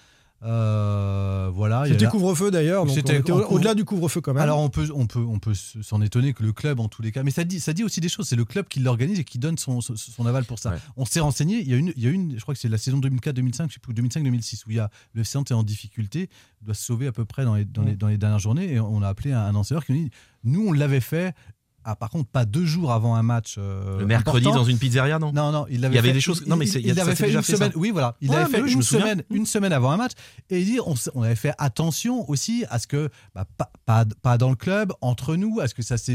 Euh, 0.43 1.51
voilà. 1.53 1.83
il 1.85 1.89
y 1.89 1.95
a 1.95 1.99
C'était 1.99 2.09
couvre-feu 2.09 2.49
d'ailleurs, 2.49 2.89
C'était 2.89 3.21
au-delà 3.31 3.75
du 3.75 3.85
couvre-feu 3.85 4.21
quand 4.21 4.33
même. 4.33 4.41
Alors 4.41 4.59
on 4.59 4.69
peut, 4.69 4.89
on 4.93 5.05
peut, 5.05 5.19
on 5.19 5.39
peut 5.39 5.53
s'en 5.53 6.01
étonner 6.01 6.33
que 6.33 6.43
le 6.43 6.51
club, 6.51 6.79
en 6.79 6.87
tous 6.87 7.01
les 7.01 7.11
cas, 7.11 7.23
mais 7.23 7.31
ça 7.31 7.43
dit, 7.43 7.59
ça 7.59 7.73
dit 7.73 7.83
aussi 7.83 8.01
des 8.01 8.09
choses. 8.09 8.27
C'est 8.27 8.35
le 8.35 8.45
club 8.45 8.67
qui 8.67 8.79
l'organise 8.79 9.19
et 9.19 9.23
qui 9.23 9.37
donne 9.37 9.57
son, 9.57 9.81
son, 9.81 9.95
son 9.95 10.25
aval 10.25 10.45
pour 10.45 10.59
ça. 10.59 10.71
Ouais. 10.71 10.77
On 10.97 11.05
s'est 11.05 11.19
renseigné. 11.19 11.59
Il 11.59 11.69
y 11.69 11.73
a 11.73 11.77
une, 11.77 11.93
il 11.95 12.03
y 12.03 12.07
a 12.07 12.09
une, 12.09 12.35
je 12.35 12.41
crois 12.41 12.53
que 12.53 12.59
c'est 12.59 12.69
la 12.69 12.77
saison 12.77 12.99
2004-2005, 12.99 13.67
je 13.69 13.73
sais 13.73 13.79
plus 13.79 13.93
2005-2006 13.93 14.63
où 14.67 14.71
il 14.71 14.77
y 14.77 14.79
a 14.79 14.89
le 15.13 15.21
FC 15.21 15.37
Nantes 15.37 15.51
est 15.51 15.55
en 15.55 15.63
difficulté, 15.63 16.29
doit 16.61 16.73
se 16.73 16.83
sauver 16.83 17.07
à 17.07 17.11
peu 17.11 17.25
près 17.25 17.45
dans 17.45 17.55
les, 17.55 17.65
dans 17.65 17.83
les, 17.83 17.95
dans 17.95 18.07
les 18.07 18.17
dernières 18.17 18.39
journées 18.39 18.73
et 18.73 18.79
on 18.79 19.01
a 19.01 19.07
appelé 19.07 19.31
un, 19.31 19.41
un 19.41 19.55
ancien 19.55 19.79
qui 19.79 19.93
nous 19.93 20.03
dit, 20.05 20.11
nous 20.43 20.67
on 20.67 20.71
l'avait 20.71 21.01
fait. 21.01 21.35
Ah, 21.83 21.95
par 21.95 22.09
contre, 22.09 22.29
pas 22.29 22.45
deux 22.45 22.65
jours 22.65 22.91
avant 22.91 23.15
un 23.15 23.23
match. 23.23 23.55
euh, 23.57 23.99
Le 23.99 24.05
mercredi 24.05 24.45
important. 24.45 24.59
dans 24.63 24.69
une 24.69 24.77
pizzeria, 24.77 25.17
non? 25.19 25.31
Non, 25.33 25.51
non, 25.51 25.65
il 25.69 25.75
Il 25.75 25.81
y 25.81 25.85
avait 25.85 25.97
avait 25.97 26.07
fait- 26.09 26.13
des 26.13 26.21
choses- 26.21 26.45
non, 26.45 26.55
mais 26.55 26.67
il- 26.67 26.75
il 26.75 26.81
il 26.81 26.87
y 26.87 26.91
a- 26.91 26.93
ça 26.95 27.01
l'avait 27.01 27.11
s'est 27.11 27.15
fait 27.17 27.25
déjà 27.27 27.39
une 27.39 27.43
fait, 27.43 27.51
ça. 27.53 27.57
semaine. 27.57 27.71
Oui, 27.75 27.89
voilà, 27.91 28.15
il 28.21 28.29
Ouais, 28.29 28.35
avait 28.35 28.51
fait 28.51 28.71
une 28.71 28.81
semaine, 28.83 29.23
une 29.31 29.45
semaine 29.45 29.73
avant 29.73 29.91
un 29.91 29.97
match. 29.97 30.11
Et 30.49 30.59
il 30.59 30.65
dit, 30.65 30.79
on, 30.85 30.93
on 31.15 31.23
avait 31.23 31.35
fait 31.35 31.53
attention 31.57 32.29
aussi 32.29 32.65
à 32.69 32.77
ce 32.79 32.85
que 32.87 33.09
bah, 33.33 33.45
pas, 33.57 33.71
pas, 33.85 34.05
pas 34.21 34.37
dans 34.37 34.49
le 34.49 34.55
club, 34.55 34.93
entre 35.01 35.35
nous, 35.35 35.59
à 35.59 35.67
ce 35.67 35.73
que 35.73 35.81
ça 35.81 35.97
ça. 35.97 36.13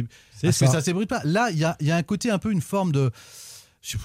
ça 0.52 0.80
s'ébruite 0.80 1.08
pas. 1.08 1.20
Là, 1.24 1.50
il 1.50 1.58
y 1.58 1.64
a, 1.64 1.76
y 1.80 1.90
a 1.90 1.96
un 1.96 2.02
côté 2.02 2.30
un 2.30 2.38
peu 2.38 2.52
une 2.52 2.60
forme 2.62 2.92
de, 2.92 3.10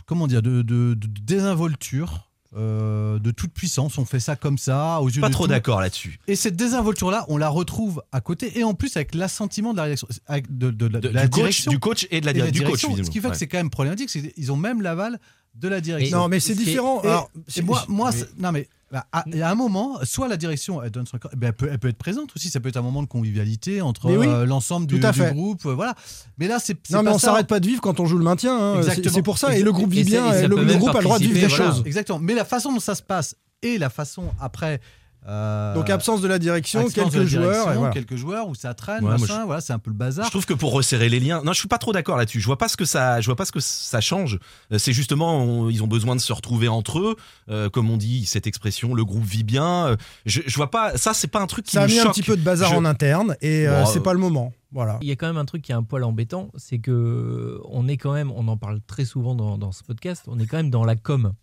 comment 0.05 0.27
dire, 0.27 0.41
de, 0.41 0.61
de- 0.63 0.93
de 0.95 1.07
désinvolture. 1.23 2.27
Euh, 2.57 3.17
de 3.19 3.31
toute 3.31 3.53
puissance, 3.53 3.97
on 3.97 4.05
fait 4.05 4.19
ça 4.19 4.35
comme 4.35 4.57
ça, 4.57 4.99
aux 5.01 5.07
yeux 5.09 5.21
Pas 5.21 5.29
de 5.29 5.33
trop 5.33 5.47
d'accord 5.47 5.79
là-dessus. 5.79 6.19
Et 6.27 6.35
cette 6.35 6.55
désinvolture-là, 6.57 7.25
on 7.29 7.37
la 7.37 7.47
retrouve 7.49 8.03
à 8.11 8.19
côté, 8.21 8.59
et 8.59 8.63
en 8.63 8.73
plus 8.73 8.95
avec 8.97 9.15
l'assentiment 9.15 9.71
de 9.71 9.77
la 9.77 9.83
réaction, 9.83 10.07
avec 10.27 10.57
de, 10.57 10.69
de- 10.69 10.87
de 10.89 10.99
De- 10.99 11.07
la 11.09 11.23
du, 11.23 11.29
coach, 11.29 11.35
direction 11.39 11.71
du 11.71 11.79
coach 11.79 12.07
et 12.11 12.19
de 12.19 12.25
la, 12.25 12.31
et 12.31 12.35
la 12.35 12.51
du 12.51 12.59
coach, 12.59 12.67
direction, 12.67 12.89
ce 12.89 12.95
visiblement. 12.97 13.11
qui 13.13 13.19
fait 13.19 13.27
Ouais. 13.27 13.31
que 13.33 13.37
c'est 13.37 13.47
quand 13.47 13.57
même 13.57 13.69
problématique, 13.69 14.09
c'est 14.09 14.33
qu'ils 14.33 14.51
ont 14.51 14.57
même 14.57 14.81
l'aval 14.81 15.19
de 15.55 15.67
la 15.67 15.79
direction. 15.81 16.17
non, 16.19 16.27
mais 16.27 16.39
c'est 16.41 16.55
différent. 16.55 17.01
Et, 17.03 17.07
Alors, 17.07 17.29
et 17.35 17.39
c'est- 17.47 17.61
moi, 17.61 17.85
moi 17.87 18.11
mais- 18.11 18.17
c'est- 18.17 18.39
non 18.39 18.51
mais 18.51 18.67
bah, 18.91 19.05
à, 19.13 19.23
y 19.27 19.41
a 19.41 19.49
un 19.49 19.55
moment, 19.55 19.99
soit 20.03 20.27
la 20.27 20.35
direction, 20.35 20.83
elle 20.83 20.91
donne 20.91 21.05
son 21.05 21.15
accord, 21.15 21.31
eh 21.33 21.37
ben, 21.37 21.47
elle, 21.47 21.53
peut, 21.53 21.69
elle 21.71 21.79
peut 21.79 21.87
être 21.87 21.97
présente 21.97 22.35
aussi. 22.35 22.49
Ça 22.49 22.59
peut 22.59 22.67
être 22.69 22.77
un 22.77 22.81
moment 22.81 23.01
de 23.01 23.07
convivialité 23.07 23.81
entre 23.81 24.11
oui, 24.11 24.27
euh, 24.27 24.45
l'ensemble 24.45 24.85
du, 24.85 25.03
à 25.05 25.11
du 25.11 25.23
groupe, 25.31 25.65
euh, 25.65 25.73
voilà. 25.73 25.95
Mais 26.37 26.47
là, 26.47 26.59
c'est 26.59 26.73
Non, 26.89 26.99
mais 27.01 27.09
pas 27.09 27.15
on 27.15 27.19
s'arrête 27.19 27.47
pas 27.47 27.59
de 27.61 27.67
vivre 27.67 27.81
quand 27.81 27.99
on 28.01 28.05
joue 28.05 28.17
le 28.17 28.23
maintien. 28.25 28.57
hein. 28.57 28.73
C'est- 28.81 28.89
Exactement. 28.89 29.15
C'est 29.15 29.21
pour 29.23 29.37
ça. 29.37 29.55
Et 29.57 29.63
le 29.63 29.71
groupe 29.71 29.91
vit 29.91 30.03
bien. 30.03 30.27
et 30.27 30.33
ça 30.33 30.43
et 30.43 30.47
le, 30.47 30.55
groupe 30.77 30.89
a 30.89 30.97
le 30.99 31.03
droit 31.03 31.19
de 31.19 31.23
vivre 31.23 31.39
des 31.39 31.47
voilà. 31.47 31.71
choses. 31.71 31.83
Exactement. 31.85 32.19
Mais 32.19 32.33
la 32.33 32.45
façon 32.45 32.73
dont 32.73 32.79
ça 32.79 32.95
se 32.95 33.01
passe 33.03 33.35
et 33.61 33.77
la 33.77 33.89
façon 33.89 34.25
après. 34.39 34.81
Euh, 35.27 35.75
Donc 35.75 35.89
absence 35.89 36.21
de 36.21 36.27
la 36.27 36.39
direction, 36.39 36.79
absence 36.79 36.93
quelques 36.95 37.13
de 37.13 37.19
la 37.19 37.25
joueurs. 37.25 37.43
direction, 37.51 37.73
et 37.73 37.77
voilà. 37.77 37.93
quelques 37.93 38.15
joueurs 38.15 38.47
où 38.47 38.55
ça 38.55 38.73
traîne, 38.73 39.03
Ouais, 39.03 39.15
voilà, 39.45 39.61
c'est 39.61 39.73
un 39.73 39.79
peu 39.79 39.91
le 39.91 39.95
bazar. 39.95 40.25
Je 40.25 40.31
trouve 40.31 40.45
que 40.45 40.53
pour 40.53 40.71
resserrer 40.73 41.09
les 41.09 41.19
liens, 41.19 41.41
non, 41.43 41.53
je 41.53 41.59
suis 41.59 41.67
pas 41.67 41.77
trop 41.77 41.91
d'accord 41.93 42.17
là-dessus. 42.17 42.39
Je 42.39 42.45
vois 42.47 42.57
pas 42.57 42.67
ce 42.67 42.75
que 42.77 42.85
ça, 42.85 43.21
je 43.21 43.25
vois 43.27 43.35
pas 43.35 43.45
ce 43.45 43.51
que 43.51 43.59
ça 43.59 44.01
change. 44.01 44.39
Euh, 44.71 44.77
C'est 44.79 44.93
justement, 44.93 45.37
on- 45.43 45.69
ils 45.69 45.83
ont 45.83 45.87
besoin 45.87 46.15
de 46.15 46.21
se 46.21 46.33
retrouver 46.33 46.67
entre 46.67 46.99
eux, 46.99 47.15
euh, 47.49 47.69
comme 47.69 47.89
on 47.91 47.97
dit 47.97 48.25
cette 48.25 48.47
expression, 48.47 48.93
le 48.95 49.05
groupe 49.05 49.23
vit 49.23 49.43
bien. 49.43 49.95
Je, 50.25 50.41
je 50.45 50.55
vois 50.55 50.71
pas, 50.71 50.97
ça 50.97 51.13
c'est 51.13 51.27
pas 51.27 51.39
un 51.41 51.47
truc 51.47 51.65
qui 51.65 51.73
Ça 51.73 51.83
a 51.83 51.87
mis 51.87 51.99
un 51.99 52.07
petit 52.07 52.23
peu 52.23 52.35
de 52.35 52.41
bazar 52.41 52.71
Je- 52.71 52.75
en 52.75 52.85
interne 52.85 53.35
et 53.41 53.67
euh, 53.67 53.83
Bon, 53.83 53.89
c'est 53.91 53.99
euh, 53.99 54.03
pas 54.03 54.13
le 54.13 54.19
moment. 54.19 54.51
Voilà. 54.71 54.97
Il 55.01 55.07
y 55.07 55.11
a 55.11 55.15
quand 55.15 55.27
même 55.27 55.37
un 55.37 55.45
truc 55.45 55.61
qui 55.61 55.71
est 55.73 55.75
un 55.75 55.83
poil 55.83 56.03
embêtant, 56.03 56.49
c'est 56.55 56.79
que 56.79 57.59
on 57.69 57.87
est 57.89 57.97
quand 57.97 58.13
même, 58.13 58.31
on 58.31 58.47
en 58.47 58.55
parle 58.57 58.79
très 58.87 59.03
souvent 59.05 59.35
dans, 59.35 59.57
dans 59.57 59.71
ce 59.73 59.83
podcast, 59.83 60.23
on 60.27 60.39
est 60.39 60.45
quand 60.45 60.57
même 60.57 60.69
dans 60.69 60.85
la 60.85 60.95
com. 60.95 61.33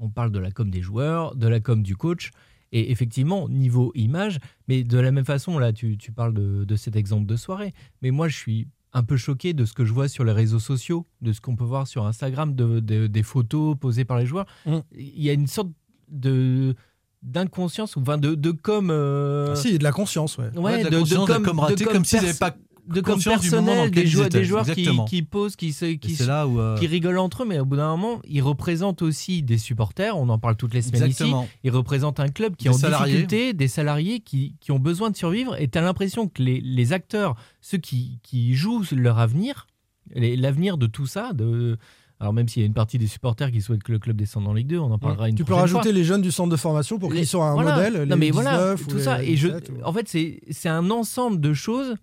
On 0.00 0.08
parle 0.08 0.30
de 0.32 0.38
la 0.38 0.50
com 0.50 0.70
des 0.70 0.80
joueurs, 0.80 1.34
de 1.36 1.46
la 1.46 1.60
com 1.60 1.82
du 1.82 1.94
coach, 1.94 2.30
et 2.72 2.90
effectivement, 2.92 3.48
niveau 3.48 3.92
image, 3.94 4.38
mais 4.68 4.84
de 4.84 4.98
la 4.98 5.10
même 5.10 5.24
façon, 5.24 5.58
là, 5.58 5.72
tu, 5.72 5.96
tu 5.98 6.12
parles 6.12 6.34
de, 6.34 6.64
de 6.64 6.76
cet 6.76 6.94
exemple 6.96 7.26
de 7.26 7.36
soirée, 7.36 7.74
mais 8.02 8.10
moi, 8.10 8.28
je 8.28 8.36
suis 8.36 8.68
un 8.92 9.02
peu 9.04 9.16
choqué 9.16 9.52
de 9.54 9.64
ce 9.64 9.72
que 9.72 9.84
je 9.84 9.92
vois 9.92 10.08
sur 10.08 10.24
les 10.24 10.32
réseaux 10.32 10.58
sociaux, 10.58 11.06
de 11.20 11.32
ce 11.32 11.40
qu'on 11.40 11.54
peut 11.56 11.64
voir 11.64 11.86
sur 11.86 12.06
Instagram, 12.06 12.54
de, 12.54 12.80
de- 12.80 13.06
des 13.06 13.22
photos 13.22 13.76
posées 13.78 14.04
par 14.04 14.18
les 14.18 14.26
joueurs. 14.26 14.46
Mm. 14.66 14.78
Il 14.96 15.22
y 15.22 15.30
a 15.30 15.32
une 15.32 15.46
sorte 15.46 15.70
de 16.08 16.74
d'inconscience 17.22 17.96
ou 17.96 18.00
enfin 18.00 18.16
de, 18.16 18.34
de 18.34 18.50
com 18.50 18.88
euh, 18.90 19.54
Si, 19.54 19.76
de 19.78 19.84
la 19.84 19.92
conscience, 19.92 20.38
ouais. 20.38 20.50
Ouais, 20.56 20.62
Ouais, 20.62 20.78
de 20.78 20.84
la 20.84 20.90
de, 20.90 20.94
de 20.96 21.00
conscience, 21.00 21.26
de 21.28 21.32
la 21.32 21.38
com, 21.38 21.44
com 21.46 21.58
ratée, 21.60 21.74
de 21.76 21.84
com 21.84 21.92
comme 21.92 22.04
s'ils 22.04 22.20
n'avaient 22.22 22.32
pas 22.34 22.56
de 22.94 23.00
com 23.00 23.14
conscience 23.14 23.40
du 23.42 23.50
moment 23.50 23.66
dans 23.66 23.90
personnel 23.90 23.90
des 23.90 24.20
étaient. 24.20 24.38
des 24.40 24.44
joueurs 24.44 24.66
qui, 24.66 24.88
qui 25.08 25.22
posent, 25.22 25.56
qui, 25.56 25.72
se, 25.72 25.86
qui, 25.94 26.14
là 26.24 26.46
où. 26.46 26.60
euh, 26.60 26.76
qui 26.76 26.86
rigolent 26.86 27.18
entre 27.18 27.42
eux, 27.42 27.46
mais 27.46 27.58
au 27.58 27.64
bout 27.64 27.76
d'un 27.76 27.88
moment, 27.96 28.20
ils 28.28 28.42
représentent 28.42 29.02
aussi 29.02 29.42
des 29.42 29.58
supporters. 29.58 30.16
On 30.16 30.28
en 30.28 30.38
parle 30.38 30.56
toutes 30.56 30.74
les 30.74 30.82
semaines 30.82 31.04
Exactement. 31.04 31.44
ici. 31.44 31.52
Ils 31.64 31.70
représentent 31.70 32.20
un 32.20 32.28
club 32.28 32.56
qui 32.56 32.68
Des 32.68 32.70
est 32.70 32.84
en 32.94 32.98
difficulté, 33.04 33.52
des 33.54 33.68
salariés 33.68 34.20
qui, 34.20 34.54
qui 34.60 34.72
ont 34.72 34.78
besoin 34.78 35.10
de 35.10 35.16
survivre. 35.16 35.54
Et 35.60 35.68
tu 35.68 35.78
as 35.78 35.82
l'impression 35.82 36.28
que 36.28 36.42
les, 36.42 36.60
les 36.60 36.92
acteurs, 36.92 37.34
ceux 37.60 37.78
qui, 37.78 38.18
qui 38.22 38.54
jouent 38.54 38.82
leur 38.92 39.18
avenir, 39.18 39.66
l'avenir 40.14 40.76
de 40.76 40.86
tout 40.86 41.06
ça, 41.06 41.32
de, 41.32 41.78
alors 42.18 42.32
même 42.32 42.48
s'il 42.48 42.60
y 42.60 42.64
a 42.64 42.66
une 42.66 42.74
partie 42.74 42.98
des 42.98 43.06
supporters 43.06 43.50
qui 43.52 43.60
souhaitent 43.60 43.82
que 43.82 43.92
le 43.92 43.98
club 43.98 44.16
descende 44.16 44.46
en 44.48 44.52
Ligue 44.52 44.66
2, 44.68 44.78
on 44.78 44.90
en 44.90 44.98
parlera 44.98 45.28
une 45.28 45.34
Tu 45.36 45.44
peux 45.44 45.52
prochaine 45.52 45.68
fois. 45.68 45.78
rajouter 45.80 45.94
les 45.96 46.04
jeunes 46.04 46.22
du 46.22 46.30
centre 46.30 46.50
de 46.50 46.56
formation 46.56 46.98
pour 46.98 47.12
qu'ils 47.12 47.26
soient 47.26 47.46
un 47.48 47.54
voilà. 47.54 47.76
modèle. 47.76 47.92
Non, 48.08 48.14
les 48.16 48.20
mais 48.20 48.30
voilà, 48.30 48.74
19 48.74 48.82
ou 48.82 48.90
tout 48.90 48.96
les 48.96 49.02
ça. 49.04 49.22
Et 49.22 49.36
je, 49.36 49.48
17 49.48 49.70
ou- 49.70 49.84
en 49.84 49.92
fait, 49.92 50.08
c'est 50.08 50.40
c'est 50.50 50.68
un 50.68 50.90
ensemble 50.90 51.40
de 51.40 51.52
choses, 51.54 51.90
euh, 51.90 51.94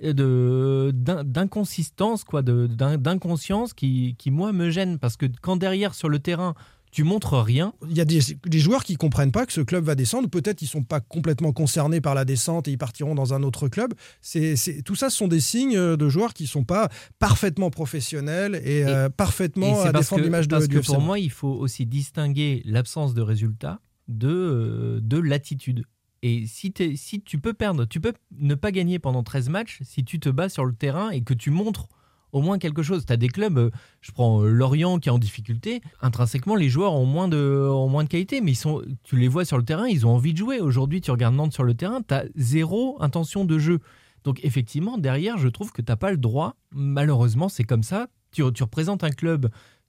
de 0.00 0.90
d'in- 0.94 1.24
d'inconsistance, 1.24 2.24
quoi, 2.24 2.42
de- 2.42 2.66
d'in- 2.66 2.98
d'inconscience 2.98 3.72
qui, 3.74 4.14
qui, 4.18 4.30
moi, 4.30 4.52
me 4.52 4.70
gêne. 4.70 4.98
Parce 4.98 5.16
que 5.16 5.26
quand 5.42 5.56
derrière, 5.56 5.94
sur 5.94 6.08
le 6.08 6.18
terrain, 6.18 6.54
tu 6.90 7.04
montres 7.04 7.34
rien, 7.34 7.74
Il 7.90 7.94
y 7.96 8.00
a 8.00 8.06
des, 8.06 8.20
des 8.46 8.58
joueurs 8.58 8.82
qui 8.82 8.96
comprennent 8.96 9.30
pas 9.30 9.44
que 9.44 9.52
ce 9.52 9.60
club 9.60 9.84
va 9.84 9.94
descendre, 9.94 10.26
peut-être 10.30 10.62
ils 10.62 10.66
sont 10.66 10.82
pas 10.82 11.00
complètement 11.00 11.52
concernés 11.52 12.00
par 12.00 12.14
la 12.14 12.24
descente 12.24 12.66
et 12.66 12.70
ils 12.70 12.78
partiront 12.78 13.14
dans 13.14 13.34
un 13.34 13.42
autre 13.42 13.68
club. 13.68 13.92
C'est, 14.22 14.56
c'est- 14.56 14.80
tout 14.80 14.94
ça, 14.94 15.10
ce 15.10 15.18
sont 15.18 15.28
des 15.28 15.40
signes 15.40 15.76
euh, 15.76 15.98
de 15.98 16.08
joueurs 16.08 16.32
qui 16.32 16.46
sont 16.46 16.64
pas 16.64 16.88
parfaitement 17.18 17.68
professionnels 17.70 18.58
et, 18.64 18.84
euh, 18.86 19.08
Et 19.08 19.10
parfaitement 19.10 19.82
c'est 19.82 19.88
à 19.88 19.92
défendre 19.92 20.22
que, 20.22 20.26
l'image 20.26 20.48
de, 20.48 20.54
parce 20.54 20.66
du 20.68 20.76
que 20.76 20.80
FC 20.80 20.92
pour 20.94 21.02
moi, 21.02 21.18
il 21.18 21.30
faut 21.30 21.52
aussi 21.52 21.84
distinguer 21.84 22.62
l'absence 22.64 23.12
de 23.12 23.20
résultats 23.20 23.80
de, 24.08 24.28
euh, 24.30 25.00
de 25.02 25.18
l'attitude. 25.18 25.84
Et 26.22 26.46
si, 26.46 26.72
tu 26.72 27.38
peux 27.38 27.54
perdre, 27.54 27.84
tu 27.84 28.00
peux 28.00 28.12
ne 28.38 28.54
pas 28.54 28.72
gagner 28.72 28.98
pendant 28.98 29.22
13 29.22 29.50
matchs 29.50 29.78
si 29.82 30.04
tu 30.04 30.18
te 30.18 30.28
bats 30.28 30.48
sur 30.48 30.64
le 30.64 30.74
terrain 30.74 31.10
et 31.10 31.22
que 31.22 31.34
tu 31.34 31.50
montres 31.50 31.88
au 32.32 32.42
moins 32.42 32.58
quelque 32.58 32.82
chose. 32.82 33.06
Tu 33.06 33.12
as 33.12 33.16
des 33.16 33.28
clubs, 33.28 33.58
euh, 33.58 33.70
je 34.00 34.12
prends 34.12 34.42
euh, 34.42 34.50
Lorient 34.50 34.98
qui 34.98 35.08
est 35.08 35.12
en 35.12 35.18
difficulté, 35.18 35.80
intrinsèquement 36.02 36.56
les 36.56 36.68
joueurs 36.68 36.92
ont 36.92 37.06
moins 37.06 37.28
de, 37.28 37.68
moins 37.88 38.04
de 38.04 38.08
qualité, 38.08 38.40
mais 38.40 38.52
ils 38.52 38.56
sont, 38.56 38.82
tu 39.04 39.16
les 39.16 39.28
vois 39.28 39.44
sur 39.44 39.56
le 39.56 39.64
terrain, 39.64 39.86
ils 39.86 40.06
ont 40.06 40.10
envie 40.10 40.32
de 40.32 40.38
jouer. 40.38 40.60
Aujourd'hui, 40.60 41.00
tu 41.00 41.10
regardes 41.10 41.34
Nantes 41.34 41.54
sur 41.54 41.64
le 41.64 41.74
terrain, 41.74 42.02
tu 42.06 42.14
as 42.14 42.24
zéro 42.34 43.00
intention 43.00 43.44
de 43.44 43.58
jeu. 43.58 43.78
Donc 44.24 44.44
effectivement, 44.44 44.98
derrière, 44.98 45.38
je 45.38 45.48
trouve 45.48 45.72
que 45.72 45.80
tu 45.80 45.90
n'as 45.90 45.96
pas 45.96 46.10
le 46.10 46.18
droit, 46.18 46.56
malheureusement, 46.72 47.48
c'est 47.48 47.64
comme 47.64 47.82
ça, 47.82 48.08
tu 48.32 48.42
représentes 48.42 49.04
un 49.04 49.10
club, 49.10 49.48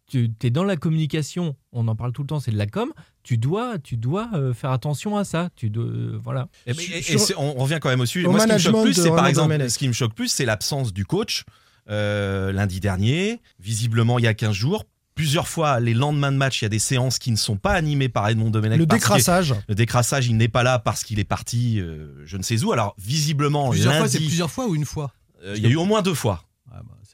tu 0.10 0.30
es 0.44 0.50
dans 0.50 0.64
la 0.64 0.76
communication, 0.78 1.56
on 1.72 1.88
en 1.88 1.96
parle 1.96 2.12
tout 2.12 2.22
le 2.24 2.28
temps, 2.28 2.40
c'est 2.40 2.52
de 2.52 2.58
la 2.58 2.66
com. 2.68 2.92
Tu 3.24 3.38
dois, 3.38 3.78
tu 3.80 3.96
dois 3.98 4.30
euh, 4.34 4.54
faire 4.54 4.72
attention 4.72 5.16
à 5.18 5.24
ça. 5.24 5.50
Tu 5.56 5.70
dois, 5.70 5.86
euh, 5.86 6.18
voilà. 6.22 6.48
Et, 6.66 6.74
Sur- 6.74 6.94
et- 6.96 6.98
et 7.00 7.02
sur- 7.02 7.20
c'est- 7.20 7.36
on 7.38 7.54
revient 7.54 7.80
quand 7.82 7.90
même 7.90 8.02
au 8.02 8.06
sujet. 8.06 8.26
au 8.28 8.32
Moi, 8.32 8.40
ce 8.40 8.46
qui 8.48 8.52
me 8.54 8.58
choque 8.58 8.74
management 8.74 8.94
plus, 8.94 9.02
c'est 9.04 9.10
par 9.10 9.28
exemple, 9.28 9.50
Domenech. 9.50 9.72
ce 9.72 9.78
qui 9.78 9.88
me 9.88 9.94
choque 9.94 10.14
plus, 10.14 10.28
c'est 10.28 10.46
l'absence 10.46 10.92
du 10.94 11.06
coach 11.06 11.44
euh, 11.90 12.52
lundi 12.52 12.80
dernier. 12.80 13.42
Visiblement, 13.60 14.20
il 14.20 14.26
y 14.26 14.28
a 14.28 14.34
15 14.34 14.54
jours. 14.54 14.86
Plusieurs 15.16 15.48
fois, 15.50 15.80
les 15.82 15.94
lendemains 15.94 16.32
de 16.32 16.38
match, 16.38 16.62
il 16.62 16.66
y 16.66 16.68
a 16.68 16.70
des 16.70 16.80
séances 16.80 17.20
qui 17.20 17.30
ne 17.32 17.36
sont 17.36 17.58
pas 17.58 17.74
animées 17.74 18.08
par 18.08 18.28
Edmond 18.30 18.52
Domenech. 18.52 18.78
Le 18.80 18.86
décrassage. 18.86 19.54
Le 19.68 19.76
décrassage, 19.76 20.28
il 20.28 20.38
n'est 20.38 20.48
pas 20.48 20.64
là 20.64 20.80
parce 20.80 21.04
qu'il 21.04 21.20
est 21.20 21.24
parti, 21.26 21.80
euh, 21.82 22.14
je 22.26 22.38
ne 22.38 22.44
sais 22.44 22.64
où. 22.64 22.72
Alors, 22.72 22.96
visiblement, 22.98 23.70
Plusieurs 23.70 23.92
fois, 23.94 24.02
lundi, 24.04 24.12
c'est 24.14 24.20
plusieurs 24.20 24.50
fois 24.50 24.68
ou 24.68 24.76
une 24.76 24.86
fois? 24.86 25.12
Euh, 25.44 25.56
il 25.58 25.64
y 25.64 25.66
a 25.66 25.70
eu 25.70 25.76
au 25.76 25.84
moins 25.86 26.02
deux 26.02 26.14
fois. 26.14 26.44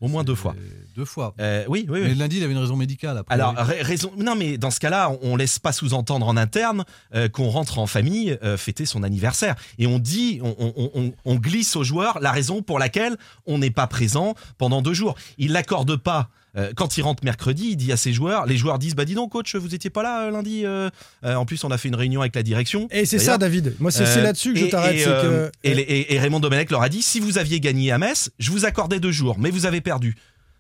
Au 0.02 0.08
moins 0.08 0.24
deux 0.24 0.36
fois. 0.36 0.56
Deux 0.96 1.06
fois. 1.06 1.34
Euh, 1.40 1.64
oui, 1.68 1.86
oui, 1.90 2.02
oui. 2.02 2.08
Mais 2.10 2.16
lundi, 2.16 2.38
il 2.38 2.44
avait 2.44 2.52
une 2.54 2.60
raison 2.60 2.76
médicale. 2.76 3.18
Après. 3.18 3.34
Alors, 3.34 3.54
ra- 3.56 3.64
raison. 3.82 4.12
Non, 4.18 4.36
mais 4.36 4.58
dans 4.58 4.72
ce 4.72 4.80
cas-là, 4.80 5.10
on, 5.10 5.20
on 5.34 5.36
laisse 5.36 5.58
pas 5.60 5.72
sous-entendre 5.72 6.28
en 6.28 6.36
interne 6.38 6.84
euh, 7.14 7.30
qu'on 7.30 7.50
rentre 7.50 7.80
en 7.80 7.88
famille 7.88 8.38
euh, 8.44 8.58
fêter 8.58 8.86
son 8.86 9.04
anniversaire. 9.04 9.56
Et 9.78 9.88
on 9.88 9.98
dit, 10.00 10.40
on- 10.44 11.14
on 11.26 11.36
glisse 11.36 11.76
aux 11.76 11.84
joueurs 11.84 12.20
la 12.20 12.32
raison 12.32 12.62
pour 12.62 12.78
laquelle 12.80 13.16
on 13.46 13.58
n'est 13.58 13.72
pas 13.72 13.88
présent 13.88 14.36
pendant 14.58 14.82
deux 14.82 14.94
jours. 14.94 15.16
Il 15.38 15.52
l'accorde 15.54 15.96
pas. 15.96 16.30
Euh, 16.58 16.72
quand 16.76 16.98
il 16.98 17.02
rentre 17.02 17.24
mercredi, 17.26 17.70
il 17.72 17.76
dit 17.76 17.92
à 17.92 17.98
ses 17.98 18.14
joueurs, 18.14 18.46
les 18.46 18.58
joueurs 18.58 18.80
disent, 18.80 18.96
bah 18.96 19.04
dis 19.06 19.14
donc 19.16 19.32
coach, 19.32 19.56
vous 19.56 19.76
étiez 19.76 19.90
pas 19.90 20.04
là 20.04 20.28
euh, 20.28 20.32
lundi. 20.32 20.62
euh 20.66 20.90
en 21.24 21.46
plus, 21.46 21.64
on 21.64 21.72
a 21.72 21.78
fait 21.78 21.88
une 21.90 21.96
réunion 21.96 22.22
avec 22.22 22.36
la 22.36 22.44
direction. 22.44 22.88
Et 22.92 23.06
c'est 23.06 23.20
ça. 23.20 23.38
David. 23.38 23.76
Moi, 23.80 23.92
c'est 23.92 24.22
là-dessus 24.22 24.54
que 24.54 24.60
je 24.60 24.66
et- 24.66 24.70
t'arrête. 24.70 24.96
et, 24.96 25.00
c'est 25.00 25.06
que- 25.06 25.52
et, 25.64 25.74
les- 25.74 25.82
et- 25.82 26.14
et 26.16 26.20
Raymond 26.20 26.40
Domenech 26.40 26.70
leur 26.72 26.82
a 26.82 26.90
dit 26.90 27.02
si 27.02 27.20
vous 27.20 27.38
aviez 27.38 27.60
gagné 27.60 27.92
à 27.92 27.98
Metz, 27.98 28.30
je 28.40 28.52
vous 28.52 28.66
accordais 28.66 29.00
deux 29.00 29.12
jours, 29.12 29.38
mais 29.40 29.50
vous 29.50 29.66
avez 29.66 29.82
perdu. 29.82 30.16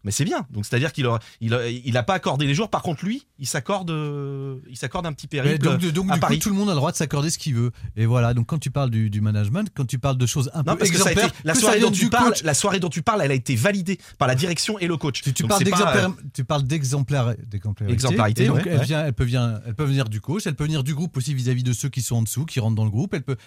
Mais 0.05 0.11
c'est 0.11 0.23
bien. 0.23 0.45
Donc 0.51 0.65
c'est-à-dire 0.65 0.93
qu'il 0.93 1.05
a, 1.07 1.19
il 1.41 1.53
a, 1.53 1.67
il 1.69 1.97
a 1.97 2.03
pas 2.03 2.13
accordé 2.13 2.45
les 2.45 2.53
jours. 2.53 2.69
Par 2.69 2.81
contre, 2.83 3.03
lui, 3.03 3.25
il 3.39 3.47
s'accorde, 3.47 3.89
euh, 3.91 4.57
il 4.69 4.77
s'accorde 4.77 5.05
un 5.05 5.11
petit 5.13 5.27
périple 5.27 5.65
donc, 5.65 5.81
donc, 5.91 6.11
à 6.11 6.13
du 6.13 6.19
Paris. 6.19 6.37
coup, 6.37 6.43
tout 6.43 6.49
le 6.51 6.55
monde 6.55 6.69
a 6.69 6.73
le 6.73 6.77
droit 6.77 6.91
de 6.91 6.97
s'accorder 6.97 7.29
ce 7.29 7.37
qu'il 7.37 7.55
veut. 7.55 7.71
Et 7.97 8.05
voilà. 8.05 8.33
Donc, 8.33 8.45
quand 8.47 8.59
tu 8.59 8.71
parles 8.71 8.89
du, 8.91 9.09
du 9.09 9.19
management, 9.19 9.67
quand 9.75 9.85
tu 9.85 9.99
parles 9.99 10.17
de 10.17 10.25
choses 10.25 10.49
un 10.53 10.59
non, 10.59 10.73
peu 10.73 10.77
parce 10.79 10.91
que 10.91 10.97
ça 10.97 11.09
a 11.09 11.11
été, 11.11 11.21
la 11.43 11.55
soirée 11.55 11.79
dont 11.79 11.91
tu 11.91 12.09
parles, 12.09 12.29
coach. 12.29 12.43
la 12.43 12.53
soirée 12.53 12.79
dont 12.79 12.89
tu 12.89 13.01
parles, 13.01 13.21
elle 13.23 13.31
a 13.31 13.35
été 13.35 13.55
validée 13.55 13.97
par 14.17 14.27
la 14.27 14.35
direction 14.35 14.77
et 14.79 14.87
le 14.87 14.95
coach. 14.97 15.21
Tu, 15.23 15.33
tu 15.33 15.43
Donc, 15.43 15.49
parles 15.49 15.63
d'exemplaire- 15.63 16.09
euh, 16.09 16.23
tu 16.33 16.43
parles 16.45 16.63
d'exemplaire- 16.63 17.35
d'exemplarité. 17.47 17.93
Exemplarité, 17.93 18.43
Et 18.43 18.47
donc, 18.47 18.57
ouais, 18.57 18.63
elle, 18.67 18.77
ouais. 18.79 18.85
vient, 18.85 19.05
elle, 19.05 19.13
peut 19.13 19.23
vient, 19.23 19.59
elle 19.65 19.73
peut 19.75 19.85
venir 19.85 20.07
du 20.07 20.21
coach, 20.21 20.45
elle 20.45 20.55
peut 20.55 20.65
venir 20.65 20.83
du 20.83 20.93
groupe 20.93 21.17
aussi 21.17 21.33
vis-à-vis 21.33 21.63
de 21.63 21.73
ceux 21.73 21.89
qui 21.89 22.01
sont 22.01 22.17
en 22.17 22.21
dessous, 22.21 22.45
qui 22.45 22.59
rentrent 22.59 22.75
dans 22.75 22.85
le 22.85 22.91
groupe. 22.91 23.13
Elle 23.15 23.23
peut, 23.23 23.37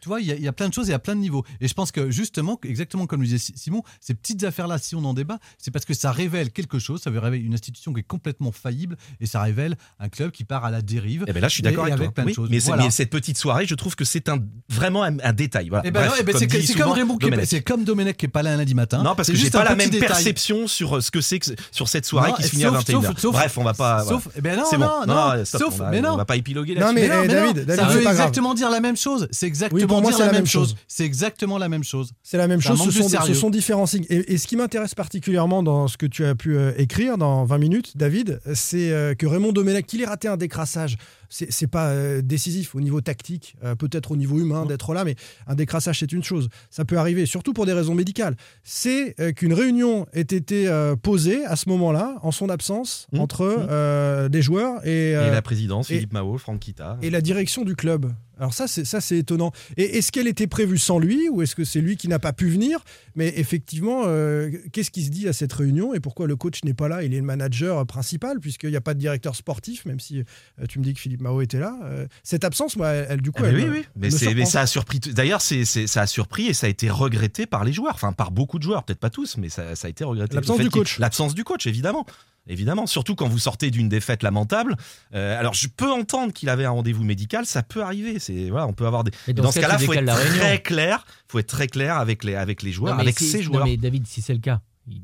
tu 0.00 0.08
vois, 0.08 0.20
il 0.20 0.26
y, 0.28 0.32
a, 0.32 0.36
il 0.36 0.42
y 0.42 0.48
a 0.48 0.52
plein 0.52 0.68
de 0.68 0.74
choses 0.74 0.90
et 0.90 0.92
à 0.94 0.98
plein 1.00 1.16
de 1.16 1.20
niveaux. 1.20 1.44
Et 1.60 1.66
je 1.68 1.74
pense 1.74 1.90
que 1.90 2.10
justement, 2.10 2.60
exactement 2.64 3.06
comme 3.06 3.20
le 3.22 3.26
disait 3.26 3.52
Simon, 3.56 3.82
ces 4.00 4.14
petites 4.14 4.44
affaires-là, 4.44 4.78
si 4.78 4.94
on 4.94 5.04
en 5.04 5.14
débat, 5.14 5.38
c'est 5.58 5.70
parce 5.70 5.84
que 5.84 5.94
ça 6.04 6.12
révèle 6.12 6.50
quelque 6.50 6.78
chose, 6.78 7.00
ça 7.00 7.10
révèle 7.10 7.42
une 7.46 7.54
institution 7.54 7.92
qui 7.94 8.00
est 8.00 8.06
complètement 8.06 8.52
faillible 8.52 8.96
et 9.20 9.26
ça 9.26 9.40
révèle 9.40 9.74
un 9.98 10.10
club 10.10 10.32
qui 10.32 10.44
part 10.44 10.64
à 10.66 10.70
la 10.70 10.82
dérive. 10.82 11.24
Eh 11.26 11.32
ben 11.32 11.40
là, 11.40 11.48
je 11.48 11.54
suis 11.54 11.62
Et- 11.62 11.64
d'accord 11.64 11.86
et 11.88 11.92
avec, 11.92 12.00
avec 12.02 12.14
toi. 12.14 12.24
plein 12.24 12.30
de 12.30 12.34
choses. 12.36 12.48
Mais, 12.50 12.60
c'est- 12.60 12.66
Voilà. 12.68 12.84
mais 12.84 12.90
cette 12.90 13.08
petite 13.08 13.38
soirée, 13.38 13.64
je 13.66 13.74
trouve 13.74 13.96
que 13.96 14.04
c'est 14.04 14.28
un, 14.28 14.38
vraiment 14.68 15.02
un, 15.02 15.18
un 15.20 15.32
détail. 15.32 15.70
Voilà. 15.70 15.90
Ben 15.90 15.92
ben 16.26 16.34
c'est 16.36 16.74
comme 16.76 16.92
Raymond 16.92 17.16
qui 17.16 17.26
est- 17.26 17.30
Domenech. 17.30 17.48
c'est 17.48 17.62
comme 17.62 17.84
Domenech 17.84 18.16
qui 18.18 18.26
est 18.26 18.28
pas 18.28 18.42
là 18.42 18.54
lundi 18.56 18.74
matin. 18.74 19.02
Non, 19.02 19.14
parce 19.14 19.28
que 19.28 19.34
j'ai 19.34 19.40
juste 19.40 19.52
pas 19.52 19.62
un 19.62 19.64
la 19.64 19.76
même 19.76 19.88
détail. 19.88 20.08
perception 20.08 20.66
sur 20.66 20.96
euh, 20.96 21.00
ce 21.00 21.10
que 21.10 21.22
c'est 21.22 21.38
que 21.38 21.46
sur 21.70 21.88
cette 21.88 22.04
soirée 22.04 22.30
Non, 22.30 22.36
qui 22.36 22.42
se 22.42 22.48
et 22.48 22.50
finit 22.50 22.64
à 22.64 22.68
sauf- 22.68 22.78
21h. 22.84 23.06
sauf- 23.06 23.18
sauf- 23.20 23.32
Bref, 23.32 23.56
on 23.58 23.64
va 23.64 23.72
pas. 23.74 24.00
sauf- 24.04 24.24
voilà. 24.24 24.36
eh 24.36 24.40
ben 24.42 24.56
non, 24.78 25.06
non, 25.06 25.06
non, 25.36 25.44
stop, 25.44 25.60
sauf- 25.62 25.74
on 25.74 25.84
va, 25.84 25.90
mais 25.90 26.00
non. 26.02 26.12
on 26.12 26.16
va 26.16 26.24
pas 26.26 26.36
épiloguer 26.36 26.74
là-dessus. 26.74 26.94
mais, 26.94 27.08
non, 27.08 27.22
mais 27.22 27.28
David, 27.28 27.74
ça 27.76 27.84
veut 27.86 28.02
exactement 28.06 28.52
dire 28.54 28.68
la 28.70 28.80
même 28.80 28.96
chose. 28.96 29.26
C'est 29.30 29.46
exactement 29.46 30.00
dire 30.02 30.18
la 30.18 30.32
même 30.32 30.46
chose. 30.46 30.76
C'est 30.86 31.04
exactement 31.04 31.56
la 31.58 31.68
même 31.70 31.84
chose. 31.84 32.12
C'est 32.22 32.36
la 32.36 32.46
même 32.46 32.58
un 32.58 32.62
chose, 32.62 32.78
ce 33.26 33.34
sont, 33.34 33.50
différents 33.50 33.86
signes. 33.86 34.06
Et, 34.10 34.34
et 34.34 34.38
ce 34.38 34.46
qui 34.46 34.56
m'intéresse 34.56 34.94
particulièrement 34.94 35.62
dans 35.62 35.86
ce 35.94 35.98
que 35.98 36.06
tu 36.06 36.24
as 36.24 36.34
pu 36.34 36.56
euh, 36.56 36.72
écrire 36.76 37.16
dans 37.18 37.44
20 37.44 37.58
minutes, 37.58 37.96
David, 37.96 38.40
c'est 38.52 38.90
euh, 38.90 39.14
que 39.14 39.26
Raymond 39.26 39.52
Domenech, 39.52 39.86
qu'il 39.86 40.02
ait 40.02 40.06
raté 40.06 40.26
un 40.26 40.36
décrassage, 40.36 40.96
c'est 41.28 41.68
pas 41.68 41.88
euh, 41.90 42.20
décisif 42.20 42.74
au 42.74 42.80
niveau 42.80 43.00
tactique, 43.00 43.56
peut-être 43.78 44.12
au 44.12 44.16
niveau 44.16 44.38
humain 44.38 44.66
d'être 44.66 44.92
là, 44.94 45.04
mais 45.04 45.16
un 45.46 45.54
décrassage 45.54 46.00
c'est 46.00 46.12
une 46.12 46.22
chose. 46.22 46.48
Ça 46.70 46.84
peut 46.84 46.98
arriver, 46.98 47.26
surtout 47.26 47.52
pour 47.52 47.66
des 47.66 47.72
raisons 47.72 47.94
médicales. 47.94 48.36
C'est 48.62 49.14
qu'une 49.34 49.52
réunion 49.52 50.06
ait 50.12 50.20
été 50.20 50.68
posée 51.02 51.44
à 51.44 51.56
ce 51.56 51.68
moment-là, 51.70 52.16
en 52.22 52.30
son 52.30 52.48
absence, 52.50 53.08
Mmh, 53.12 53.20
entre 53.20 53.46
mmh. 53.46 54.28
des 54.28 54.42
joueurs 54.42 54.86
et, 54.86 55.10
Et 55.10 55.30
la 55.30 55.42
présidence, 55.42 55.88
Philippe 55.88 56.12
Mao, 56.12 56.38
Franck 56.38 56.60
Kita. 56.60 56.98
et 57.02 57.10
la 57.10 57.20
direction 57.20 57.64
du 57.64 57.74
club. 57.74 58.12
Alors 58.38 58.52
ça, 58.52 58.66
c'est 58.66 58.84
ça, 58.84 59.00
c'est 59.00 59.18
étonnant. 59.18 59.52
Et 59.76 59.98
est-ce 59.98 60.12
qu'elle 60.12 60.26
était 60.26 60.46
prévue 60.46 60.78
sans 60.78 60.98
lui 60.98 61.28
ou 61.28 61.42
est-ce 61.42 61.54
que 61.54 61.64
c'est 61.64 61.80
lui 61.80 61.96
qui 61.96 62.08
n'a 62.08 62.18
pas 62.18 62.32
pu 62.32 62.48
venir? 62.48 62.84
Mais 63.14 63.32
effectivement, 63.36 64.02
euh, 64.06 64.50
qu'est-ce 64.72 64.90
qui 64.90 65.04
se 65.04 65.10
dit 65.10 65.28
à 65.28 65.32
cette 65.32 65.52
réunion? 65.52 65.94
Et 65.94 66.00
pourquoi 66.00 66.26
le 66.26 66.36
coach 66.36 66.64
n'est 66.64 66.74
pas 66.74 66.88
là? 66.88 67.02
Il 67.02 67.14
est 67.14 67.18
le 67.18 67.22
manager 67.22 67.86
principal 67.86 68.40
puisqu'il 68.40 68.70
n'y 68.70 68.76
a 68.76 68.80
pas 68.80 68.94
de 68.94 68.98
directeur 68.98 69.36
sportif, 69.36 69.84
même 69.86 70.00
si 70.00 70.20
euh, 70.20 70.66
tu 70.68 70.78
me 70.78 70.84
dis 70.84 70.94
que 70.94 71.00
Philippe 71.00 71.20
Mao 71.20 71.40
était 71.40 71.60
là. 71.60 71.78
Euh, 71.84 72.06
cette 72.22 72.44
absence, 72.44 72.76
moi, 72.76 72.88
elle, 72.88 73.06
elle, 73.10 73.20
du 73.20 73.30
coup, 73.30 73.42
Ah, 73.44 73.52
mais 73.52 73.62
elle, 73.62 73.70
oui, 73.70 73.84
oui. 73.96 74.10
Mais, 74.34 74.44
ça 74.44 74.60
a 74.60 74.66
surpris. 74.66 74.98
D'ailleurs, 74.98 75.40
c'est, 75.40 75.64
ça 75.64 76.02
a 76.02 76.06
surpris 76.06 76.46
et 76.46 76.54
ça 76.54 76.66
a 76.66 76.70
été 76.70 76.90
regretté 76.90 77.46
par 77.46 77.64
les 77.64 77.72
joueurs, 77.72 77.94
enfin 77.94 78.12
par 78.12 78.30
beaucoup 78.30 78.58
de 78.58 78.64
joueurs, 78.64 78.82
peut-être 78.84 78.98
pas 78.98 79.10
tous, 79.10 79.36
mais 79.36 79.48
ça, 79.48 79.74
ça 79.76 79.86
a 79.86 79.90
été 79.90 80.04
regretté. 80.04 80.34
L'absence 80.34 80.58
du 80.58 80.70
coach. 80.70 80.98
L'absence 80.98 81.34
du 81.34 81.44
coach, 81.44 81.66
évidemment. 81.66 82.06
Évidemment, 82.46 82.86
surtout 82.86 83.14
quand 83.14 83.26
vous 83.26 83.38
sortez 83.38 83.70
d'une 83.70 83.88
défaite 83.88 84.22
lamentable. 84.22 84.76
Euh, 85.14 85.38
alors, 85.38 85.54
je 85.54 85.66
peux 85.68 85.90
entendre 85.90 86.32
qu'il 86.32 86.48
avait 86.50 86.66
un 86.66 86.70
rendez-vous 86.70 87.02
médical, 87.04 87.46
ça 87.46 87.62
peut 87.62 87.82
arriver. 87.82 88.18
C'est 88.18 88.50
voilà, 88.50 88.66
on 88.66 88.72
peut 88.74 88.86
avoir 88.86 89.02
des. 89.04 89.12
Mais 89.26 89.32
dans, 89.32 89.44
dans 89.44 89.50
ce 89.50 89.54
ce 89.56 89.60
cas, 89.60 89.68
cas-là, 89.68 89.78
faut 89.78 89.92
être 89.94 90.36
très 90.36 90.60
clair. 90.62 91.06
Faut 91.28 91.38
être 91.38 91.46
très 91.46 91.68
clair 91.68 91.96
avec 91.96 92.22
les 92.22 92.34
avec 92.34 92.62
les 92.62 92.70
joueurs, 92.72 92.94
Non, 92.96 93.00
avec 93.00 93.18
si- 93.18 93.28
ces 93.28 93.38
non, 93.38 93.44
joueurs. 93.44 93.64
mais 93.64 93.76
David, 93.78 94.06
si 94.06 94.20
c'est 94.20 94.34
le 94.34 94.40
cas, 94.40 94.60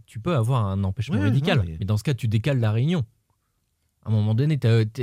tu 0.06 0.18
peux 0.20 0.34
avoir 0.36 0.66
un 0.66 0.84
empêchement 0.84 1.18
médical. 1.20 1.62
mais... 1.66 1.76
mais- 1.80 1.86
dans 1.86 1.96
ce 1.96 2.02
cas, 2.04 2.12
tu 2.14 2.28
décales 2.28 2.60
la 2.60 2.72
réunion. 2.72 3.04
À 4.04 4.08
un 4.08 4.12
moment 4.12 4.34
donné, 4.34 4.58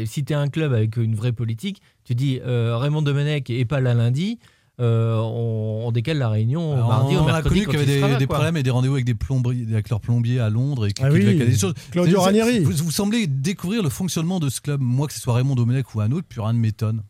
si 0.06 0.24
tu 0.26 0.34
es 0.34 0.36
un 0.36 0.48
club 0.48 0.74
avec 0.74 0.98
une 0.98 1.16
vraie 1.16 1.32
politique, 1.32 1.82
tu 2.04 2.16
dis 2.16 2.40
euh, 2.44 2.78
Raymond 2.78 3.04
Domenech 3.04 3.50
est 3.50 3.66
pas 3.66 3.80
là 3.80 3.94
lundi, 3.94 4.40
euh, 4.80 5.16
on, 5.18 5.88
on 5.88 5.92
décale 5.92 6.18
la 6.20 6.30
réunion 6.30 6.74
Alors, 6.74 6.88
mardi 6.88 7.16
on 7.16 7.26
ou 7.26 7.28
a 7.30 7.32
mercredi. 7.32 7.64
connu 7.64 7.66
quand 7.66 7.72
qu'il 7.72 7.80
y 7.80 7.84
avait 7.84 7.94
des, 7.96 8.00
là, 8.02 8.16
des 8.18 8.28
quoi. 8.28 8.36
problèmes 8.36 8.58
et 8.58 8.64
des 8.64 8.70
rendez-vous 8.70 8.94
avec 8.94 9.06
des 9.06 9.16
plombiers, 9.16 9.66
avec 9.74 9.90
leurs 9.90 10.00
plombiers 10.02 10.40
à 10.40 10.50
Londres 10.50 10.86
et 10.88 10.92
qui, 10.92 11.04
Ah 11.04 11.10
oui, 11.12 11.36
des 11.38 11.58
choses. 11.58 11.74
Claudio 11.92 12.22
Ranieri. 12.22 12.60
Vous, 12.60 12.72
vous 12.72 12.92
semblez 12.92 13.26
découvrir 13.28 13.82
le 13.82 13.90
fonctionnement 13.90 14.40
de 14.40 14.50
ce 14.50 14.62
club. 14.62 14.80
Moi, 14.82 15.08
que 15.08 15.14
ce 15.14 15.20
soit 15.20 15.34
Raymond 15.34 15.56
Domenech 15.56 15.96
ou 15.96 16.02
un 16.02 16.12
autre, 16.12 16.28
plus 16.28 16.42
rien 16.42 16.54
ne 16.54 16.60
m'étonne. 16.60 17.04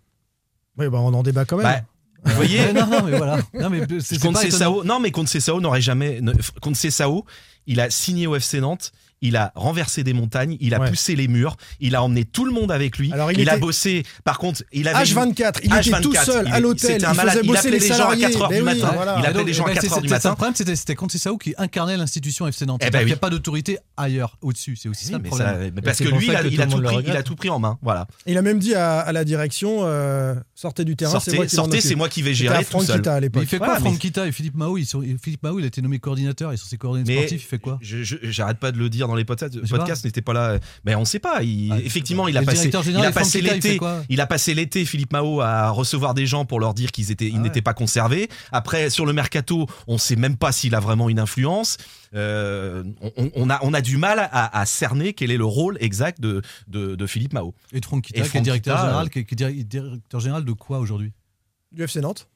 Oui, 0.78 0.88
bah, 0.90 1.00
on 1.02 1.14
en 1.14 1.24
débat 1.24 1.44
quand 1.46 1.58
même. 1.58 1.66
Bah, 1.66 1.82
vous 2.24 2.36
voyez, 2.36 2.60
Mais 2.68 2.74
non, 2.82 2.88
non, 2.88 3.04
mais 3.04 3.18
voilà. 3.18 3.40
Non, 3.54 3.70
mais 3.70 3.82
c'est 4.00 4.20
Contre. 4.22 4.40
Cessao, 4.40 4.84
non 4.84 5.00
mais 5.00 5.12
contre 5.12 5.30
Cessao 5.30 5.60
n'aurait 5.60 5.82
jamais. 5.82 6.22
contre 6.62 6.78
Cessao, 6.78 7.26
il 7.68 7.80
a 7.80 7.90
signé 7.90 8.28
au 8.28 8.36
FC 8.36 8.60
Nantes. 8.62 8.92
Il 9.22 9.36
a 9.36 9.52
renversé 9.56 10.04
des 10.04 10.14
montagnes, 10.14 10.58
il 10.60 10.76
a 10.76 10.80
Ouais. 10.80 10.90
poussé 10.90 11.16
les 11.16 11.28
murs, 11.28 11.58
il 11.80 11.96
a 11.96 12.04
emmené 12.04 12.24
tout 12.24 12.46
le 12.46 12.52
monde 12.52 12.72
avec 12.72 13.00
lui. 13.00 13.12
Alors, 13.12 13.32
il 13.32 13.40
il 13.40 13.50
a 13.50 13.58
bossé. 13.58 14.04
Par 14.24 14.38
contre, 14.38 14.64
il 14.72 14.88
avait 14.88 15.04
H24, 15.06 15.60
il 15.64 15.74
était 15.76 16.02
tout 16.02 16.14
seul 16.14 16.46
il 16.48 16.54
à 16.54 16.60
l'hôtel, 16.60 17.02
il 17.02 17.08
malade. 17.16 17.30
faisait 17.30 17.40
Il 17.42 17.48
bosser 17.48 17.60
appelait 17.60 17.72
les 17.72 17.80
les 17.80 17.88
gens 17.88 17.94
à 17.94 17.98
salariés. 17.98 18.22
4 18.28 18.42
heures 18.44 18.50
Mais 18.52 18.56
du 18.58 18.62
oui, 18.64 18.80
matin. 18.80 18.92
voilà. 18.94 19.16
Il 19.18 19.26
appelait 19.26 19.34
donc, 19.40 19.48
les 19.48 19.54
gens 19.54 19.64
à 19.64 19.68
ben, 19.70 19.74
4 19.74 19.82
c'est- 19.88 19.92
heures 19.94 20.02
du 20.02 20.08
c'est- 20.08 20.14
matin. 20.14 20.30
Le 20.30 20.36
problème, 20.36 20.56
c'était 20.56 20.76
c'était 20.76 20.94
Conceição 20.96 21.38
qui 21.38 21.56
incarnait 21.58 21.98
l'institution 21.98 22.46
FC 22.48 22.66
Nantes. 22.68 22.82
Eh 22.86 22.92
ben 22.92 23.00
qu'il 23.00 23.08
n'y 23.08 23.14
a 23.14 23.18
pas 23.18 23.30
d'autorité 23.32 23.80
ailleurs, 23.98 24.38
au-dessus. 24.44 24.76
C'est 24.76 24.88
aussi 24.90 25.06
Oui, 25.06 25.12
ça 25.12 25.18
le 25.18 25.24
mais 25.24 25.30
problème. 25.30 25.48
ça- 25.48 25.58
mais 25.74 25.82
parce 25.82 25.98
c'est 25.98 26.04
que 26.04 26.10
lui, 26.10 26.28
il 26.28 26.36
a, 26.36 26.42
il 26.44 26.58
tout 26.68 26.82
pris, 26.84 26.96
il 27.08 27.16
a 27.18 27.24
tout 27.24 27.36
pris 27.36 27.50
en 27.50 27.58
main. 27.60 27.80
Voilà. 27.82 28.06
Il 28.28 28.38
a 28.38 28.42
même 28.44 28.60
dit 28.60 28.76
à, 28.76 29.00
à 29.00 29.12
la 29.12 29.24
direction 29.26 29.80
euh, 29.82 30.36
sortez 30.60 30.84
du 30.86 30.96
terrain, 30.96 31.20
c'est 31.20 31.36
moi 31.36 31.48
Sortez, 31.48 31.78
qui 31.78 31.88
c'est 31.88 31.96
moi 31.96 32.10
qui 32.10 32.22
vais 32.24 32.34
gérer 32.34 32.58
tout 32.64 32.72
Franck 32.72 32.84
seul. 32.86 32.98
Kita 32.98 33.12
à 33.12 33.16
Mais 33.16 33.22
l'époque. 33.22 33.44
il 33.44 33.48
fait 33.48 33.58
quoi, 33.60 33.68
Voilà, 33.68 33.80
mais- 33.80 33.90
Franck 33.90 34.00
Kita 34.00 34.28
et 34.28 34.32
Philippe 34.32 34.56
ils 34.78 34.86
sont- 34.88 35.04
Philippe 35.22 35.44
Mahou, 35.44 35.60
il 35.60 35.66
a 35.66 35.68
été 35.68 35.82
nommé 35.84 36.00
coordinateur, 36.00 36.52
ils 36.52 36.58
sont 36.58 36.66
ses 36.68 36.78
coordinateurs 36.78 37.16
sportifs, 37.16 37.44
il 37.44 37.48
fait 37.48 37.60
quoi 37.60 37.78
je- 37.82 38.02
je- 38.04 38.16
J'arrête 38.24 38.58
pas 38.58 38.72
de 38.72 38.78
le 38.80 38.90
dire 38.90 39.08
dans 39.08 39.16
les 39.16 39.24
podcasts. 39.24 39.60
Podcast 39.70 40.04
n'était 40.04 40.22
pas 40.24 40.34
là. 40.34 40.58
Mais 40.84 40.96
on 40.96 41.06
sait 41.06 41.20
pas. 41.20 41.44
Il- 41.44 41.72
Ah, 41.72 41.80
effectivement, 41.80 42.28
il 42.28 42.36
a 42.38 42.42
passé, 42.42 42.70
il 42.70 42.76
a 42.76 42.82
il 43.36 43.44
l'été. 43.44 43.80
Il 44.10 44.20
a 44.20 44.26
passé 44.28 44.54
l'été, 44.56 44.84
Philippe 44.86 45.14
Mao, 45.14 45.42
à 45.42 45.70
recevoir 45.70 46.14
des 46.16 46.26
gens 46.26 46.44
pour 46.46 46.60
leur 46.60 46.74
dire 46.74 46.92
qu'ils 46.92 47.12
étaient, 47.12 47.28
ils 47.28 47.34
Ah 47.34 47.38
ouais. 47.38 47.44
n'étaient 47.44 47.62
pas 47.62 47.74
conservés. 47.76 48.28
Après, 48.52 48.90
sur 48.90 49.06
le 49.06 49.14
mercato, 49.14 49.68
on 49.88 49.98
sait 50.00 50.16
même 50.16 50.38
pas 50.38 50.52
s'il 50.52 50.74
a 50.76 50.80
vraiment 50.80 51.08
une 51.10 51.20
influence. 51.20 51.78
Euh, 52.16 52.84
on, 53.18 53.30
on 53.36 53.50
a, 53.50 53.60
on 53.64 53.74
a 53.74 53.82
du 53.82 53.98
mal 53.98 54.18
à, 54.32 54.60
à 54.60 54.66
cerner 54.66 55.14
quel 55.14 55.30
est 55.30 55.38
le 55.38 55.44
rôle 55.46 55.78
exact 55.82 56.22
de, 56.22 56.42
de, 56.68 56.96
de 56.96 57.06
Philippe 57.06 57.34
Mao. 57.34 57.54
Et 57.74 57.82
de 57.82 57.86
Franck 57.86 58.06
Kita, 58.06 58.20
Et 58.20 58.22
qui 58.22 58.28
est 58.28 58.30
Franck 58.30 58.44
directeur 58.44 58.76
Kita, 58.78 58.86
général, 58.88 59.10
qui 59.10 59.20
est, 59.20 59.26
qui 59.26 59.34
est 59.34 59.38
dir- 59.38 59.66
directeur 59.66 60.20
général 60.22 60.46
de 60.48 60.54
quoi 60.54 60.80
aujourd'hui 60.80 61.12
Du 61.72 61.84
FC 61.84 62.02
Nantes. 62.02 62.28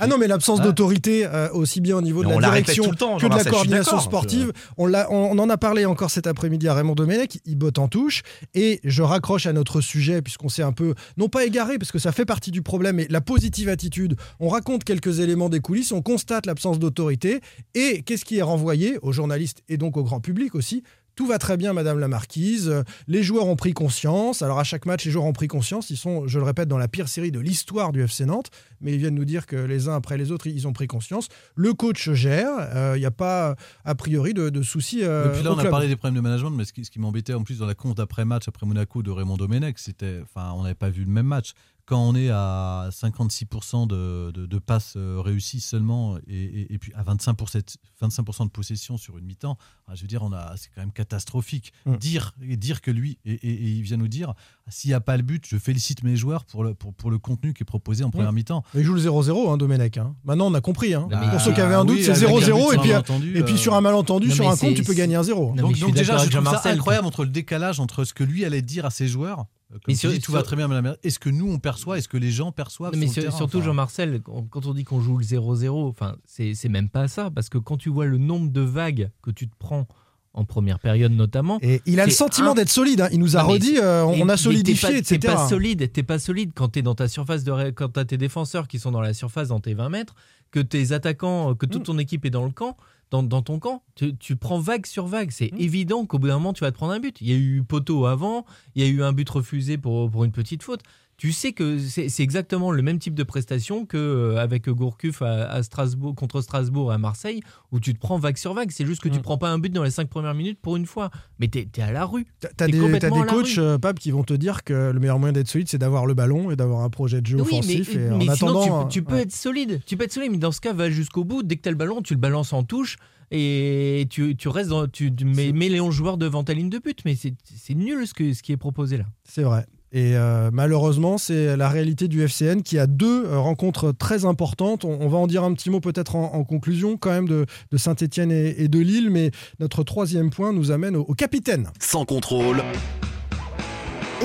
Ah 0.00 0.06
non, 0.06 0.18
mais 0.18 0.26
l'absence 0.26 0.58
Ah. 0.60 0.64
d'autorité, 0.64 1.24
euh, 1.24 1.48
aussi 1.52 1.80
bien 1.80 1.96
au 1.96 2.02
niveau 2.02 2.22
Mais 2.22 2.36
de 2.36 2.40
la 2.40 2.48
direction 2.50 2.92
temps, 2.92 3.16
que 3.16 3.26
de 3.26 3.34
la 3.34 3.42
coordination 3.44 3.98
sportive, 4.00 4.52
on, 4.76 4.86
l'a- 4.86 5.10
on, 5.10 5.30
on 5.32 5.38
en 5.38 5.48
a 5.48 5.56
parlé 5.56 5.86
encore 5.86 6.10
cet 6.10 6.26
après-midi 6.26 6.68
à 6.68 6.74
Raymond 6.74 6.94
Domenech, 6.94 7.38
il 7.46 7.56
botte 7.56 7.78
en 7.78 7.88
touche, 7.88 8.20
et 8.52 8.80
je 8.84 9.02
raccroche 9.02 9.46
à 9.46 9.54
notre 9.54 9.80
sujet, 9.80 10.20
puisqu'on 10.20 10.50
s'est 10.50 10.62
un 10.62 10.72
peu, 10.72 10.94
non 11.16 11.28
pas 11.30 11.46
égaré, 11.46 11.78
parce 11.78 11.90
que 11.90 11.98
ça 11.98 12.12
fait 12.12 12.26
partie 12.26 12.50
du 12.50 12.60
problème, 12.60 12.96
mais 12.96 13.06
la 13.08 13.22
positive 13.22 13.70
attitude, 13.70 14.16
on 14.40 14.48
raconte 14.48 14.84
quelques 14.84 15.20
éléments 15.20 15.48
des 15.48 15.60
coulisses, 15.60 15.92
on 15.92 16.02
constate 16.02 16.44
l'absence 16.44 16.78
d'autorité, 16.78 17.40
et 17.74 18.02
qu'est-ce 18.02 18.26
qui 18.26 18.36
est 18.38 18.42
renvoyé 18.42 18.98
aux 19.00 19.12
journalistes 19.12 19.62
et 19.70 19.78
donc 19.78 19.96
au 19.96 20.02
grand 20.02 20.20
public 20.20 20.54
aussi? 20.54 20.82
Tout 21.16 21.26
va 21.26 21.38
très 21.38 21.56
bien, 21.56 21.72
Madame 21.72 21.98
la 21.98 22.08
Marquise. 22.08 22.82
Les 23.06 23.22
joueurs 23.22 23.46
ont 23.46 23.56
pris 23.56 23.72
conscience. 23.72 24.42
Alors 24.42 24.58
à 24.58 24.64
chaque 24.64 24.86
match, 24.86 25.04
les 25.04 25.10
joueurs 25.10 25.24
ont 25.26 25.32
pris 25.32 25.48
conscience. 25.48 25.90
Ils 25.90 25.96
sont, 25.96 26.26
je 26.26 26.38
le 26.38 26.44
répète, 26.44 26.68
dans 26.68 26.78
la 26.78 26.88
pire 26.88 27.08
série 27.08 27.30
de 27.30 27.40
l'histoire 27.40 27.92
du 27.92 28.02
FC 28.02 28.24
Nantes. 28.24 28.50
Mais 28.80 28.92
ils 28.92 28.98
viennent 28.98 29.14
nous 29.14 29.24
dire 29.26 29.46
que 29.46 29.56
les 29.56 29.88
uns 29.88 29.94
après 29.94 30.16
les 30.16 30.30
autres, 30.32 30.46
ils 30.46 30.66
ont 30.66 30.72
pris 30.72 30.86
conscience. 30.86 31.28
Le 31.54 31.74
coach 31.74 32.10
gère. 32.12 32.48
Euh, 32.58 32.94
Il 32.96 33.00
n'y 33.00 33.06
a 33.06 33.10
pas, 33.10 33.56
a 33.84 33.94
priori, 33.94 34.32
de, 34.34 34.48
de 34.48 34.62
soucis. 34.62 35.00
euh, 35.02 35.26
Et 35.30 35.34
puis 35.36 35.42
là, 35.42 35.52
on 35.52 35.58
a 35.58 35.64
parlé 35.66 35.88
des 35.88 35.96
problèmes 35.96 36.16
de 36.16 36.20
management, 36.20 36.50
mais 36.50 36.64
ce 36.64 36.72
qui, 36.72 36.84
ce 36.84 36.90
qui 36.90 36.98
m'embêtait 37.00 37.34
en 37.34 37.42
plus 37.42 37.58
dans 37.58 37.66
la 37.66 37.74
compte 37.74 38.00
après-match, 38.00 38.48
après 38.48 38.64
Monaco 38.66 39.02
de 39.02 39.10
Raymond 39.10 39.36
Domenech, 39.36 39.78
c'était. 39.78 40.20
Enfin, 40.22 40.52
on 40.56 40.62
n'avait 40.62 40.74
pas 40.74 40.88
vu 40.90 41.04
le 41.04 41.10
même 41.10 41.26
match. 41.26 41.52
Quand 41.90 42.08
on 42.08 42.14
est 42.14 42.30
à 42.30 42.88
56% 42.92 43.88
de, 43.88 44.30
de, 44.30 44.46
de 44.46 44.58
passes 44.60 44.94
euh, 44.96 45.20
réussies 45.20 45.58
seulement 45.58 46.18
et, 46.28 46.36
et- 46.44 46.74
et 46.74 46.78
puis 46.78 46.92
à 46.94 47.02
25%, 47.02 47.76
25 48.00 48.44
de 48.44 48.48
possession 48.50 48.96
sur 48.96 49.18
une 49.18 49.24
mi-temps, 49.24 49.56
ah, 49.88 49.96
je 49.96 50.02
veux 50.02 50.06
dire, 50.06 50.22
on 50.22 50.32
a, 50.32 50.54
c'est 50.56 50.68
quand 50.72 50.82
même 50.82 50.92
catastrophique. 50.92 51.72
Mm. 51.86 51.96
Dire, 51.96 52.32
et 52.48 52.56
dire 52.56 52.80
que 52.80 52.92
lui, 52.92 53.18
et, 53.24 53.32
et- 53.32 53.50
et 53.52 53.68
il 53.70 53.82
vient 53.82 53.96
nous 53.96 54.06
dire, 54.06 54.34
s'il 54.68 54.90
n'y 54.90 54.94
a 54.94 55.00
pas 55.00 55.16
le 55.16 55.24
but, 55.24 55.44
je 55.48 55.56
félicite 55.58 56.04
mes 56.04 56.14
joueurs 56.14 56.44
pour 56.44 56.62
le, 56.62 56.74
pour, 56.74 56.94
pour 56.94 57.10
le 57.10 57.18
contenu 57.18 57.54
qui 57.54 57.64
est 57.64 57.66
proposé 57.66 58.04
en 58.04 58.10
première 58.10 58.32
mi-temps. 58.32 58.62
Il 58.76 58.84
joue 58.84 58.94
le 58.94 59.00
0-0, 59.00 59.50
hein, 59.52 59.56
Domenech. 59.56 59.96
hein. 59.98 60.14
Maintenant, 60.22 60.46
on 60.46 60.54
a 60.54 60.60
compris. 60.60 60.94
hein. 60.94 61.08
Pour 61.30 61.40
ceux 61.40 61.52
qui 61.52 61.60
avaient 61.60 61.74
un 61.74 61.84
doute, 61.84 61.96
oui, 61.98 62.04
c'est 62.04 62.12
avec 62.12 62.28
un 62.28 62.32
0-0. 62.38 62.70
but 62.70 62.74
Et 62.74 62.78
puis, 62.78 62.90
et 63.36 63.42
puis 63.42 63.54
euh, 63.54 63.56
sur 63.56 63.74
un 63.74 63.80
malentendu, 63.80 64.28
Non, 64.28 64.34
sur 64.34 64.44
un 64.48 64.56
compte, 64.56 64.74
tu 64.76 64.84
peux 64.84 64.94
gagner 64.94 65.16
un 65.16 65.24
0. 65.24 65.54
Non, 65.56 65.62
Donc, 65.62 65.72
déjà, 65.92 66.12
je 66.18 66.30
trouve 66.30 66.44
ça 66.52 66.60
incroyable 66.78 67.06
entre 67.08 67.24
le 67.24 67.30
décalage 67.30 67.80
entre 67.80 68.04
ce 68.04 68.14
que 68.14 68.22
lui 68.22 68.44
allait 68.44 68.62
dire 68.62 68.86
à 68.86 68.90
ses 68.90 69.08
joueurs, 69.08 69.40
euh, 69.40 69.44
Mais 69.86 69.94
tu 69.94 70.00
sur- 70.00 70.10
dis, 70.10 70.18
tout 70.18 70.24
sur- 70.32 70.34
va 70.34 70.42
très 70.42 70.56
bien, 70.56 70.68
madame. 70.68 70.96
Est-ce 71.02 71.18
que 71.18 71.30
nous 71.30 71.50
on 71.50 71.58
perçoit, 71.58 71.98
est-ce 71.98 72.08
que 72.08 72.16
les 72.16 72.30
gens 72.30 72.50
perçoivent 72.52 72.92
Non, 72.94 72.98
mais 72.98 73.06
sur 73.06 73.22
terrain, 73.22 73.36
surtout 73.36 73.58
enfin, 73.58 73.66
Jean-Marcel, 73.66 74.20
quand 74.50 74.66
on 74.66 74.74
dit 74.74 74.84
qu'on 74.84 75.00
joue 75.00 75.16
le 75.18 75.24
0-0, 75.24 75.88
enfin, 75.88 76.16
c'est 76.24 76.68
même 76.68 76.88
pas 76.88 77.06
ça, 77.08 77.30
parce 77.30 77.48
que 77.48 77.58
quand 77.58 77.76
tu 77.76 77.88
vois 77.88 78.06
le 78.06 78.18
nombre 78.18 78.50
de 78.50 78.60
vagues 78.60 79.10
que 79.22 79.30
tu 79.30 79.48
te 79.48 79.54
prends 79.58 79.86
en 80.32 80.44
première 80.44 80.78
période 80.78 81.10
notamment, 81.12 81.58
Et 81.60 81.82
il 81.86 81.98
a 81.98 82.04
le 82.06 82.12
sentiment 82.12 82.52
un- 82.52 82.54
d'être 82.54 82.68
solide. 82.68 83.00
hein. 83.00 83.08
Il 83.12 83.18
nous 83.18 83.36
a 83.36 83.42
mais 83.44 83.52
redit, 83.52 83.78
euh, 83.78 84.04
on 84.04 84.22
a 84.22 84.24
mais 84.32 84.36
solidifié, 84.36 84.88
pas, 84.90 84.94
etc. 84.96 85.18
T'es 85.18 85.26
pas 85.26 85.48
solide, 85.48 85.92
t'es 85.92 86.02
pas 86.04 86.18
solide 86.20 86.52
quand 86.54 86.68
t'es 86.68 86.82
dans 86.82 86.94
ta 86.94 87.08
surface 87.08 87.42
de 87.42 87.50
ré- 87.50 87.72
quand 87.72 87.88
t'as 87.88 88.04
tes 88.04 88.16
défenseurs 88.16 88.68
qui 88.68 88.78
sont 88.78 88.92
dans 88.92 89.00
la 89.00 89.12
surface 89.12 89.48
dans 89.48 89.58
tes 89.58 89.74
20 89.74 89.88
mètres, 89.88 90.14
que 90.52 90.60
tes 90.60 90.92
attaquants, 90.92 91.54
que 91.56 91.66
toute 91.66 91.82
Mm. 91.82 91.84
ton 91.84 91.98
équipe 91.98 92.24
est 92.24 92.30
dans 92.30 92.44
le 92.44 92.52
camp, 92.52 92.76
dans, 93.10 93.22
dans 93.22 93.42
ton 93.42 93.58
camp, 93.58 93.82
tu, 93.94 94.16
tu 94.16 94.36
prends 94.36 94.58
vague 94.60 94.86
sur 94.86 95.06
vague. 95.06 95.30
C'est 95.30 95.52
Mm. 95.52 95.58
évident 95.60 96.06
qu'au 96.06 96.18
bout 96.18 96.28
d'un 96.28 96.34
moment 96.34 96.52
tu 96.52 96.60
vas 96.64 96.70
te 96.70 96.76
prendre 96.76 96.92
un 96.92 97.00
but. 97.00 97.16
Il 97.20 97.28
y 97.28 97.32
a 97.32 97.36
eu 97.36 97.62
poteau 97.62 98.06
avant, 98.06 98.44
il 98.74 98.82
y 98.84 98.86
a 98.86 98.88
eu 98.88 99.02
un 99.02 99.12
but 99.12 99.28
refusé 99.28 99.78
pour, 99.78 100.10
pour 100.10 100.24
une 100.24 100.32
petite 100.32 100.62
faute. 100.62 100.82
Tu 101.20 101.32
sais 101.32 101.52
que 101.52 101.78
c'est 101.78 102.22
exactement 102.22 102.70
le 102.70 102.80
même 102.80 102.98
type 102.98 103.14
de 103.14 103.22
prestation 103.24 103.84
que 103.84 103.98
euh, 103.98 104.38
avec 104.38 104.70
Gourcuff 104.70 105.20
à, 105.20 105.50
à 105.50 105.62
Strasbourg 105.62 106.14
contre 106.14 106.40
Strasbourg 106.40 106.90
et 106.92 106.94
à 106.94 106.98
Marseille 106.98 107.42
où 107.72 107.78
tu 107.78 107.92
te 107.92 107.98
prends 107.98 108.18
vague 108.18 108.38
sur 108.38 108.54
vague. 108.54 108.70
C'est 108.70 108.86
juste 108.86 109.02
que 109.02 109.10
tu 109.10 109.18
Mm. 109.18 109.22
prends 109.22 109.36
pas 109.36 109.50
un 109.50 109.58
but 109.58 109.70
dans 109.70 109.82
les 109.84 109.90
5 109.90 110.08
premières 110.08 110.32
minutes 110.32 110.58
pour 110.62 110.76
une 110.76 110.86
fois, 110.86 111.10
mais 111.38 111.48
t'es 111.48 111.68
es 111.76 111.82
à 111.82 111.92
la 111.92 112.06
rue. 112.06 112.24
T'as- 112.40 112.48
T'as 112.56 112.66
des, 112.68 112.72
t'as 112.72 112.78
complètement 112.80 113.20
des 113.20 113.26
coachs, 113.26 113.58
euh, 113.58 113.76
Pape, 113.76 113.98
qui 113.98 114.10
vont 114.12 114.24
te 114.24 114.32
dire 114.32 114.64
que 114.64 114.92
le 114.92 114.98
meilleur 114.98 115.18
moyen 115.18 115.34
d'être 115.34 115.48
solide, 115.48 115.68
c'est 115.68 115.76
d'avoir 115.76 116.06
le 116.06 116.14
ballon 116.14 116.50
et 116.50 116.56
d'avoir 116.56 116.80
un 116.84 116.88
projet 116.88 117.20
de 117.20 117.26
jeu 117.26 117.36
Oui, 117.36 117.42
offensif. 117.42 117.90
mais, 117.94 118.00
et 118.00 118.10
en 118.10 118.16
mais 118.16 118.24
sinon, 118.34 118.34
attendant, 118.62 118.84
tu, 118.86 118.94
tu 119.00 119.02
peux 119.02 119.16
ouais. 119.16 119.22
être 119.24 119.32
solide. 119.32 119.82
Tu 119.84 119.98
peux 119.98 120.04
être 120.04 120.12
solide, 120.14 120.30
mais 120.32 120.38
dans 120.38 120.52
ce 120.52 120.62
cas, 120.62 120.72
va 120.72 120.88
jusqu'au 120.88 121.24
bout. 121.24 121.42
Dès 121.42 121.56
que 121.56 121.60
tu 121.60 121.68
as 121.68 121.72
le 121.72 121.76
ballon, 121.76 122.00
tu 122.00 122.14
le 122.14 122.20
balances 122.20 122.54
en 122.54 122.62
touche 122.62 122.96
et 123.30 124.06
tu, 124.08 124.36
tu 124.36 124.48
restes 124.48 124.70
dans. 124.70 124.86
Tu, 124.88 125.14
tu 125.14 125.26
mets, 125.26 125.52
mets 125.52 125.68
les 125.68 125.80
11 125.82 125.94
joueurs 125.94 126.16
devant 126.16 126.44
ta 126.44 126.54
ligne 126.54 126.70
de 126.70 126.78
but. 126.78 127.00
Mais 127.04 127.14
c'est 127.14 127.34
c'est 127.44 127.74
nul 127.74 128.06
ce, 128.06 128.14
que, 128.14 128.32
ce 128.32 128.42
qui 128.42 128.52
est 128.52 128.56
proposé 128.56 128.96
là. 128.96 129.04
C'est 129.24 129.42
vrai. 129.42 129.66
Et 129.92 130.16
euh, 130.16 130.50
malheureusement, 130.52 131.18
c'est 131.18 131.56
la 131.56 131.68
réalité 131.68 132.06
du 132.06 132.22
FCN 132.22 132.62
qui 132.62 132.78
a 132.78 132.86
deux 132.86 133.26
euh, 133.26 133.38
rencontres 133.38 133.92
très 133.92 134.24
importantes. 134.24 134.84
On, 134.84 134.98
on 135.00 135.08
va 135.08 135.18
en 135.18 135.26
dire 135.26 135.42
un 135.42 135.52
petit 135.52 135.68
mot 135.68 135.80
peut-être 135.80 136.14
en, 136.14 136.32
en 136.34 136.44
conclusion 136.44 136.96
quand 136.96 137.10
même 137.10 137.26
de, 137.28 137.44
de 137.72 137.76
Saint-Etienne 137.76 138.30
et, 138.30 138.54
et 138.62 138.68
de 138.68 138.78
Lille, 138.78 139.10
mais 139.10 139.32
notre 139.58 139.82
troisième 139.82 140.30
point 140.30 140.52
nous 140.52 140.70
amène 140.70 140.94
au, 140.94 141.02
au 141.02 141.14
capitaine. 141.14 141.68
Sans 141.80 142.04
contrôle, 142.04 142.62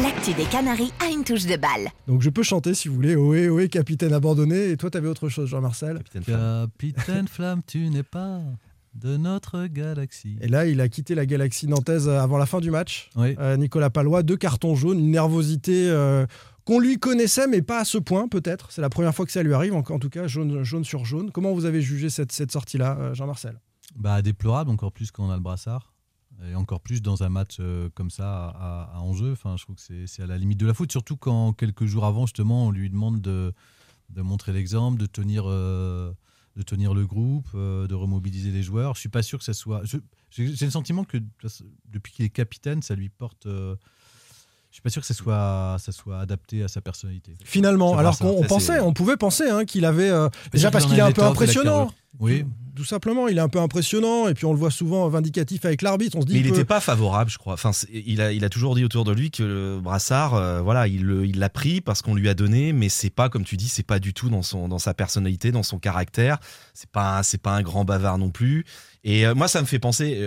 L'actu 0.04 0.34
des 0.34 0.43
Canaries 0.43 0.91
a 0.99 1.10
une 1.10 1.23
touche 1.23 1.45
de 1.45 1.56
balle. 1.56 1.88
Donc 2.08 2.21
je 2.21 2.30
peux 2.30 2.43
chanter 2.43 2.73
si 2.73 2.89
vous 2.89 2.95
voulez, 2.95 3.15
ohé, 3.15 3.47
ohé, 3.47 3.69
capitaine 3.69 4.12
abandonné. 4.12 4.71
Et 4.71 4.75
toi, 4.78 4.91
tu 4.91 4.97
avais 4.97 5.08
autre 5.08 5.30
chose, 5.30 5.47
Jean-Marcel? 5.47 5.99
Capitaine 5.99 6.23
Flamme. 6.23 6.67
Capitaine 6.78 7.28
Flamme, 7.30 7.62
tu 7.65 7.89
n'es 7.89 8.04
pas 8.04 8.41
de 8.95 9.17
notre 9.17 9.67
galaxie. 9.67 10.38
Et 10.41 10.47
là, 10.47 10.65
il 10.65 10.79
a 10.81 10.88
quitté 10.88 11.15
la 11.15 11.25
galaxie 11.25 11.67
nantaise 11.67 12.08
avant 12.10 12.38
la 12.38 12.45
fin 12.45 12.60
du 12.62 12.71
match. 12.71 13.10
Oui. 13.15 13.36
Euh, 13.39 13.58
Nicolas 13.58 13.89
Palois, 13.89 14.23
deux 14.23 14.38
cartons 14.38 14.75
jaunes, 14.75 14.99
une 14.99 15.12
nervosité 15.12 15.89
euh, 15.89 16.25
qu'on 16.63 16.79
lui 16.79 16.97
connaissait, 16.97 17.47
mais 17.47 17.62
pas 17.62 17.81
à 17.81 17.86
ce 17.86 17.97
point 17.97 18.27
peut-être. 18.27 18.71
C'est 18.71 18.81
la 18.81 18.89
première 18.89 19.13
fois 19.13 19.25
que 19.25 19.31
ça 19.31 19.43
lui 19.43 19.53
arrive, 19.53 19.73
en, 19.75 19.79
en 19.79 19.99
tout 19.99 20.10
cas, 20.10 20.27
jaune, 20.27 20.63
jaune 20.63 20.86
sur 20.86 21.03
jaune. 21.05 21.29
Comment 21.31 21.53
vous 21.53 21.65
avez 21.65 21.81
jugé 21.81 22.10
cette, 22.10 22.31
cette 22.31 22.51
sortie-là, 22.51 22.97
euh, 22.99 23.13
Jean-Marcel? 23.13 23.60
Bah, 23.95 24.21
déplorable, 24.21 24.71
encore 24.71 24.91
plus 24.91 25.12
quand 25.12 25.25
on 25.27 25.29
a 25.29 25.36
le 25.36 25.41
brassard. 25.41 25.91
Et 26.49 26.55
encore 26.55 26.81
plus 26.81 27.01
dans 27.01 27.23
un 27.23 27.29
match 27.29 27.58
euh, 27.62 27.88
comme 27.95 28.10
ça 28.10 28.47
à, 28.49 28.91
à 28.95 28.99
enjeu. 28.99 29.31
Enfin, 29.31 29.55
je 29.58 29.63
trouve 29.63 29.75
que 29.75 29.81
c'est- 30.05 30.21
à 30.21 30.25
la 30.27 30.38
limite 30.38 30.60
de 30.60 30.65
la 30.67 30.73
faute, 30.73 30.91
surtout 30.91 31.15
quand 31.15 31.53
quelques 31.53 31.86
jours 31.86 32.03
avant, 32.05 32.25
justement, 32.25 32.67
on 32.67 32.71
lui 32.71 32.89
demande 32.89 33.21
de, 33.21 33.53
de 34.10 34.21
montrer 34.21 34.51
l'exemple, 34.51 34.99
de 34.99 35.05
tenir, 35.05 35.43
euh, 35.47 36.12
de 36.56 36.63
tenir 36.63 36.94
le 36.94 37.06
groupe, 37.06 37.48
euh, 37.56 37.88
de 37.88 37.94
remobiliser 37.96 38.52
les 38.52 38.63
joueurs. 38.63 38.96
Je 38.96 39.02
suis 39.02 39.10
pas 39.10 39.24
sûr 39.24 39.39
que 39.39 39.46
ça 39.46 39.54
soit. 39.54 39.84
J'ai 40.30 40.46
le 40.65 40.72
sentiment 40.72 41.04
que 41.04 41.18
depuis 41.86 42.13
qu'il 42.13 42.26
est 42.26 42.30
capitaine, 42.30 42.82
ça 42.82 42.96
lui 42.96 43.10
porte. 43.10 43.46
euh, 43.46 43.76
suis 44.75 44.81
pas 44.81 44.89
sûr 44.89 45.01
que 45.01 45.07
ça 45.07 45.13
soit, 45.13 45.77
ça 45.79 45.91
soit 45.91 46.19
adapté 46.19 46.63
à 46.63 46.67
sa 46.67 46.81
personnalité. 46.81 47.33
Finalement, 47.43 47.93
Ça 47.93 47.99
alors 47.99 48.17
qu'on 48.19 48.43
pensait, 48.43 48.79
on 48.79 48.93
pouvait 48.93 49.17
penser 49.17 49.49
hein, 49.49 49.65
qu'il 49.65 49.85
avait. 49.85 50.09
euh, 50.09 50.29
Je 50.45 50.49
déjà 50.51 50.71
parce 50.71 50.85
qu'il 50.85 50.97
est 50.97 51.01
un 51.01 51.11
peu 51.11 51.23
impressionnant. 51.23 51.91
Oui. 52.19 52.45
Tout 52.75 52.83
simplement, 52.85 53.29
il 53.29 53.38
est 53.38 53.41
un 53.41 53.47
peu 53.47 53.59
impressionnant 53.59 54.27
et 54.27 54.33
puis 54.33 54.45
on 54.45 54.51
le 54.51 54.59
voit 54.59 54.71
souvent 54.71 55.07
vindicatif 55.07 55.63
avec 55.63 55.81
l'arbitre. 55.81 56.17
On 56.17 56.21
se 56.21 56.25
dit 56.25 56.33
Mais 56.33 56.39
il 56.39 56.45
que- 56.45 56.51
n'était 56.51 56.65
pas 56.65 56.81
favorable, 56.81 57.29
je 57.31 57.38
crois. 57.38 57.53
Enfin, 57.53 57.71
il 57.93 58.19
a, 58.21 58.33
il 58.33 58.43
a 58.43 58.49
toujours 58.49 58.75
dit 58.75 58.83
autour 58.83 59.05
de 59.05 59.13
lui 59.13 59.31
que 59.31 59.43
le 59.43 59.79
brassard, 59.81 60.33
euh, 60.33 60.61
voilà, 60.61 60.88
il 60.88 61.39
l'a 61.39 61.49
pris 61.49 61.79
parce 61.79 62.01
qu'on 62.01 62.15
lui 62.15 62.27
a 62.27 62.33
donné, 62.33 62.73
mais 62.73 62.89
c'est 62.89 63.09
pas, 63.09 63.29
comme 63.29 63.45
tu 63.45 63.55
dis, 63.55 63.69
c'est 63.69 63.83
pas 63.83 63.99
du 63.99 64.13
tout 64.13 64.29
dans 64.29 64.41
son, 64.41 64.67
dans 64.67 64.79
sa 64.79 64.93
personnalité, 64.93 65.53
dans 65.53 65.63
son 65.63 65.79
caractère. 65.79 66.38
C'est 66.73 66.89
pas, 66.89 67.23
c'est 67.23 67.41
pas 67.41 67.55
un 67.55 67.61
grand 67.61 67.85
bavard 67.85 68.17
non 68.17 68.29
plus. 68.29 68.65
Et 69.05 69.25
euh, 69.25 69.35
moi, 69.35 69.47
ça 69.47 69.61
me 69.61 69.65
fait 69.65 69.79
penser. 69.79 70.21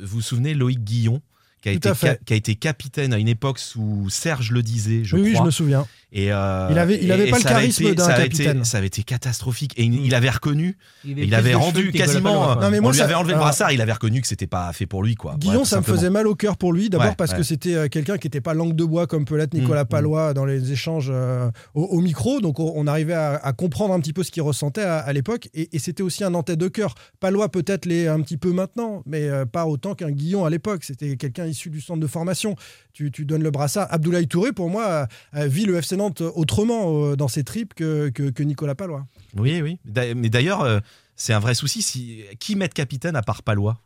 vous 0.00 0.06
vous 0.16 0.20
souvenez 0.22 0.52
Loïc 0.54 0.82
Guillon, 0.82 1.20
qui 1.62 1.68
a, 1.68 1.72
Tout 1.74 1.88
été 1.88 2.18
qui 2.24 2.34
a 2.34 2.54
capitaine 2.54 3.12
à 3.12 3.18
une 3.18 3.28
époque 3.28 3.58
sous 3.58 4.08
Serge 4.10 4.50
le 4.50 4.62
disait, 4.62 5.04
je 5.04 5.16
oui, 5.16 5.22
oui, 5.22 5.32
crois. 5.32 5.44
je 5.44 5.46
me 5.46 5.50
souviens. 5.50 5.86
Et 6.18 6.32
euh, 6.32 6.68
Il 6.70 6.78
avait- 6.78 6.98
il 7.02 7.12
avait 7.12 7.28
et 7.28 7.30
pas 7.30 7.36
le 7.36 7.42
charisme 7.44 7.94
d'un 7.94 8.04
ça 8.04 8.14
avait 8.14 8.22
capitaine. 8.24 8.56
Été- 8.58 8.64
ça 8.64 8.78
avait 8.78 8.86
été 8.86 9.02
catastrophique. 9.02 9.72
Et 9.76 9.84
il, 9.84 10.06
il 10.06 10.14
avait 10.14 10.30
reconnu. 10.30 10.78
Il 11.04 11.14
plus 11.14 11.34
avait 11.34 11.54
rendu 11.54 11.92
quasiment. 11.92 12.56
Non, 12.56 12.70
mais 12.70 12.78
on 12.78 12.82
moi, 12.82 12.92
lui 12.92 12.98
ça- 12.98 13.04
avait 13.04 13.12
enlevé 13.14 13.34
le 13.34 13.38
brassard. 13.38 13.70
Il 13.72 13.80
avait 13.82 13.92
reconnu 13.92 14.22
que 14.22 14.26
c'était 14.26 14.46
pas 14.46 14.72
fait 14.72 14.86
pour 14.86 15.02
lui, 15.02 15.14
quoi. 15.14 15.36
Guillon, 15.38 15.64
ça 15.66 15.76
me 15.78 15.82
faisait 15.82 16.08
mal 16.10 16.26
au 16.26 16.34
cœur 16.34 16.56
pour 16.56 16.72
lui. 16.72 16.88
D'abord 16.88 17.08
Ouais, 17.08 17.14
parce 17.16 17.34
que 17.34 17.42
c'était 17.42 17.74
euh, 17.74 17.88
quelqu'un 17.88 18.16
qui 18.16 18.26
n'était 18.26 18.40
pas 18.40 18.54
langue 18.54 18.74
de 18.74 18.84
bois 18.84 19.06
comme 19.06 19.24
peut 19.26 19.36
l'être 19.36 19.52
Nicolas 19.54 19.84
Mm, 19.84 19.88
Palois 19.88 20.32
dans 20.34 20.46
les 20.46 20.72
échanges 20.72 21.08
euh, 21.12 21.50
au, 21.74 21.82
au 21.84 22.00
micro. 22.00 22.40
Donc 22.40 22.60
on, 22.60 22.72
on 22.74 22.86
arrivait 22.86 23.12
à, 23.12 23.34
à 23.36 23.52
comprendre 23.52 23.92
un 23.92 24.00
petit 24.00 24.14
peu 24.14 24.22
ce 24.22 24.30
qu'il 24.30 24.42
ressentait 24.42 24.82
à, 24.82 24.96
à 24.98 25.12
l'époque. 25.12 25.48
Et, 25.52 25.76
et 25.76 25.78
c'était 25.78 26.02
aussi 26.02 26.24
un 26.24 26.30
Nantais 26.30 26.56
de 26.56 26.68
cœur. 26.68 26.94
Palois 27.20 27.50
peut-être 27.50 27.84
l'est 27.84 28.08
un 28.08 28.20
petit 28.22 28.38
peu 28.38 28.52
maintenant, 28.52 29.02
mais 29.04 29.28
euh, 29.28 29.44
pas 29.44 29.66
autant 29.66 29.94
qu'un 29.94 30.10
Guillon 30.12 30.44
à 30.46 30.50
l'époque. 30.50 30.82
C'était 30.84 31.16
quelqu'un 31.16 31.44
issu 31.46 31.68
du 31.68 31.82
centre 31.82 32.00
de 32.00 32.06
formation. 32.06 32.56
Tu, 32.94 33.10
tu 33.10 33.26
donnes 33.26 33.42
le 33.42 33.50
brassard. 33.50 33.86
Abdoulaye 33.90 34.26
Touré, 34.26 34.52
pour 34.52 34.70
moi, 34.70 35.06
vit 35.34 35.66
le 35.66 35.76
FC 35.76 35.96
Nantes 35.98 36.05
autrement 36.10 37.04
euh, 37.04 37.16
dans 37.16 37.28
ses 37.28 37.44
tripes 37.44 37.74
que, 37.74 38.08
que, 38.10 38.30
que 38.30 38.42
Nicolas 38.42 38.74
Palois. 38.74 39.06
Oui, 39.36 39.60
oui. 39.62 39.78
Mais 40.16 40.28
d'ailleurs, 40.28 40.62
euh, 40.62 40.80
c'est 41.14 41.32
un 41.32 41.38
vrai 41.40 41.54
souci. 41.54 41.80
Si... 41.82 42.22
Qui 42.38 42.56
met 42.56 42.68
de 42.68 42.74
capitaine 42.74 43.16
à 43.16 43.22
part 43.22 43.42
Palois 43.42 43.78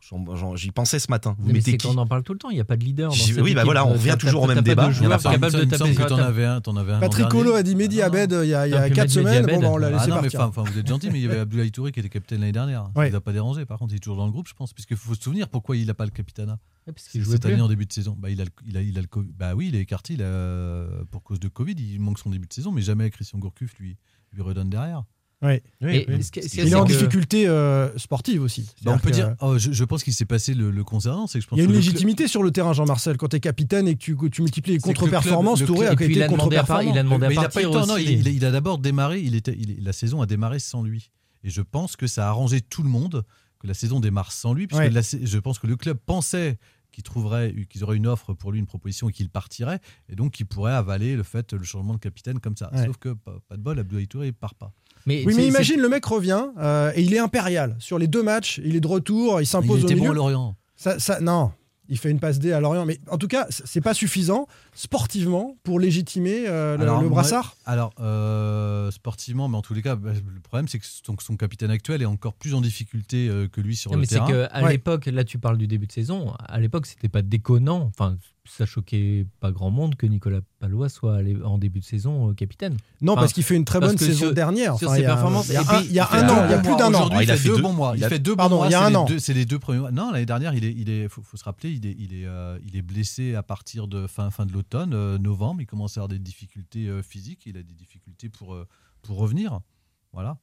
J'y 0.55 0.71
pensais 0.71 0.99
ce 0.99 1.09
matin. 1.09 1.35
Vous 1.39 1.47
Mais 1.47 1.53
mettez 1.53 1.71
c'est 1.71 1.77
qui? 1.77 1.87
qu'on 1.87 1.97
en 1.97 2.05
parle 2.07 2.23
tout 2.23 2.33
le 2.33 2.39
temps. 2.39 2.49
Il 2.49 2.55
n'y 2.55 2.59
a 2.61 2.65
pas 2.65 2.75
de 2.77 2.83
leader. 2.83 3.09
Dans 3.09 3.15
J'y- 3.15 3.33
cette 3.33 3.41
oui, 3.43 3.53
bah 3.53 3.63
voilà, 3.63 3.85
on 3.85 3.89
T'as- 3.89 3.93
revient 3.93 4.15
toujours 4.19 4.43
au 4.43 4.47
même 4.47 4.61
débat. 4.61 4.89
Il 4.97 5.03
y 5.03 5.07
en 5.07 5.11
a 5.11 5.17
pas. 5.17 5.37
de 5.37 5.63
taper 5.65 5.93
que 5.95 6.13
avais 6.21 6.45
un, 6.45 6.59
t'en 6.61 6.75
avais 6.75 6.93
un. 6.93 6.99
Patrick. 6.99 7.27
Colo 7.29 7.53
a 7.53 7.63
dit 7.63 7.75
Mehdi 7.75 8.01
Ah, 8.01 8.07
non. 8.09 8.13
Abed 8.13 8.33
euh, 8.33 8.45
il 8.45 8.49
y 8.49 8.53
a, 8.53 8.67
il 8.67 8.71
y 8.71 8.73
a 8.75 8.79
Non, 8.81 8.85
puis 8.87 8.95
4 8.95 9.03
Mehdi 9.07 9.13
semaines. 9.13 9.45
Bon, 9.45 9.59
bah, 9.61 9.69
on 9.71 9.77
l'a 9.77 9.89
laissé 9.91 10.03
Ah 10.05 10.07
non, 10.07 10.15
mais 10.17 10.21
partir. 10.23 10.39
enfin, 10.41 10.61
enfin, 10.61 10.71
vous 10.71 10.77
êtes 10.79 10.87
gentil, 10.87 11.09
mais 11.09 11.19
il 11.19 11.23
y 11.25 11.27
avait 11.29 11.39
Abdoulaye 11.39 11.71
Touré 11.71 11.91
qui 11.91 11.99
était 12.01 12.09
capitaine 12.09 12.39
l'année 12.41 12.51
dernière. 12.51 12.89
Ouais. 12.95 13.07
Il 13.09 13.13
n'a 13.13 13.21
pas 13.21 13.31
dérangé, 13.33 13.65
par 13.65 13.77
contre, 13.79 13.93
il 13.93 13.97
est 13.97 13.99
toujours 13.99 14.17
dans 14.17 14.25
le 14.25 14.31
groupe, 14.31 14.47
je 14.47 14.53
pense. 14.53 14.73
Parce 14.73 14.85
qu'il 14.85 14.97
faut 14.97 15.15
se 15.15 15.21
souvenir 15.21 15.47
pourquoi 15.47 15.77
il 15.77 15.87
n'a 15.87 15.93
pas 15.93 16.05
le 16.05 16.11
capitana. 16.11 16.57
Ouais, 16.87 16.93
parce 16.93 17.07
qu'il 17.09 17.21
jouait 17.21 17.33
Cette 17.33 17.43
plus. 17.43 17.53
année, 17.53 17.61
en 17.61 17.67
début 17.67 17.85
de 17.85 17.93
saison. 17.93 18.15
Bah, 18.19 18.29
il, 18.31 18.41
a 18.41 18.43
le, 18.45 18.49
il, 18.65 18.75
a, 18.77 18.81
il 18.81 18.97
a 18.97 19.01
le 19.01 19.07
Covid. 19.07 19.31
Bah 19.37 19.53
oui, 19.55 19.67
il 19.67 19.75
est 19.75 19.81
écarté 19.81 20.13
il 20.15 20.23
a- 20.23 20.87
pour 21.11 21.21
cause 21.23 21.39
de 21.39 21.47
Covid. 21.47 21.75
Il 21.77 21.99
manque 21.99 22.17
son 22.19 22.29
début 22.31 22.47
de 22.47 22.53
saison, 22.53 22.71
mais 22.71 22.81
jamais 22.81 23.09
Christian 23.11 23.37
Gourcuff 23.39 23.75
lui, 23.79 23.97
lui 24.33 24.41
redonne 24.41 24.69
derrière. 24.69 25.03
Ouais. 25.43 25.63
Ce 25.81 25.87
ce 25.87 26.61
a, 26.61 26.63
Il 26.65 26.71
est 26.71 26.75
en 26.75 26.83
que- 26.85 26.91
difficulté 26.91 27.47
euh, 27.47 27.95
sportive 27.97 28.43
aussi. 28.43 28.69
Bah, 28.83 28.93
on 28.95 28.99
peut 28.99 29.09
dire. 29.09 29.35
oh, 29.41 29.57
je, 29.57 29.71
je 29.71 29.83
pense 29.83 30.03
qu'il 30.03 30.13
s'est 30.13 30.25
passé 30.25 30.53
le, 30.53 30.69
le 30.69 30.83
concernant. 30.83 31.25
C'est 31.25 31.39
que 31.39 31.43
je 31.43 31.49
pense 31.49 31.57
Il 31.57 31.61
y 31.61 31.63
a 31.63 31.65
une 31.65 31.71
le 31.71 31.77
légitimité 31.77 32.27
sur 32.27 32.43
le 32.43 32.51
terrain, 32.51 32.73
Jean-Marcel. 32.73 33.17
Quand 33.17 33.27
tu 33.29 33.37
es 33.37 33.39
capitaine 33.39 33.87
et 33.87 33.95
que 33.95 33.99
tu, 33.99 34.15
que 34.15 34.27
tu 34.27 34.41
multiplies 34.43 34.73
les 34.73 34.79
contre-performances, 34.79 35.63
Touré 35.65 35.87
a 35.87 35.93
été 35.93 36.05
il 36.11 36.21
a 36.21 36.27
demandé 36.27 36.57
à 36.57 36.63
part- 36.63 36.77
contre-performant. 36.79 36.93
il 36.93 36.97
a 36.99 37.03
demandé 37.03 37.25
à 37.25 37.31
partir 37.31 37.61
il, 37.99 38.27
a- 38.27 38.31
il 38.31 38.45
a 38.45 38.51
d'abord 38.51 38.77
démarré, 38.77 39.19
il 39.21 39.33
était, 39.35 39.55
il- 39.57 39.83
la 39.83 39.93
saison 39.93 40.21
a 40.21 40.27
démarré 40.27 40.59
sans 40.59 40.83
lui. 40.83 41.09
Et 41.43 41.49
je 41.49 41.61
pense 41.61 41.95
que 41.95 42.05
ça 42.05 42.27
a 42.27 42.29
arrangé 42.29 42.61
tout 42.61 42.83
le 42.83 42.89
monde 42.89 43.23
que 43.61 43.67
la 43.67 43.73
saison 43.73 43.99
démarre 43.99 44.31
sans 44.31 44.53
lui, 44.53 44.67
puisque 44.67 44.81
Ouais. 44.81 44.89
la 44.89 45.03
sa- 45.03 45.17
je 45.23 45.37
pense 45.39 45.59
que 45.59 45.67
le 45.67 45.75
club 45.77 45.97
pensait 46.05 46.57
qu'ils 46.91 47.03
trouverait, 47.03 47.53
qu'ils 47.69 47.83
auraient 47.85 47.95
une 47.95 48.07
offre 48.07 48.33
pour 48.33 48.51
lui, 48.51 48.59
une 48.59 48.65
proposition, 48.65 49.07
et 49.07 49.13
qu'il 49.13 49.29
partirait, 49.29 49.79
et 50.09 50.15
donc 50.15 50.33
qu'il 50.33 50.45
pourrait 50.45 50.73
avaler 50.73 51.15
le 51.15 51.23
fait, 51.23 51.53
le 51.53 51.63
changement 51.63 51.93
de 51.93 51.99
capitaine 51.99 52.39
comme 52.39 52.57
ça. 52.57 52.69
Ouais. 52.73 52.85
Sauf 52.85 52.97
que 52.97 53.09
pas, 53.13 53.37
pas 53.47 53.55
de 53.55 53.61
bol, 53.61 53.79
Abdoulaye 53.79 54.07
Touré 54.07 54.27
il 54.27 54.33
part 54.33 54.55
pas. 54.55 54.73
Mais 55.05 55.23
Oui, 55.25 55.33
mais 55.35 55.47
imagine, 55.47 55.79
le 55.79 55.87
mec 55.89 56.03
revient 56.05 56.47
euh, 56.57 56.91
et 56.95 57.01
il 57.01 57.13
est 57.13 57.19
impérial. 57.19 57.75
Sur 57.79 57.97
les 57.97 58.07
deux 58.07 58.23
matchs, 58.23 58.59
il 58.63 58.75
est 58.75 58.81
de 58.81 58.87
retour, 58.87 59.39
il 59.39 59.43
Il 59.43 59.47
sous-impose 59.47 59.83
au 59.83 59.87
était 59.87 59.95
bon 59.95 60.01
milieu. 60.01 60.11
à 60.11 60.15
Lorient. 60.15 60.55
Ça, 60.75 60.99
ça- 60.99 61.21
non, 61.21 61.51
Il 61.93 61.97
fait 61.97 62.09
une 62.09 62.21
passe 62.21 62.39
D 62.39 62.53
à 62.53 62.61
Lorient, 62.61 62.85
mais 62.85 62.99
en 63.09 63.17
tout 63.17 63.27
cas, 63.27 63.45
c'est 63.49 63.81
pas 63.81 63.93
suffisant 63.93 64.47
sportivement 64.73 65.57
pour 65.63 65.77
légitimer 65.79 66.45
euh, 66.47 66.77
le, 66.77 66.83
Alors, 66.83 67.01
le 67.01 67.09
moi- 67.09 67.19
brassard? 67.21 67.55
Alors, 67.65 67.91
euh, 67.99 68.89
sportivement, 68.91 69.47
mais 69.49 69.57
en 69.57 69.61
tous 69.61 69.73
les 69.73 69.81
cas, 69.81 69.95
bah, 69.95 70.11
le 70.13 70.39
problème, 70.39 70.67
c'est 70.69 70.79
que 70.79 70.85
son, 70.85 71.15
son 71.19 71.35
capitaine 71.35 71.69
actuel 71.69 72.01
est 72.01 72.05
encore 72.05 72.33
plus 72.33 72.53
en 72.53 72.61
difficulté 72.61 73.27
euh, 73.29 73.47
que 73.47 73.59
lui 73.61 73.75
sur 73.75 73.91
Non, 73.91 73.97
le 73.97 74.01
mais 74.01 74.07
c'est 74.07 74.15
terrain. 74.15 74.47
qu'à 74.47 74.63
Ouais. 74.63 74.71
l'époque, 74.71 75.05
là 75.07 75.23
tu 75.23 75.37
parles 75.37 75.57
du 75.57 75.67
début 75.67 75.85
de 75.85 75.91
saison, 75.91 76.33
à 76.47 76.59
l'époque 76.59 76.85
c'était 76.85 77.09
pas 77.09 77.21
déconnant, 77.21 77.89
enfin 77.93 78.17
ça 78.45 78.65
choquait 78.65 79.27
pas 79.39 79.51
grand 79.51 79.69
monde 79.69 79.95
que 79.95 80.05
Nicolas 80.07 80.39
Palois 80.59 80.89
soit 80.89 81.15
allé 81.15 81.35
en 81.43 81.57
début 81.59 81.79
de 81.79 81.85
saison 81.85 82.31
euh, 82.31 82.33
capitaine. 82.33 82.75
Non, 83.01 83.13
Enfin, 83.13 83.21
parce 83.21 83.33
qu'il 83.33 83.43
fait 83.43 83.55
une 83.55 83.65
très 83.65 83.79
bonne 83.79 83.97
saison 83.97 84.17
sur- 84.17 84.33
dernière. 84.33 84.77
sur 84.77 84.87
Enfin, 84.87 84.95
ses 84.95 85.01
il 85.01 85.03
y 85.03 85.07
a- 85.07 85.13
performances, 85.13 85.47
il 85.49 85.53
y 85.53 85.57
a 85.57 85.61
un, 85.61 85.63
puis, 85.65 85.85
il 85.85 85.91
y 85.93 85.99
a 85.99 86.05
fait 86.07 86.17
un 86.17 86.27
deux 86.27 86.33
an, 86.33 86.45
il 86.45 86.51
y 86.51 86.53
a 86.53 86.57
plus 86.59 86.69
mois. 86.69 86.77
d'un 86.77 86.85
an. 86.85 86.89
Aujourd'hui, 86.89 87.17
Ah, 87.19 87.21
il, 87.23 87.27
il 87.27 87.31
a 87.31 87.37
fait 87.37 87.47
deux 87.49 87.61
bons 87.61 87.73
mois. 87.73 87.93
il 87.97 88.03
fait 88.03 88.19
deux 88.19 88.35
Pardon, 88.35 88.55
bons 88.55 88.61
mois. 88.61 88.67
il 88.67 88.71
y 88.71 88.75
a 88.75 88.83
un 88.83 88.89
les 88.89 88.95
an. 88.95 89.07
C'est 89.19 89.33
les 89.35 89.45
deux 89.45 89.59
premiers 89.59 89.79
mois. 89.79 89.91
Non, 89.91 90.11
l'année 90.11 90.25
dernière, 90.25 90.53
il 90.55 90.65
est, 90.65 90.73
il 90.73 90.89
est, 90.89 91.07
faut, 91.07 91.21
faut 91.21 91.37
se 91.37 91.43
rappeler, 91.43 91.71
il 91.71 91.85
est, 91.85 91.95
il 91.99 92.13
est, 92.15 92.25
euh, 92.25 92.57
il 92.65 92.75
est 92.75 92.81
blessé 92.81 93.35
à 93.35 93.43
partir 93.43 93.87
de 93.87 94.07
fin, 94.07 94.31
fin 94.31 94.45
de 94.47 94.51
l'automne, 94.53 94.93
euh, 94.95 95.17
novembre. 95.19 95.61
Il 95.61 95.67
commence 95.67 95.97
à 95.97 96.01
avoir 96.01 96.09
des 96.09 96.19
difficultés 96.19 96.87
euh, 96.87 97.03
physiques. 97.03 97.43
Il 97.45 97.57
a 97.57 97.63
des 97.63 97.73
difficultés 97.73 98.29
pour, 98.29 98.55
euh, 98.55 98.67
pour 99.03 99.17
revenir. 99.17 99.59
Voilà. 100.13 100.37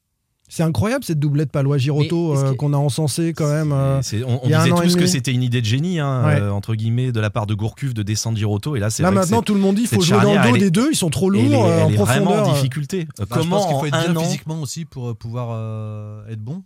C'est 0.51 0.63
incroyable 0.63 1.05
cette 1.05 1.19
doublette 1.19 1.53
Palois-Giroto 1.53 2.33
Mais 2.33 2.41
est-ce 2.41 2.45
euh, 2.47 2.55
qu'on 2.55 2.73
a 2.73 2.77
encensé 2.79 3.35
quand 3.35 3.49
même. 3.53 3.71
euh, 3.73 4.01
on 4.27 4.35
on 4.35 4.41
il 4.45 4.51
y 4.51 4.55
a 4.55 4.61
un 4.63 4.65
disait 4.65 4.83
tous 4.83 4.97
que 4.97 5.07
c'était 5.07 5.33
une 5.33 5.43
idée 5.43 5.61
de 5.61 5.67
génie, 5.67 5.99
hein, 6.01 6.25
Ouais. 6.27 6.41
euh, 6.41 6.51
entre 6.53 6.75
guillemets, 6.75 7.13
de 7.13 7.21
la 7.21 7.29
part 7.31 7.47
de 7.47 7.53
Gourcuff 7.55 7.93
de 7.93 8.03
descendre 8.03 8.39
Giroto. 8.39 8.75
Et 8.75 8.81
là, 8.81 8.89
c'est 8.91 9.03
Là 9.03 9.11
maintenant, 9.11 9.43
tout 9.43 9.53
le 9.55 9.61
monde 9.61 9.77
dit 9.77 9.83
qu'il 9.87 9.97
faut 9.99 10.01
jouer 10.03 10.21
dans 10.23 10.33
le 10.35 10.49
dos 10.51 10.57
est- 10.57 10.61
des 10.61 10.71
deux. 10.71 10.89
Ils 10.91 10.97
sont 10.97 11.11
trop 11.11 11.29
lourds 11.29 11.43
elle 11.43 11.53
est, 11.53 11.83
en 11.83 11.89
est 11.91 11.97
vraiment 11.97 12.25
profondeur. 12.33 12.49
en 12.49 12.53
difficulté. 12.55 13.01
Euh, 13.01 13.05
Bah, 13.05 13.13
je 13.19 13.25
pense 13.27 13.39
Comment 13.39 13.67
qu'il 13.67 13.77
faut 13.79 13.87
être 13.87 13.95
un 13.95 14.05
bien 14.13 14.17
an 14.17 14.25
physiquement 14.25 14.61
aussi 14.63 14.85
pour 14.87 15.15
pouvoir 15.17 15.49
euh, 15.53 16.27
être 16.31 16.41
bon. 16.43 16.63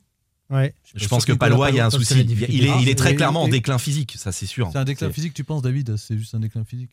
Ouais. 0.51 0.75
Je 0.95 1.09
pense 1.09 1.25
que 1.25 1.33
Palois, 1.33 1.71
il 1.71 1.77
y 1.77 1.81
a 1.81 1.87
un 1.87 1.91
Palois, 1.91 2.05
souci. 2.05 2.21
Il, 2.21 2.31
il 2.55 2.65
est, 2.67 2.71
il 2.83 2.89
est 2.89 2.95
très 2.95 3.15
clairement 3.15 3.43
en 3.43 3.49
déclin 3.49 3.79
physique, 3.79 4.15
ça 4.19 4.31
c'est 4.33 4.47
sûr. 4.47 4.69
C'est 4.71 4.79
un 4.79 4.85
déclin 4.85 5.11
physique, 5.11 5.35
tu 5.35 5.45
penses, 5.45 5.63
David? 5.63 5.97
C'est 5.97 6.17
juste 6.17 6.35
un 6.35 6.41
déclin 6.41 6.63
physique? 6.65 6.91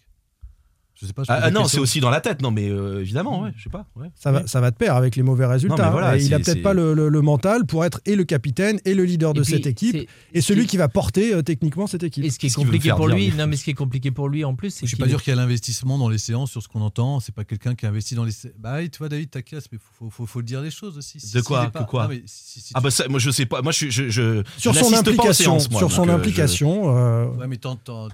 Je 1.01 1.05
sais 1.07 1.13
pas. 1.13 1.23
je 1.23 1.31
Ah, 1.31 1.39
ah 1.43 1.51
non, 1.51 1.65
c'est 1.65 1.79
aussi 1.79 2.01
dans 2.01 2.09
la 2.09 2.19
tête. 2.19 2.41
Non, 2.41 2.51
mais 2.51 2.69
euh, 2.69 2.99
évidemment, 2.99 3.41
ouais, 3.43 3.51
je 3.55 3.63
sais 3.63 3.69
pas. 3.69 3.85
ouais. 3.95 4.07
Ça 4.15 4.31
va, 4.33 4.45
ça 4.47 4.59
va 4.59 4.69
de 4.71 4.75
pair 4.75 4.95
avec 4.95 5.15
les 5.15 5.23
mauvais 5.23 5.45
résultats. 5.45 5.89
voilà, 5.91 6.17
Et 6.17 6.23
il 6.23 6.33
a 6.33 6.39
peut-être 6.39 6.61
pas 6.61 6.73
le, 6.73 6.93
le- 6.93 7.07
le 7.07 7.21
mental 7.21 7.65
pour 7.65 7.85
être 7.85 8.01
et 8.05 8.15
le 8.17 8.25
capitaine 8.25 8.79
et 8.83 8.93
le 8.93 9.05
leader 9.05 9.33
de 9.33 9.41
puis, 9.41 9.53
cette 9.53 9.65
équipe 9.65 9.95
et 10.33 10.41
ce 10.41 10.47
celui 10.47 10.67
qui- 10.67 10.75
va 10.77 10.89
porter 10.89 11.33
euh, 11.33 11.41
techniquement 11.41 11.87
cette 11.87 12.03
équipe. 12.03 12.25
Et 12.25 12.29
ce 12.29 12.37
qui 12.37 12.47
est 12.47 12.53
compliqué 12.53 12.89
pour 12.91 13.07
lui, 13.07 13.31
non 13.37 13.47
mais 13.47 13.55
ce 13.55 13.63
qui 13.63 13.69
est 13.69 13.75
compliqué 13.75 14.11
pour 14.11 14.27
lui 14.27 14.43
en 14.43 14.55
plus, 14.55 14.71
c'est 14.71 14.85
Je 14.85 14.87
suis 14.87 14.97
pas 14.97 15.07
sûr 15.07 15.21
qu'il 15.23 15.31
y 15.31 15.37
a 15.37 15.39
l'investissement 15.39 15.97
dans 15.97 16.09
les 16.09 16.17
séances 16.17 16.51
sur 16.51 16.61
ce 16.61 16.67
qu'on 16.67 16.81
entend. 16.81 17.19
C'est 17.21 17.33
pas 17.33 17.45
quelqu'un 17.45 17.75
qui 17.75 17.85
investit 17.85 18.15
dans 18.15 18.25
les. 18.25 18.31
Bah 18.57 18.85
tu 18.87 18.97
vois, 18.97 19.07
David, 19.09 19.29
ta 19.29 19.41
casse, 19.41 19.65
mais 19.71 19.77
faut, 19.97 20.09
faut, 20.09 20.25
faut, 20.25 20.41
dire 20.41 20.61
les 20.61 20.71
choses 20.71 20.97
aussi. 20.97 21.19
Si- 21.21 21.33
De 21.33 21.39
si 21.39 21.45
quoi 21.45 21.67
pas- 21.69 21.83
Que 21.83 21.89
quoi 21.89 22.03
Non, 22.03 22.09
mais 22.09 22.23
si- 22.25 22.59
si 22.59 22.71
Ah 22.75 22.81
bah 22.81 22.91
ça, 22.91 23.07
moi 23.07 23.19
je 23.19 23.31
sais 23.31 23.45
pas. 23.45 23.61
Moi 23.61 23.71
je 23.71 23.89
je, 23.89 24.09
je, 24.09 24.43
sur 24.57 24.75
son 24.75 24.93
implication, 24.93 25.59
sur 25.59 25.91
son 25.91 26.09
euh, 26.09 26.15
implication. 26.15 27.29
Ouais, 27.37 27.47
mais 27.47 27.57
enfin, 27.65 28.09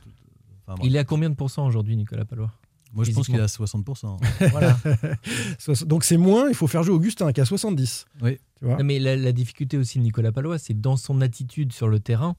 il 0.83 0.95
est 0.95 0.99
à 0.99 1.03
combien 1.03 1.29
de 1.29 1.35
pourcents 1.35 1.65
aujourd'hui, 1.65 1.95
Nicolas 1.95 2.25
Palois 2.25 2.51
Moi, 2.95 3.03
je 3.03 3.11
pense 3.11 3.25
qu'il 3.25 3.35
est 3.35 3.39
à 3.39 3.45
60%. 3.45 4.17
Voilà. 4.51 4.77
donc 5.85 6.03
c'est 6.05 6.17
moins. 6.17 6.47
Il 6.47 6.55
faut 6.55 6.67
faire 6.67 6.81
jouer 6.83 6.95
Augustin 6.95 7.31
qui 7.33 7.41
a 7.41 7.45
70. 7.45 8.05
Oui. 8.21 8.37
Tu 8.57 8.65
vois 8.65 8.77
Non, 8.77 8.83
mais 8.85 8.99
la, 8.99 9.15
la 9.17 9.31
difficulté 9.33 9.77
aussi 9.77 9.99
de 9.99 10.03
Nicolas 10.03 10.31
Palois, 10.31 10.57
c'est 10.57 10.79
dans 10.79 10.95
son 10.95 11.19
attitude 11.21 11.73
sur 11.73 11.89
le 11.89 11.99
terrain. 11.99 12.35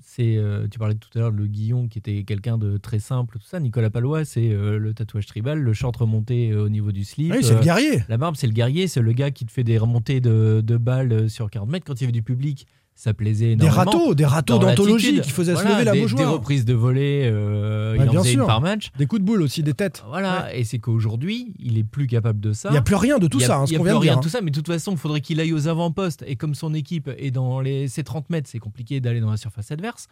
C'est, 0.00 0.36
euh, 0.36 0.66
tu 0.68 0.78
parlais 0.78 0.94
tout 0.94 1.10
à 1.14 1.18
l'heure 1.20 1.32
de 1.32 1.36
Le 1.36 1.46
Guillon 1.46 1.86
qui 1.86 1.98
était 1.98 2.24
quelqu'un 2.24 2.56
de 2.56 2.78
très 2.78 2.98
simple, 2.98 3.38
tout 3.38 3.46
ça. 3.46 3.60
Nicolas 3.60 3.90
Palois, 3.90 4.24
c'est 4.24 4.48
euh, 4.48 4.78
le 4.78 4.94
tatouage 4.94 5.26
tribal, 5.26 5.58
le 5.60 5.72
short 5.74 5.94
remonté 5.94 6.50
euh, 6.50 6.64
au 6.64 6.68
niveau 6.70 6.90
du 6.92 7.04
slip. 7.04 7.30
Ah 7.32 7.36
oui, 7.36 7.44
c'est 7.44 7.52
euh, 7.52 7.58
le 7.58 7.62
guerrier. 7.62 8.02
La 8.08 8.16
barbe, 8.16 8.34
c'est 8.36 8.46
le 8.46 8.54
guerrier, 8.54 8.88
c'est 8.88 9.02
le 9.02 9.12
gars 9.12 9.30
qui 9.30 9.44
te 9.44 9.52
fait 9.52 9.62
des 9.64 9.76
remontées 9.76 10.20
de, 10.20 10.62
de 10.64 10.76
balles 10.78 11.28
sur 11.28 11.50
40 11.50 11.68
mètres. 11.68 11.84
Quand 11.86 12.00
il 12.00 12.00
y 12.00 12.04
avait 12.04 12.12
du 12.12 12.22
public, 12.22 12.66
ça 12.94 13.14
plaisait 13.14 13.56
Des 13.56 13.64
énormément. 13.64 13.76
râteaux, 13.90 14.14
des 14.14 14.24
râteaux 14.24 14.58
d'anthologie 14.58 15.20
qui 15.20 15.30
faisaient 15.30 15.56
se 15.56 15.64
lever 15.64 15.84
la 15.84 15.92
des, 15.92 16.06
des 16.06 16.24
reprises 16.24 16.64
de 16.64 16.74
volée, 16.74 17.22
euh, 17.24 17.96
Ouais, 17.96 18.04
il 18.04 18.08
en 18.08 18.12
bien 18.12 18.20
faisait 18.20 18.32
sûr. 18.32 18.40
une 18.42 18.46
par 18.46 18.60
match. 18.60 18.90
Des 18.98 19.06
coups 19.06 19.20
de 19.20 19.26
boule 19.26 19.42
aussi, 19.42 19.62
des 19.62 19.74
têtes. 19.74 20.04
Voilà, 20.08 20.54
et 20.54 20.62
c'est 20.64 20.78
qu'aujourd'hui, 20.78 21.54
il 21.58 21.78
est 21.78 21.84
plus 21.84 22.06
capable 22.06 22.38
de 22.40 22.52
ça. 22.52 22.68
Il 22.68 22.72
n'y 22.72 22.78
a 22.78 22.82
plus 22.82 22.94
rien 22.94 23.18
de 23.18 23.26
tout 23.26 23.38
Il 23.38 23.44
a- 23.44 23.46
ça, 23.48 23.56
hein, 23.58 23.64
il 23.66 23.68
ce 23.70 23.74
a 23.74 23.78
qu'on 23.78 23.82
plus 23.84 23.90
vient 23.90 23.98
de 23.98 24.02
rien 24.02 24.12
dire. 24.12 24.20
de 24.20 24.22
tout 24.24 24.28
ça, 24.30 24.40
mais 24.40 24.50
de 24.50 24.56
toute 24.56 24.66
façon, 24.68 24.92
il 24.92 24.98
faudrait 24.98 25.20
qu'il 25.20 25.40
aille 25.40 25.52
aux 25.52 25.68
avant-postes. 25.68 26.22
Et 26.26 26.36
comme 26.36 26.54
son 26.54 26.74
équipe 26.74 27.10
est 27.18 27.30
dans 27.30 27.60
les, 27.60 27.88
ses 27.88 28.04
30 28.04 28.30
mètres, 28.30 28.48
c'est 28.50 28.58
compliqué 28.58 29.00
d'aller 29.00 29.20
dans 29.20 29.30
la 29.30 29.36
surface 29.36 29.70
adverse. 29.72 30.06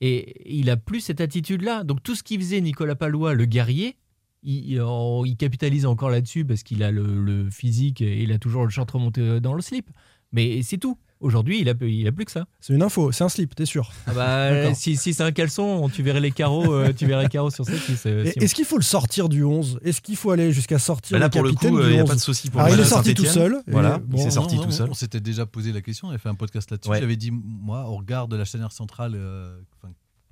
Et 0.00 0.52
il 0.52 0.70
a 0.70 0.76
plus 0.76 1.00
cette 1.00 1.20
attitude-là. 1.20 1.84
Donc 1.84 2.02
tout 2.02 2.14
ce 2.16 2.22
qu'il 2.24 2.40
faisait 2.40 2.60
Nicolas 2.60 2.96
Palois, 2.96 3.34
le 3.34 3.44
guerrier, 3.46 3.96
il, 4.42 4.72
il- 4.72 4.82
il 5.26 5.36
capitalise 5.36 5.86
encore 5.86 6.10
là-dessus 6.10 6.44
parce 6.44 6.62
qu'il 6.64 6.82
a 6.82 6.90
le, 6.90 7.04
le 7.24 7.48
physique 7.48 8.02
et 8.02 8.22
il 8.22 8.32
a 8.32 8.38
toujours 8.38 8.64
le 8.64 8.70
short 8.70 8.90
remonté 8.90 9.40
dans 9.40 9.54
le 9.54 9.62
slip. 9.62 9.88
Mais 10.32 10.62
c'est 10.62 10.78
tout. 10.78 10.98
Aujourd'hui, 11.24 11.62
il 11.62 11.70
a, 11.70 11.74
il 11.80 12.06
a 12.06 12.12
plus 12.12 12.26
que 12.26 12.30
ça. 12.30 12.44
C'est 12.60 12.74
une 12.74 12.82
info, 12.82 13.10
c'est 13.10 13.24
un 13.24 13.30
slip, 13.30 13.54
t'es 13.54 13.64
sûr. 13.64 13.90
Ah 14.06 14.12
bah, 14.12 14.74
si, 14.74 14.94
si 14.98 15.14
c'est 15.14 15.22
un 15.22 15.32
caleçon, 15.32 15.88
tu 15.88 16.02
verrais 16.02 16.20
les 16.20 16.32
carreaux, 16.32 16.70
euh, 16.70 16.92
tu 16.94 17.06
verrais 17.06 17.22
les 17.22 17.28
carreaux 17.30 17.48
sur 17.48 17.64
cette 17.64 17.80
euh. 18.04 18.30
Est-ce 18.36 18.54
qu'il 18.54 18.66
faut 18.66 18.76
le 18.76 18.82
sortir 18.82 19.30
du 19.30 19.42
11 19.42 19.80
Est-ce 19.82 20.02
qu'il 20.02 20.16
faut 20.16 20.32
aller 20.32 20.52
jusqu'à 20.52 20.78
sortir 20.78 21.16
Bah 21.16 21.20
là 21.20 21.26
le 21.26 21.30
pour 21.30 21.42
le 21.42 21.52
capitaine 21.52 21.70
coup, 21.70 21.80
du 21.80 21.86
il 21.86 21.92
n'y 21.92 21.98
a 21.98 22.02
11 22.02 22.08
pas 22.10 22.14
de 22.16 22.20
souci 22.20 22.50
pour 22.50 22.60
Alors, 22.60 22.76
il 22.76 22.78
est 22.78 22.84
sorti 22.84 23.14
tout 23.14 23.24
seul. 23.24 23.62
Voilà, 23.66 23.98
bon, 23.98 24.18
il 24.18 24.22
s'est 24.22 24.32
sorti 24.32 24.56
non, 24.56 24.64
tout 24.64 24.68
non, 24.68 24.74
seul. 24.74 24.90
On 24.90 24.94
s'était 24.94 25.20
déjà 25.20 25.46
posé 25.46 25.72
la 25.72 25.80
question, 25.80 26.08
on 26.08 26.10
avait 26.10 26.18
fait 26.18 26.28
un 26.28 26.34
podcast 26.34 26.70
là-dessus. 26.70 26.90
Ouais. 26.90 27.00
J'avais 27.00 27.16
dit, 27.16 27.30
moi, 27.32 27.86
au 27.88 27.96
regard 27.96 28.28
de 28.28 28.36
la 28.36 28.44
chaîne 28.44 28.68
centrale 28.68 29.14
euh, 29.14 29.56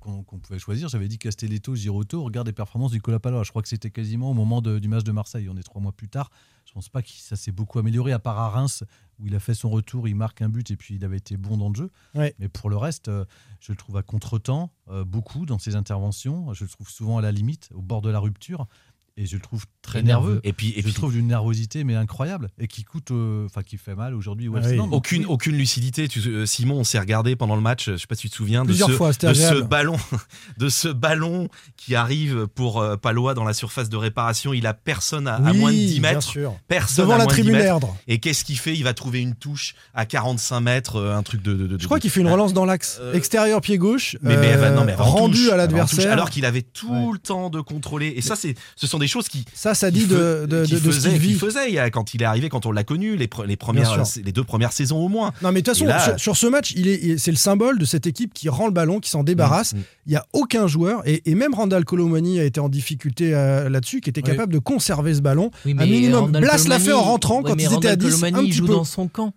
qu'on 0.03 0.39
pouvait 0.39 0.59
choisir, 0.59 0.89
j'avais 0.89 1.07
dit 1.07 1.17
Castelletto, 1.17 1.75
Giroto, 1.75 2.19
au 2.19 2.23
regard 2.25 2.43
des 2.43 2.53
performances 2.53 2.91
du 2.91 2.97
Nicolas 2.97 3.19
Palois. 3.19 3.43
Je 3.43 3.49
crois 3.49 3.61
que 3.61 3.67
c'était 3.69 3.89
quasiment 3.91 4.29
au 4.31 4.33
moment 4.33 4.61
de- 4.61 4.79
du 4.79 4.87
match 4.87 5.03
de 5.03 5.11
Marseille. 5.11 5.47
On 5.49 5.57
est 5.57 5.63
trois 5.63 5.81
mois 5.81 5.91
plus 5.93 6.09
tard. 6.09 6.29
Je 6.65 6.71
pense 6.73 6.89
pas 6.89 7.01
que 7.01 7.09
ça 7.09 7.35
s'est 7.35 7.51
beaucoup 7.51 7.79
amélioré, 7.79 8.11
à 8.11 8.19
part 8.19 8.39
à 8.39 8.49
Reims, 8.49 8.83
où 9.19 9.27
il 9.27 9.35
a 9.35 9.39
fait 9.39 9.53
son 9.53 9.69
retour, 9.69 10.07
il 10.07 10.15
marque 10.15 10.41
un 10.41 10.49
but 10.49 10.69
et 10.71 10.75
puis 10.75 10.95
il 10.95 11.05
avait 11.05 11.17
été 11.17 11.37
bon 11.37 11.57
dans 11.57 11.69
le 11.69 11.75
jeu. 11.75 11.91
Ouais. 12.15 12.33
Mais 12.39 12.49
pour 12.49 12.69
le 12.69 12.77
reste, 12.77 13.07
euh, 13.07 13.25
je 13.59 13.71
le 13.71 13.77
trouve 13.77 13.97
à 13.97 14.03
contre-temps, 14.03 14.71
euh, 14.89 15.03
beaucoup 15.05 15.45
dans 15.45 15.59
ses 15.59 15.75
interventions. 15.75 16.53
Je 16.53 16.63
le 16.63 16.69
trouve 16.69 16.89
souvent 16.89 17.17
à 17.17 17.21
la 17.21 17.31
limite, 17.31 17.69
au 17.73 17.81
bord 17.81 18.01
de 18.01 18.09
la 18.09 18.19
rupture. 18.19 18.67
Et 19.15 19.27
je 19.27 19.35
le 19.35 19.41
trouve 19.41 19.65
très 19.83 19.99
Et 19.99 20.01
nerveux. 20.03 20.27
nerveux. 20.29 20.41
Et 20.43 20.53
puis, 20.53 20.69
et 20.75 20.77
je 20.79 20.85
puis 20.85 20.93
trouve 20.93 21.13
d'une 21.13 21.27
nervosité 21.27 21.83
mais 21.83 21.93
incroyable 21.93 22.49
et 22.59 22.67
qui 22.67 22.83
coûte, 22.83 23.11
euh, 23.11 23.45
enfin 23.45 23.61
qui 23.61 23.77
fait 23.77 23.93
mal 23.93 24.15
aujourd'hui 24.15 24.47
au 24.47 24.55
Ah 24.57 24.61
oui. 24.65 24.79
Aucune 24.91 25.19
oui. 25.21 25.25
aucune 25.29 25.55
lucidité. 25.55 26.07
Tu- 26.07 26.19
euh, 26.27 26.47
Simon, 26.47 26.77
on 26.79 26.83
s'est 26.83 26.97
regardé 26.97 27.35
pendant 27.35 27.55
le 27.55 27.61
match. 27.61 27.91
Je 27.91 27.97
sais 27.97 28.07
pas 28.07 28.15
si 28.15 28.23
tu 28.23 28.29
te 28.31 28.35
souviens 28.35 28.63
de 28.63 28.69
Plusieurs 28.69 28.89
ce, 28.89 28.93
fois, 28.95 29.11
de 29.11 29.33
ce 29.35 29.61
ballon, 29.61 29.97
de 30.57 30.67
ce 30.67 30.87
ballon 30.87 31.47
qui 31.77 31.93
arrive 31.93 32.47
pour 32.55 32.81
euh, 32.81 32.97
Palois 32.97 33.35
dans 33.35 33.43
la 33.43 33.53
surface 33.53 33.87
de 33.87 33.97
réparation. 33.97 34.51
Il 34.51 34.65
a 34.65 34.73
personne 34.73 35.27
à, 35.27 35.37
moins 35.39 35.71
de 35.71 35.77
10 35.77 35.99
bien 35.99 36.13
mètres. 36.13 36.23
sûr. 36.23 36.55
Personne 36.67 37.05
Devant 37.05 37.13
à 37.13 37.17
la 37.19 37.25
moins 37.25 37.33
de 37.33 37.35
10 37.35 37.41
tribune 37.43 37.53
mètres. 37.59 37.67
Erdre. 37.67 37.95
Et 38.07 38.17
qu'est-ce 38.19 38.43
qu'il 38.43 38.57
fait? 38.57 38.73
Il 38.73 38.83
va 38.83 38.95
trouver 38.95 39.21
une 39.21 39.35
touche 39.35 39.75
à 39.93 40.07
45 40.07 40.59
mètres, 40.59 40.95
euh, 40.95 41.15
un 41.15 41.21
truc 41.21 41.43
de. 41.43 41.53
de- 41.53 41.67
de- 41.67 41.79
Je 41.79 41.85
crois 41.85 41.99
qu'il 41.99 42.09
fait 42.09 42.21
une 42.21 42.29
relance 42.31 42.53
dans 42.53 42.65
l'axe. 42.65 42.97
Euh, 42.99 43.13
Extérieur 43.13 43.61
pied 43.61 43.77
gauche. 43.77 44.17
Mais, 44.23 44.37
mais, 44.37 44.71
non, 44.71 44.85
mais 44.85 44.93
avant 44.93 45.03
rendu 45.03 45.37
touche, 45.37 45.49
à 45.51 45.57
l'adversaire. 45.57 46.11
Alors 46.11 46.31
qu'il 46.31 46.45
avait 46.45 46.63
tout 46.63 46.89
Ouais. 46.91 47.11
le 47.13 47.19
temps 47.19 47.51
de 47.51 47.61
contrôler. 47.61 48.11
Et 48.17 48.21
ça, 48.21 48.35
c'est, 48.35 48.55
ce 48.75 48.87
sont 48.87 48.97
des 48.97 49.02
choses 49.07 49.27
qui. 49.27 49.45
Ça, 49.53 49.73
ça 49.73 49.91
dit 49.91 50.05
de, 50.05 50.45
de, 50.47 50.65
qui 50.65 50.73
de- 50.73 50.79
de 50.79 50.91
ce 50.91 50.99
faisait, 50.99 51.19
qu'il 51.19 51.35
faisait 51.37 51.69
il 51.69 51.73
y 51.75 51.79
a- 51.79 51.89
quand 51.89 52.13
il 52.13 52.21
est 52.21 52.25
arrivé, 52.25 52.49
quand 52.49 52.65
on 52.65 52.71
l'a 52.71 52.83
connu, 52.83 53.15
les, 53.15 53.27
pre- 53.27 53.45
les, 53.45 53.55
premières, 53.55 54.03
les 54.23 54.31
deux 54.31 54.43
premières 54.43 54.71
saisons 54.71 54.97
au 54.97 55.07
moins. 55.09 55.31
Non, 55.41 55.51
mais 55.51 55.61
de 55.61 55.65
toute 55.65 55.75
façon, 55.75 55.85
là- 55.85 55.99
sur, 56.17 56.19
sur 56.19 56.37
ce 56.37 56.47
match, 56.47 56.73
il 56.75 56.87
est, 56.87 57.17
c'est 57.17 57.31
le 57.31 57.37
symbole 57.37 57.77
de 57.79 57.85
cette 57.85 58.07
équipe 58.07 58.33
qui 58.33 58.49
rend 58.49 58.65
le 58.67 58.73
ballon, 58.73 58.99
qui 58.99 59.09
s'en 59.09 59.23
débarrasse. 59.23 59.73
Mm, 59.73 59.77
mm. 59.77 59.83
Il 60.05 60.09
n'y 60.11 60.15
a 60.17 60.25
aucun 60.33 60.67
joueur, 60.67 61.01
et, 61.07 61.21
et 61.29 61.35
même 61.35 61.53
Randall 61.53 61.85
Colomani 61.85 62.39
a 62.39 62.43
été 62.43 62.59
en 62.59 62.69
difficulté 62.69 63.33
euh, 63.33 63.69
là-dessus, 63.69 64.01
qui 64.01 64.09
était 64.09 64.21
Oui. 64.23 64.29
capable 64.31 64.51
de 64.53 64.59
conserver 64.59 65.13
ce 65.13 65.21
ballon. 65.21 65.51
Oui, 65.65 65.71
un 65.71 65.75
mais 65.75 65.85
minimum. 65.87 66.25
Randall 66.25 66.41
Blas 66.43 66.51
l'a 66.67 66.77
Colomani- 66.77 66.83
fait 66.83 66.93
en 66.93 67.01
rentrant 67.03 67.37
ouais, 67.41 67.49
quand 67.51 67.55
ils 67.57 67.63
étaient 67.73 67.87
à 67.87 67.91
Randall 67.91 67.97
10, 67.97 68.05
Colomani, 68.09 68.35
un 68.37 68.41
il 68.41 68.49
petit 68.49 68.57
joue 68.57 68.65
peu. 68.67 68.73
dans 68.73 68.83
son 68.83 69.07
camp. 69.07 69.33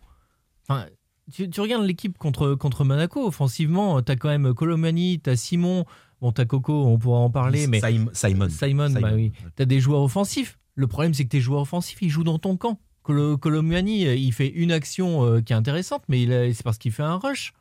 Enfin, 0.69 0.87
tu, 1.33 1.49
tu 1.51 1.61
regardes 1.61 1.85
l'équipe 1.85 2.17
contre, 2.19 2.55
contre 2.55 2.85
Monaco, 2.85 3.27
offensivement, 3.27 4.01
tu 4.03 4.13
as 4.13 4.17
quand 4.17 4.29
même 4.29 4.55
Colomani, 4.55 5.21
tu 5.23 5.31
as 5.31 5.37
Simon, 5.37 5.85
bon, 6.21 6.33
tu 6.33 6.41
as 6.41 6.45
Coco, 6.45 6.87
on 6.87 6.99
pourra 6.99 7.19
en 7.21 7.31
parler, 7.31 7.67
mais 7.67 7.81
Simon. 7.81 8.11
Simon. 8.13 8.49
Simon, 8.49 8.91
bah 9.01 9.11
oui. 9.15 9.33
tu 9.57 9.63
as 9.63 9.67
des 9.67 9.81
joueurs 9.81 10.03
offensifs. 10.03 10.59
Le 10.75 10.87
problème, 10.87 11.15
c'est 11.15 11.25
que 11.25 11.31
tes 11.31 11.41
joueurs 11.41 11.63
offensifs, 11.63 11.99
ils 12.03 12.11
jouent 12.11 12.25
dans 12.25 12.39
ton 12.39 12.57
camp. 12.57 12.79
Colo- 13.03 13.39
Colomani, 13.39 14.07
euh, 14.07 14.15
il 14.17 14.33
fait 14.33 14.49
une 14.49 14.73
action 14.73 15.25
euh, 15.25 15.41
qui 15.41 15.53
est 15.53 15.57
intéressante, 15.57 16.03
mais 16.09 16.53
c'est 16.53 16.63
parce 16.65 16.77
qu'il 16.79 16.93
fait 16.93 17.03
un 17.05 17.17
rush. 17.17 17.53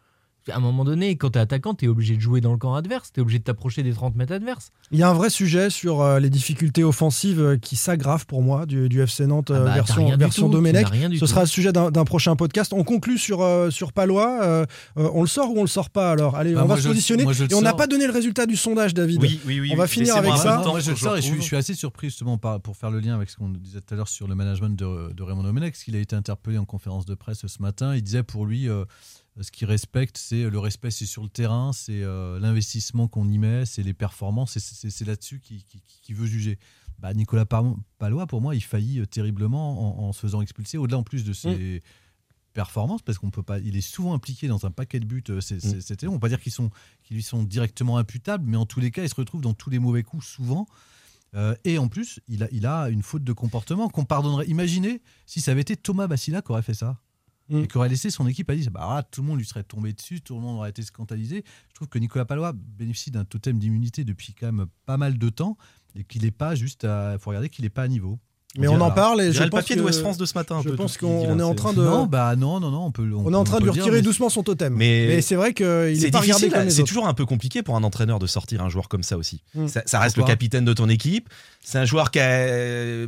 À 0.52 0.58
un 0.58 0.60
moment 0.60 0.84
donné, 0.86 1.16
quand 1.18 1.32
tu 1.32 1.40
es 1.40 1.42
attaquant, 1.42 1.74
tu 1.74 1.86
es 1.86 1.88
obligé 1.88 2.16
de 2.16 2.22
jouer 2.22 2.40
dans 2.40 2.52
le 2.52 2.58
camp 2.60 2.76
adverse, 2.76 3.12
tu 3.12 3.20
es 3.20 3.22
obligé 3.22 3.40
de 3.40 3.44
t'approcher 3.44 3.82
des 3.82 3.94
30 3.94 4.16
mètres 4.16 4.34
adverses. 4.34 4.72
Il 4.92 5.00
y 5.00 5.04
a 5.04 5.10
un 5.10 5.14
vrai 5.14 5.32
sujet 5.32 5.72
sur 5.72 6.02
euh, 6.02 6.20
les 6.20 6.30
difficultés 6.30 6.84
offensives 6.84 7.42
euh, 7.42 7.58
qui 7.58 7.76
s'aggravent 7.76 8.28
pour 8.28 8.44
moi 8.44 8.68
du, 8.68 8.88
du 8.88 9.02
FC 9.02 9.26
Nantes 9.26 9.50
Ah 9.50 9.56
euh, 9.56 9.66
bah, 9.66 9.74
t'as 9.86 9.94
rien 9.94 10.06
version, 10.06 10.18
version 10.18 10.46
tout, 10.48 10.54
Domenech. 10.54 10.88
Ce 10.88 11.18
tout. 11.20 11.26
sera 11.28 11.42
le 11.42 11.48
sujet 11.48 11.72
d'un 11.74 11.92
prochain 12.06 12.36
podcast. 12.36 12.74
On 12.74 12.84
conclut 12.84 13.18
sur, 13.18 13.42
euh, 13.42 13.72
sur 13.72 13.92
Palois. 13.92 14.40
Euh, 14.44 14.66
euh, 14.98 15.10
on 15.14 15.22
le 15.22 15.28
sort 15.28 15.50
ou 15.52 15.58
on 15.58 15.62
le 15.62 15.68
sort 15.68 15.90
pas 15.90 16.12
alors? 16.12 16.36
Allez, 16.36 16.54
Bah, 16.54 16.62
on 16.64 16.68
va 16.68 16.78
se 16.78 16.88
positionner. 16.88 17.26
je 17.34 17.46
Et 17.46 17.54
on 17.56 17.62
n'a 17.62 17.74
pas 17.74 17.88
donné 17.88 18.06
le 18.06 18.14
résultat 18.14 18.46
du 18.46 18.56
sondage, 18.56 18.94
David. 18.94 19.22
Oui, 19.22 19.40
oui, 19.48 19.60
oui. 19.60 19.70
On 19.74 19.78
va 19.78 19.84
oui. 19.86 19.90
finir 19.90 20.16
avec 20.16 20.36
ça. 20.38 20.62
temps 20.64 20.72
Moi, 20.72 20.80
je 20.80 20.90
le 20.90 20.94
que 20.96 21.00
sors 21.02 21.14
et 21.18 21.22
je 21.22 21.22
suis, 21.22 21.32
retrouve. 21.32 21.42
je 21.42 21.48
suis 21.48 21.58
assez 21.58 21.74
surpris 21.74 22.08
justement 22.10 22.38
par- 22.38 22.62
pour 22.62 22.78
faire 22.78 22.92
le 22.92 23.00
lien 23.00 23.16
avec 23.16 23.32
ce 23.32 23.38
qu'on 23.38 23.50
disait 23.50 23.82
tout 23.82 23.94
à 23.94 23.98
l'heure 23.98 24.08
sur 24.10 24.28
le 24.28 24.36
management 24.36 24.78
de, 24.78 25.12
de 25.12 25.24
Raymond 25.24 25.42
Domenech, 25.44 25.74
parce 25.74 25.84
qu'il 25.84 25.96
a 25.96 26.00
été 26.00 26.16
interpellé 26.16 26.58
en 26.60 26.66
conférence 26.66 27.06
de 27.06 27.16
presse 27.16 27.48
ce 27.48 27.62
matin. 27.64 27.96
Il 27.96 28.04
disait 28.04 28.22
pour 28.24 28.46
lui, 28.46 28.70
euh, 28.70 28.86
ce 29.42 29.52
qu'il 29.52 29.68
respecte, 29.68 30.18
c'est 30.18 30.50
le 30.50 30.60
respect, 30.60 30.92
c'est 30.92 31.06
sur 31.06 31.24
le 31.24 31.30
terrain, 31.30 31.74
c'est 31.74 32.02
euh, 32.04 32.40
l'investissement 32.40 33.08
qu'on 33.08 33.28
y 33.30 33.38
met, 33.38 33.66
c'est 33.66 33.84
les 33.84 33.94
performances, 33.94 34.58
c'est- 34.58 35.06
là-dessus 35.06 35.40
qu'il 35.40 35.62
qu'il 35.64 36.16
veut 36.16 36.26
juger. 36.28 36.58
Bah, 37.00 37.14
Nicolas 37.14 37.46
Palois, 37.46 38.28
pour 38.28 38.40
moi, 38.42 38.56
il 38.56 38.62
faillit 38.64 39.00
euh, 39.02 39.06
terriblement 39.06 40.04
en, 40.06 40.08
en 40.08 40.14
se 40.14 40.20
faisant 40.22 40.42
expulser, 40.42 40.78
au-delà 40.78 40.98
en 40.98 41.04
plus 41.04 41.26
de 41.26 41.34
ses, 41.34 41.82
performance 42.54 43.02
parce 43.02 43.18
qu'on 43.18 43.32
peut 43.32 43.44
pas. 43.44 43.60
Il 43.60 43.76
est 43.76 43.82
souvent 43.82 44.14
impliqué 44.14 44.48
dans 44.48 44.66
un 44.66 44.72
paquet 44.72 45.02
de 45.02 45.06
buts. 45.06 45.22
euh, 45.30 45.42
Mm. 46.08 46.08
On 46.08 46.14
va 46.14 46.20
pas 46.20 46.30
dire 46.30 46.40
qu'ils 46.40 46.54
sont, 46.54 46.70
qu'ils 47.04 47.18
lui 47.18 47.24
sont 47.24 47.44
directement 47.44 47.98
imputables, 47.98 48.46
mais 48.48 48.56
en 48.56 48.66
tous 48.66 48.80
les 48.80 48.92
cas, 48.92 49.04
il 49.04 49.10
se 49.10 49.16
retrouve 49.16 49.42
dans 49.42 49.54
tous 49.54 49.70
les 49.70 49.80
mauvais 49.80 50.04
coups 50.04 50.26
souvent. 50.26 50.66
Euh, 51.34 51.54
et 51.66 51.78
en 51.78 51.90
plus, 51.90 52.22
il 52.30 52.44
a, 52.44 52.48
il 52.54 52.66
a 52.66 52.88
une 52.90 53.04
faute 53.04 53.26
de 53.26 53.34
comportement 53.34 53.90
qu'on 53.90 54.06
pardonnerait. 54.06 54.48
Imaginez 54.48 55.02
si 55.26 55.42
ça 55.42 55.52
avait 55.52 55.62
été 55.62 55.76
Thomas 55.76 56.08
Bassila 56.08 56.42
qui 56.42 56.52
aurait 56.54 56.62
fait 56.62 56.74
ça. 56.74 56.98
Mm. 57.50 57.64
Et 57.64 57.68
qui 57.68 57.78
aurait 57.78 57.90
laissé 57.90 58.10
son 58.10 58.28
équipe 58.28 58.50
à 58.50 58.56
dire 58.56 58.72
bah, 58.72 58.88
ah, 58.90 59.04
tout 59.04 59.22
le 59.22 59.28
monde 59.28 59.38
lui 59.38 59.46
serait 59.46 59.64
tombé 59.64 59.94
dessus, 59.94 60.22
tout 60.22 60.36
le 60.36 60.42
monde 60.42 60.58
aurait 60.58 60.70
été 60.70 60.82
scandalisé. 60.82 61.44
Je 61.70 61.76
trouve 61.76 61.88
que 61.88 62.00
Nicolas 62.00 62.26
Palois 62.26 62.54
bénéficie 62.54 63.12
d'un 63.12 63.26
totem 63.26 63.60
d'immunité 63.60 64.04
depuis 64.04 64.34
quand 64.34 64.52
même 64.52 64.68
pas 64.86 64.98
mal 64.98 65.18
de 65.18 65.30
temps 65.30 65.58
et 65.96 66.04
qu'il 66.04 66.24
n'est 66.24 66.32
pas 66.32 66.56
juste 66.56 66.86
à. 66.86 67.14
Il 67.14 67.20
faut 67.20 67.30
regarder 67.30 67.50
qu'il 67.50 67.64
n'est 67.64 67.70
pas 67.70 67.84
à 67.84 67.88
niveau. 67.88 68.20
Mais 68.58 68.68
on 68.68 68.80
en 68.82 68.92
parle 68.92 69.22
et 69.22 69.30
On 69.30 69.32
je 69.34 69.44
le 69.44 69.50
pense 69.50 69.60
papier 69.62 69.76
que- 69.76 69.82
de 69.82 69.86
West 69.86 70.00
France 70.00 70.18
de 70.18 70.26
ce 70.26 70.34
matin. 70.36 70.58
un 70.58 70.62
Je 70.62 70.70
peu, 70.70 70.76
pense 70.76 70.98
qu'on 70.98 71.40
est 71.40 71.44
en 71.44 71.56
train 71.56 71.74
de. 71.74 71.84
Non, 71.84 72.06
bah 72.06 72.36
non, 72.36 72.60
non, 72.60 72.72
non, 72.72 72.86
on 72.86 72.92
peut. 72.92 73.08
On 73.14 73.32
est 73.32 73.36
en 73.36 73.44
train 73.44 73.58
de 73.60 73.64
lui 73.64 73.70
retirer 73.72 73.98
mais- 73.98 74.02
doucement 74.02 74.30
son 74.30 74.44
totem. 74.44 74.74
Mais- 74.74 75.06
Mais, 75.08 75.22
c'est 75.22 75.36
vrai 75.36 75.54
qu'il 75.54 75.66
pas 76.12 76.20
regardé 76.20 76.50
comme 76.50 76.64
les 76.64 76.70
c'est 76.70 76.84
toujours 76.84 77.08
un 77.08 77.14
peu 77.14 77.26
compliqué 77.26 77.64
pour 77.64 77.76
un 77.76 77.84
entraîneur 77.84 78.20
de 78.20 78.28
sortir 78.28 78.64
un 78.64 78.70
joueur 78.70 78.88
comme 78.90 79.04
ça 79.04 79.18
aussi. 79.18 79.42
Mm. 79.56 79.68
Ça, 79.68 79.82
ça 79.86 80.00
reste 80.00 80.16
Pourquoi 80.16 80.32
le 80.32 80.36
capitaine 80.36 80.66
de 80.66 80.74
ton 80.74 80.88
équipe. 80.90 81.30
C'est 81.64 81.80
un 81.80 81.86
joueur 81.86 82.12
qui, 82.12 82.20
a- 82.20 83.08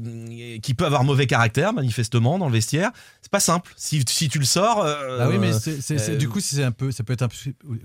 qui 0.61 0.73
peut 0.73 0.85
avoir 0.85 1.03
mauvais 1.03 1.27
caractère, 1.27 1.73
manifestement, 1.73 2.37
dans 2.39 2.47
le 2.47 2.53
vestiaire. 2.53 2.91
C'est 3.21 3.31
pas 3.31 3.39
simple. 3.39 3.71
Si, 3.77 4.03
si 4.09 4.29
tu 4.29 4.39
le 4.39 4.45
sors. 4.45 4.83
euh, 4.83 5.19
Ah 5.21 5.29
oui, 5.29 5.37
mais 5.37 5.51
euh, 5.51 6.15
du 6.17 6.27
coup, 6.29 6.39
c'est 6.39 6.63
un 6.63 6.71
peu, 6.71 6.91
ça 6.91 7.03
peut 7.03 7.13
être 7.13 7.21
un 7.21 7.27
peu, 7.27 7.35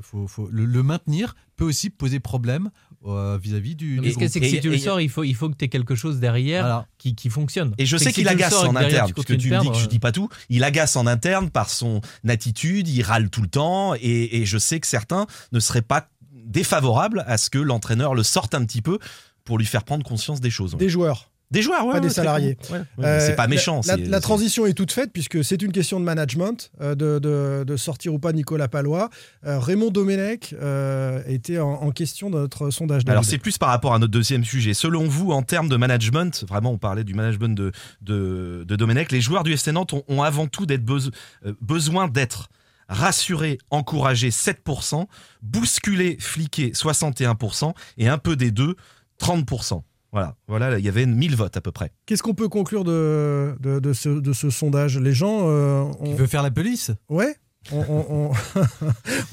faut, 0.02 0.26
faut- 0.26 0.48
le, 0.50 0.64
le 0.64 0.82
maintenir 0.82 1.34
peut 1.56 1.64
aussi 1.64 1.90
poser 1.90 2.20
problème 2.20 2.70
euh, 3.06 3.38
vis-à-vis 3.42 3.74
du. 3.74 4.00
Mais 4.00 4.12
c'est 4.28 4.40
que 4.40 4.44
Et- 4.44 4.48
si 4.50 4.60
tu 4.60 4.70
le 4.70 4.78
sors, 4.78 5.00
il 5.00 5.08
faut, 5.08 5.24
il 5.24 5.34
faut 5.34 5.48
que 5.50 5.56
tu 5.56 5.64
aies 5.64 5.68
quelque 5.68 5.94
chose 5.94 6.20
derrière 6.20 6.62
Voilà. 6.62 6.86
qui, 6.98 7.14
qui 7.14 7.28
fonctionne. 7.30 7.74
Et 7.78 7.86
je 7.86 7.96
sais 7.96 8.12
qu'il 8.12 8.28
agace 8.28 8.54
en 8.54 8.72
derrière, 8.72 8.88
interne, 8.88 9.08
tu 9.08 9.14
parce 9.14 9.26
que 9.26 9.32
tu 9.34 9.50
me 9.50 9.58
dis 9.60 9.70
que 9.70 9.76
je 9.76 9.86
dis 9.86 9.98
pas 9.98 10.12
tout. 10.12 10.28
Il 10.48 10.62
agace 10.64 10.96
en 10.96 11.06
interne 11.06 11.50
par 11.50 11.68
son 11.70 12.00
attitude, 12.28 12.88
il 12.88 13.02
râle 13.02 13.30
tout 13.30 13.42
le 13.42 13.48
temps, 13.48 13.94
et, 13.94 14.36
et 14.40 14.46
je 14.46 14.58
sais 14.58 14.78
que 14.80 14.86
certains 14.86 15.26
ne 15.52 15.60
seraient 15.60 15.82
pas 15.82 16.08
défavorables 16.46 17.24
à 17.26 17.38
ce 17.38 17.50
que 17.50 17.58
l'entraîneur 17.58 18.14
le 18.14 18.22
sorte 18.22 18.54
un 18.54 18.64
petit 18.64 18.82
peu 18.82 18.98
pour 19.44 19.58
lui 19.58 19.66
faire 19.66 19.84
prendre 19.84 20.04
conscience 20.04 20.40
des 20.40 20.50
choses. 20.50 20.76
Des 20.76 20.88
joueurs. 20.88 21.30
Des 21.52 21.62
joueurs, 21.62 21.86
ouais, 21.86 21.92
pas 21.92 22.00
des 22.00 22.08
ouais, 22.08 22.12
salariés. 22.12 22.56
con. 22.66 22.74
Ouais, 22.74 22.80
ouais, 22.98 23.04
Euh, 23.04 23.20
c'est 23.26 23.36
pas 23.36 23.46
méchant. 23.46 23.80
La, 23.86 24.20
transition 24.20 24.66
est 24.66 24.72
toute 24.72 24.90
faite 24.90 25.10
puisque 25.12 25.44
c'est 25.44 25.60
une 25.62 25.70
question 25.70 26.00
de 26.00 26.04
management, 26.04 26.70
euh, 26.80 26.94
de, 26.94 27.18
de- 27.18 27.64
de 27.64 27.76
sortir 27.76 28.14
ou 28.14 28.18
pas 28.18 28.32
Nicolas 28.32 28.68
Palois. 28.68 29.10
Euh, 29.46 29.58
Raymond 29.58 29.90
Domenech 29.90 30.54
euh, 30.60 31.22
était 31.26 31.58
en, 31.58 31.68
en 31.74 31.90
question 31.92 32.30
dans 32.30 32.38
notre 32.40 32.70
sondage. 32.70 33.02
Alors 33.06 33.24
c'est 33.24 33.38
plus 33.38 33.58
par 33.58 33.68
rapport 33.68 33.94
à 33.94 33.98
notre 33.98 34.12
deuxième 34.12 34.44
sujet. 34.44 34.74
Selon 34.74 35.06
vous, 35.06 35.30
en 35.32 35.42
termes 35.42 35.68
de 35.68 35.76
management, 35.76 36.44
vraiment 36.48 36.72
on 36.72 36.78
parlait 36.78 37.04
du 37.04 37.14
management 37.14 37.54
de, 37.56 37.70
de, 38.00 38.64
de 38.66 38.76
Domenech, 38.76 39.12
les 39.12 39.20
joueurs 39.20 39.44
du 39.44 39.52
FC 39.52 39.72
Nantes 39.72 39.92
ont, 39.92 40.02
ont 40.08 40.22
avant 40.22 40.46
tout 40.46 40.66
d'être 40.66 40.84
beso- 40.84 41.12
besoin 41.60 42.08
d'être 42.08 42.48
rassurés, 42.88 43.58
encouragés 43.70 44.30
7%, 44.30 45.06
bousculés, 45.42 46.16
fliqués 46.20 46.72
61% 46.72 47.72
et 47.98 48.08
un 48.08 48.18
peu 48.18 48.36
des 48.36 48.50
deux 48.50 48.74
30%. 49.20 49.82
Voilà, 50.12 50.36
voilà, 50.46 50.68
là, 50.68 50.78
il 50.78 50.84
y 50.84 50.88
avait 50.88 51.06
1000 51.06 51.36
votes 51.36 51.56
à 51.56 51.62
peu 51.62 51.72
près. 51.72 51.90
Qu'est-ce 52.04 52.22
qu'on 52.22 52.34
peut 52.34 52.48
conclure 52.48 52.84
de, 52.84 53.56
de, 53.60 53.78
de 53.78 53.92
ce, 53.94 54.10
de 54.10 54.32
ce 54.34 54.50
sondage? 54.50 54.98
Les 54.98 55.14
gens 55.14 55.48
euh, 55.48 55.84
Qui 56.04 56.10
ont, 56.10 56.14
veut 56.14 56.26
faire 56.26 56.42
la 56.42 56.50
police? 56.50 56.90
Ouais, 57.08 57.34
ont, 57.70 57.84
ont- 57.88 58.30
ont- 58.30 58.32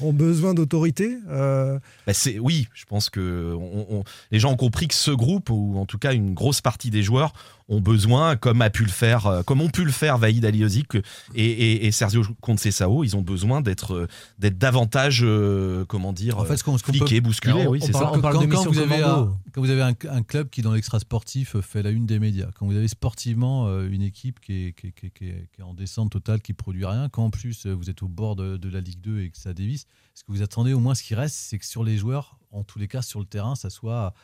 ont 0.08 0.12
besoin 0.12 0.54
d'autorité. 0.54 1.16
euh, 1.28 1.78
Bah, 2.06 2.12
c'est 2.14 2.38
oui, 2.38 2.68
je 2.74 2.84
pense 2.84 3.10
que 3.10 3.54
on- 3.58 3.86
on- 3.98 4.04
les 4.30 4.38
gens 4.38 4.52
ont 4.52 4.56
compris 4.56 4.88
que 4.88 4.94
ce 4.94 5.10
groupe 5.10 5.50
ou 5.50 5.76
en 5.78 5.86
tout 5.86 5.98
cas 5.98 6.12
une 6.14 6.34
grosse 6.34 6.60
partie 6.60 6.90
des 6.90 7.02
joueurs 7.02 7.32
ont 7.68 7.80
besoin, 7.80 8.34
comme 8.34 8.62
a 8.62 8.70
pu 8.70 8.82
le 8.82 8.90
faire, 8.90 9.26
euh, 9.28 9.42
comme 9.44 9.60
ont 9.60 9.68
pu 9.68 9.84
le 9.84 9.92
faire 9.92 10.18
Vaïd 10.18 10.44
Aliozik 10.44 10.96
et, 10.96 11.00
et, 11.36 11.86
et 11.86 11.92
Sergio 11.92 12.22
Conceição, 12.40 13.04
ils 13.04 13.16
ont 13.16 13.22
besoin 13.22 13.60
d'être 13.60 13.94
euh, 13.94 14.06
d'être 14.40 14.58
davantage, 14.58 15.20
euh, 15.22 15.84
comment 15.86 16.12
dire, 16.12 16.36
En 16.38 16.44
fait, 16.44 16.56
ce 16.56 16.64
qu'on, 16.64 16.76
ce 16.78 16.82
qu'on 16.82 16.92
fliqués, 16.92 17.20
peut- 17.20 17.28
bousculés. 17.28 17.66
Oui, 17.68 17.78
on 17.80 17.86
c'est 17.86 17.92
parle- 17.92 18.04
ça. 18.06 18.12
on 18.12 18.20
parle 18.20 18.34
quand, 18.34 18.40
de 18.42 18.46
quand 18.52 18.64
vous 18.72 18.78
avez 18.80 19.02
un, 19.02 19.32
quand 19.52 19.60
vous 19.60 19.70
avez 19.70 19.82
un, 19.82 19.94
un 20.10 20.22
club 20.22 20.50
qui 20.50 20.62
dans 20.62 20.72
l'extra 20.72 20.98
sportif 20.98 21.56
fait 21.60 21.82
la 21.84 21.90
une 21.90 22.06
des 22.06 22.18
médias, 22.18 22.48
quand 22.58 22.66
vous 22.66 22.74
avez 22.76 22.88
sportivement 22.88 23.68
une 23.84 24.02
équipe 24.02 24.40
qui 24.40 24.66
est, 24.68 24.72
qui, 24.72 24.88
est- 24.88 24.92
qui 24.92 25.06
est- 25.06 25.10
qui 25.10 25.24
est- 25.28 25.48
qui 25.54 25.60
est 25.60 25.64
en 25.64 25.74
descente 25.74 26.10
totale, 26.10 26.40
qui 26.40 26.54
produit 26.54 26.84
rien, 26.84 27.08
quand 27.08 27.24
en 27.26 27.30
plus 27.30 27.66
vous 27.66 27.88
êtes 27.88 28.02
au 28.02 28.08
bord 28.20 28.36
de, 28.36 28.56
de 28.56 28.68
la 28.68 28.80
Ligue 28.80 29.00
2 29.00 29.22
et 29.22 29.30
que 29.30 29.38
ça 29.38 29.52
dévisse, 29.52 29.86
ce 30.14 30.22
que 30.22 30.30
vous 30.30 30.42
attendez 30.42 30.72
au 30.72 30.78
moins, 30.80 30.94
ce 30.94 31.02
qui 31.02 31.14
reste, 31.16 31.34
c'est 31.34 31.58
que 31.58 31.66
sur 31.66 31.82
les 31.82 31.96
joueurs, 31.96 32.38
en 32.52 32.62
tous 32.62 32.78
les 32.78 32.86
cas 32.88 33.02
sur 33.02 33.18
le 33.18 33.26
terrain, 33.26 33.54
ça 33.56 33.70
soit 33.70 34.14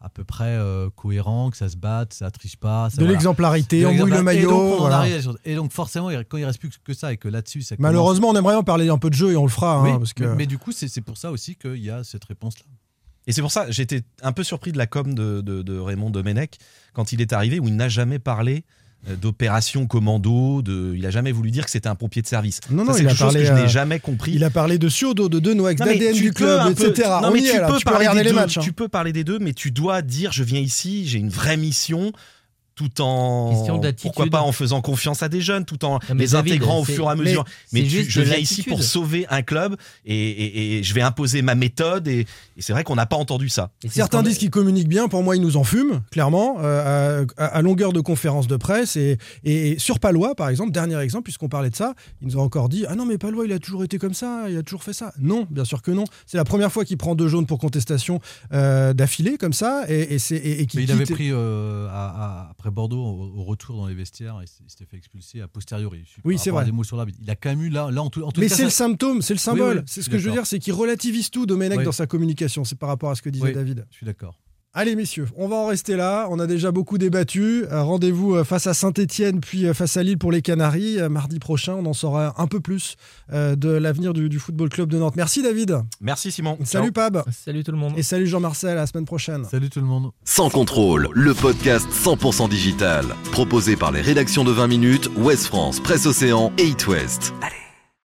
à 0.00 0.08
peu 0.08 0.24
près 0.24 0.56
euh, 0.56 0.90
cohérent, 0.90 1.50
que 1.50 1.56
ça 1.56 1.68
se 1.68 1.76
batte, 1.76 2.12
ça 2.12 2.28
triche 2.32 2.56
pas. 2.56 2.90
Ça, 2.90 2.96
de 2.96 3.02
voilà. 3.02 3.12
l'exemplarité, 3.12 3.86
on 3.86 3.94
mouille 3.94 4.10
le. 4.10 4.18
Et 4.18 4.22
maillot. 4.22 4.50
donc, 4.50 4.72
on 4.74 4.78
voilà. 4.78 4.96
arrive. 4.98 5.32
Et 5.44 5.54
donc 5.54 5.70
forcément, 5.72 6.08
quand 6.28 6.38
il 6.38 6.44
reste 6.44 6.58
plus 6.58 6.70
que 6.82 6.92
ça 6.92 7.12
et 7.12 7.16
que 7.16 7.28
là-dessus, 7.28 7.62
ça 7.62 7.76
commence- 7.76 7.88
Malheureusement, 7.88 8.30
on 8.30 8.34
aimerait 8.36 8.56
en 8.56 8.64
parler 8.64 8.88
un 8.88 8.98
peu 8.98 9.10
de 9.10 9.14
jeu 9.14 9.30
et 9.30 9.36
on 9.36 9.44
le 9.44 9.48
fera. 9.50 9.76
hein, 9.76 9.84
Oui, 9.84 9.98
parce 9.98 10.12
que... 10.12 10.24
mais, 10.24 10.34
mais 10.34 10.46
du 10.46 10.58
coup, 10.58 10.72
c'est 10.72 10.88
c'est 10.88 11.02
pour 11.02 11.18
ça 11.18 11.30
aussi 11.30 11.54
qu'il 11.54 11.76
y 11.76 11.90
a 11.90 12.02
cette 12.02 12.24
réponse-là. 12.24 12.64
Et 13.28 13.32
c'est 13.32 13.42
pour 13.42 13.52
ça, 13.52 13.70
j'étais 13.70 14.02
un 14.22 14.32
peu 14.32 14.42
surpris 14.42 14.72
de 14.72 14.78
la 14.78 14.88
com 14.88 15.14
de, 15.14 15.40
de- 15.40 15.62
de 15.62 15.78
Raymond 15.78 16.10
Domenech 16.10 16.56
quand 16.94 17.12
il 17.12 17.20
est 17.20 17.32
arrivé, 17.32 17.60
où 17.60 17.68
il 17.68 17.76
n'a 17.76 17.88
jamais 17.88 18.18
parlé 18.18 18.64
euh, 18.64 18.64
d'opération 19.20 19.86
commando, 19.86 20.62
de, 20.62 20.94
il 20.96 21.04
a 21.06 21.10
jamais 21.10 21.32
voulu 21.32 21.50
dire 21.50 21.64
que 21.64 21.70
c'était 21.70 21.88
un 21.88 21.94
pompier 21.94 22.22
de 22.22 22.26
service. 22.26 22.60
Non, 22.70 22.84
non, 22.84 22.92
c'est 22.92 23.04
quelque 23.04 23.16
chose 23.16 23.34
que 23.34 23.44
je 23.44 23.52
euh, 23.52 23.62
n'ai 23.62 23.68
jamais 23.68 23.98
compris. 24.00 24.32
Il 24.34 24.44
a 24.44 24.50
parlé 24.50 24.78
de 24.78 24.88
Ciodo, 24.88 25.28
de 25.28 25.38
Denoix, 25.40 25.74
d'ADN 25.74 26.14
du 26.14 26.32
club, 26.32 26.74
peu- 26.74 26.88
etc. 26.90 27.08
Non, 27.22 27.28
On 27.28 27.32
mais 27.32 27.40
tu 27.42 27.48
est, 27.48 27.60
peux 27.66 27.78
tu 27.78 27.84
peux 27.84 27.90
parler 27.90 27.98
regarder 28.08 28.20
des 28.20 28.24
les 28.24 28.30
deux, 28.30 28.36
matchs. 28.36 28.58
hein. 28.58 28.62
Tu 28.62 28.72
peux 28.72 28.88
parler 28.88 29.12
des 29.12 29.24
deux, 29.24 29.38
mais 29.38 29.52
tu 29.52 29.70
dois 29.70 30.02
dire 30.02 30.30
je 30.32 30.44
viens 30.44 30.60
ici, 30.60 31.06
j'ai 31.06 31.18
une 31.18 31.30
vraie 31.30 31.56
mission. 31.56 32.12
Tout 32.74 33.00
en 33.02 33.50
pourquoi 34.02 34.24
pas 34.30 34.40
en 34.42 34.52
faisant 34.52 34.80
confiance 34.80 35.22
à 35.22 35.28
des 35.28 35.40
jeunes, 35.42 35.64
tout 35.66 35.84
en 35.84 35.94
Non, 35.94 35.98
les 36.16 36.28
David, 36.28 36.52
intégrant 36.54 36.80
au 36.80 36.84
fur 36.84 37.04
et 37.06 37.10
à 37.12 37.14
mesure. 37.14 37.44
mais 37.72 37.82
Mais, 37.82 37.86
tu- 37.86 38.04
je 38.08 38.20
viens 38.22 38.36
ici 38.38 38.62
pour 38.62 38.82
sauver 38.82 39.26
un 39.28 39.42
club 39.42 39.76
et, 40.06 40.14
et- 40.16 40.78
et 40.78 40.82
je 40.82 40.94
vais 40.94 41.02
imposer 41.02 41.42
ma 41.42 41.54
méthode 41.54 42.08
et, 42.08 42.20
et 42.56 42.62
c'est 42.62 42.72
vrai 42.72 42.82
qu'on 42.82 42.94
n'a 42.94 43.04
pas 43.06 43.16
entendu 43.16 43.48
ça. 43.50 43.70
Certains 43.88 44.22
disent 44.22 44.38
qu'ils 44.38 44.50
communiquent 44.50 44.88
bien, 44.88 45.08
pour 45.08 45.22
moi 45.22 45.36
ils 45.36 45.42
nous 45.42 45.56
en 45.58 45.64
fument, 45.64 46.00
clairement, 46.10 46.56
euh, 46.60 47.26
à, 47.36 47.44
à 47.46 47.62
longueur 47.62 47.92
de 47.92 48.00
conférences 48.00 48.46
de 48.46 48.56
presse. 48.56 48.96
Et, 48.96 49.18
et 49.44 49.78
sur 49.78 50.00
Palois, 50.00 50.34
par 50.34 50.48
exemple, 50.48 50.72
dernier 50.72 50.98
exemple, 51.00 51.24
puisqu'on 51.24 51.48
parlait 51.50 51.70
de 51.70 51.76
ça, 51.76 51.94
ils 52.22 52.28
nous 52.28 52.38
ont 52.38 52.42
encore 52.42 52.68
dit 52.70 52.84
Ah 52.88 52.94
non, 52.94 53.04
mais 53.04 53.18
Palois, 53.18 53.44
il 53.44 53.52
a 53.52 53.58
toujours 53.58 53.84
été 53.84 53.98
comme 53.98 54.14
ça, 54.14 54.46
il 54.48 54.56
a 54.56 54.62
toujours 54.62 54.82
fait 54.82 54.94
ça. 54.94 55.12
Non, 55.20 55.46
bien 55.50 55.64
sûr 55.66 55.82
que 55.82 55.90
non. 55.90 56.04
C'est 56.26 56.38
la 56.38 56.44
première 56.44 56.72
fois 56.72 56.84
qu'il 56.86 56.96
prend 56.96 57.14
deux 57.14 57.28
jaunes 57.28 57.46
pour 57.46 57.58
contestation 57.58 58.18
euh, 58.52 58.92
d'affilée, 58.94 59.36
comme 59.36 59.52
ça, 59.52 59.84
et, 59.88 60.14
et, 60.14 60.18
c'est- 60.18 60.36
et- 60.36 60.62
et 60.62 60.66
qu'il 60.66 60.80
Mais 60.80 60.84
il 60.84 60.92
avait 60.92 61.04
pris 61.04 61.30
euh, 61.32 61.86
à- 61.88 62.48
à- 62.50 62.54
après 62.62 62.70
Bordeaux 62.70 63.02
au, 63.04 63.40
au 63.40 63.42
retour 63.42 63.76
dans 63.76 63.88
les 63.88 63.94
vestiaires 63.94 64.38
il 64.40 64.46
s'était 64.70 64.84
fait 64.84 64.96
expulser 64.96 65.40
a 65.40 65.48
posteriori. 65.48 66.04
Oui, 66.24 66.38
c'est 66.38 66.50
vrai. 66.50 66.64
Des 66.64 66.70
mots 66.70 66.84
sur 66.84 66.96
l'arbitre. 66.96 67.18
Il 67.20 67.28
a 67.28 67.34
quand 67.34 67.48
même 67.48 67.62
eu 67.62 67.70
là, 67.70 67.90
là 67.90 68.02
en 68.02 68.08
tout, 68.08 68.22
en 68.22 68.30
tout 68.30 68.40
Mais 68.40 68.48
c'est 68.48 68.62
le 68.62 68.70
symptôme, 68.70 69.20
c'est 69.20 69.34
le 69.34 69.38
symbole. 69.38 69.78
oui, 69.78 69.82
c'est 69.86 70.00
ce 70.02 70.08
que 70.08 70.16
je 70.16 70.26
veux 70.28 70.32
dire, 70.32 70.46
c'est 70.46 70.60
qu'il 70.60 70.72
relativise 70.72 71.30
tout, 71.30 71.44
Domenech, 71.44 71.78
Oui. 71.78 71.84
dans 71.84 71.90
sa 71.90 72.06
communication. 72.06 72.64
C'est 72.64 72.78
par 72.78 72.88
rapport 72.88 73.10
à 73.10 73.16
ce 73.16 73.22
que 73.22 73.30
disait. 73.30 73.52
David. 73.52 73.84
Je 73.90 73.96
suis 73.96 74.06
d'accord. 74.06 74.38
Allez 74.74 74.96
messieurs, 74.96 75.28
on 75.36 75.48
va 75.48 75.56
en 75.56 75.66
rester 75.66 75.96
là. 75.96 76.26
On 76.30 76.38
a 76.38 76.46
déjà 76.46 76.72
beaucoup 76.72 76.96
débattu. 76.96 77.66
Euh, 77.70 77.82
Rendez-vous 77.82 78.36
euh, 78.36 78.42
face 78.42 78.66
à 78.66 78.72
Saint-Etienne 78.72 79.40
puis 79.40 79.66
euh, 79.66 79.74
face 79.74 79.98
à 79.98 80.02
Lille 80.02 80.16
pour 80.16 80.32
les 80.32 80.40
Canaries. 80.40 80.96
Mardi 81.10 81.38
prochain, 81.38 81.74
on 81.74 81.84
en 81.84 81.92
saura 81.92 82.40
un 82.40 82.46
peu 82.46 82.58
plus 82.58 82.96
de 83.30 83.68
l'avenir 83.68 84.14
du, 84.14 84.30
du 84.30 84.38
Football 84.38 84.70
Club 84.70 84.88
de 84.88 84.98
Nantes. 84.98 85.16
Merci 85.16 85.42
David. 85.42 85.82
Merci 86.00 86.32
Simon. 86.32 86.56
Salut 86.64 86.86
Ciao. 86.86 86.92
Pab. 86.92 87.22
Salut 87.30 87.64
tout 87.64 87.72
le 87.72 87.76
monde. 87.76 87.92
Et 87.98 88.02
salut 88.02 88.26
Jean-Marcel. 88.26 88.70
À 88.70 88.74
la 88.76 88.86
semaine 88.86 89.04
prochaine. 89.04 89.44
Salut 89.44 89.68
tout 89.68 89.80
le 89.80 89.86
monde. 89.86 90.10
Sans 90.24 90.48
contrôle, 90.48 91.08
le 91.12 91.34
podcast 91.34 91.86
100% 91.92 92.48
digital. 92.48 93.04
Proposé 93.30 93.76
par 93.76 93.92
les 93.92 94.00
rédactions 94.00 94.42
de 94.44 94.52
20 94.52 94.68
minutes, 94.68 95.10
Ouest 95.18 95.44
France, 95.46 95.80
Presse 95.80 96.06
Océan 96.06 96.50
et 96.56 96.64
It 96.68 96.86
West. 96.86 97.34
Allez. 97.42 97.61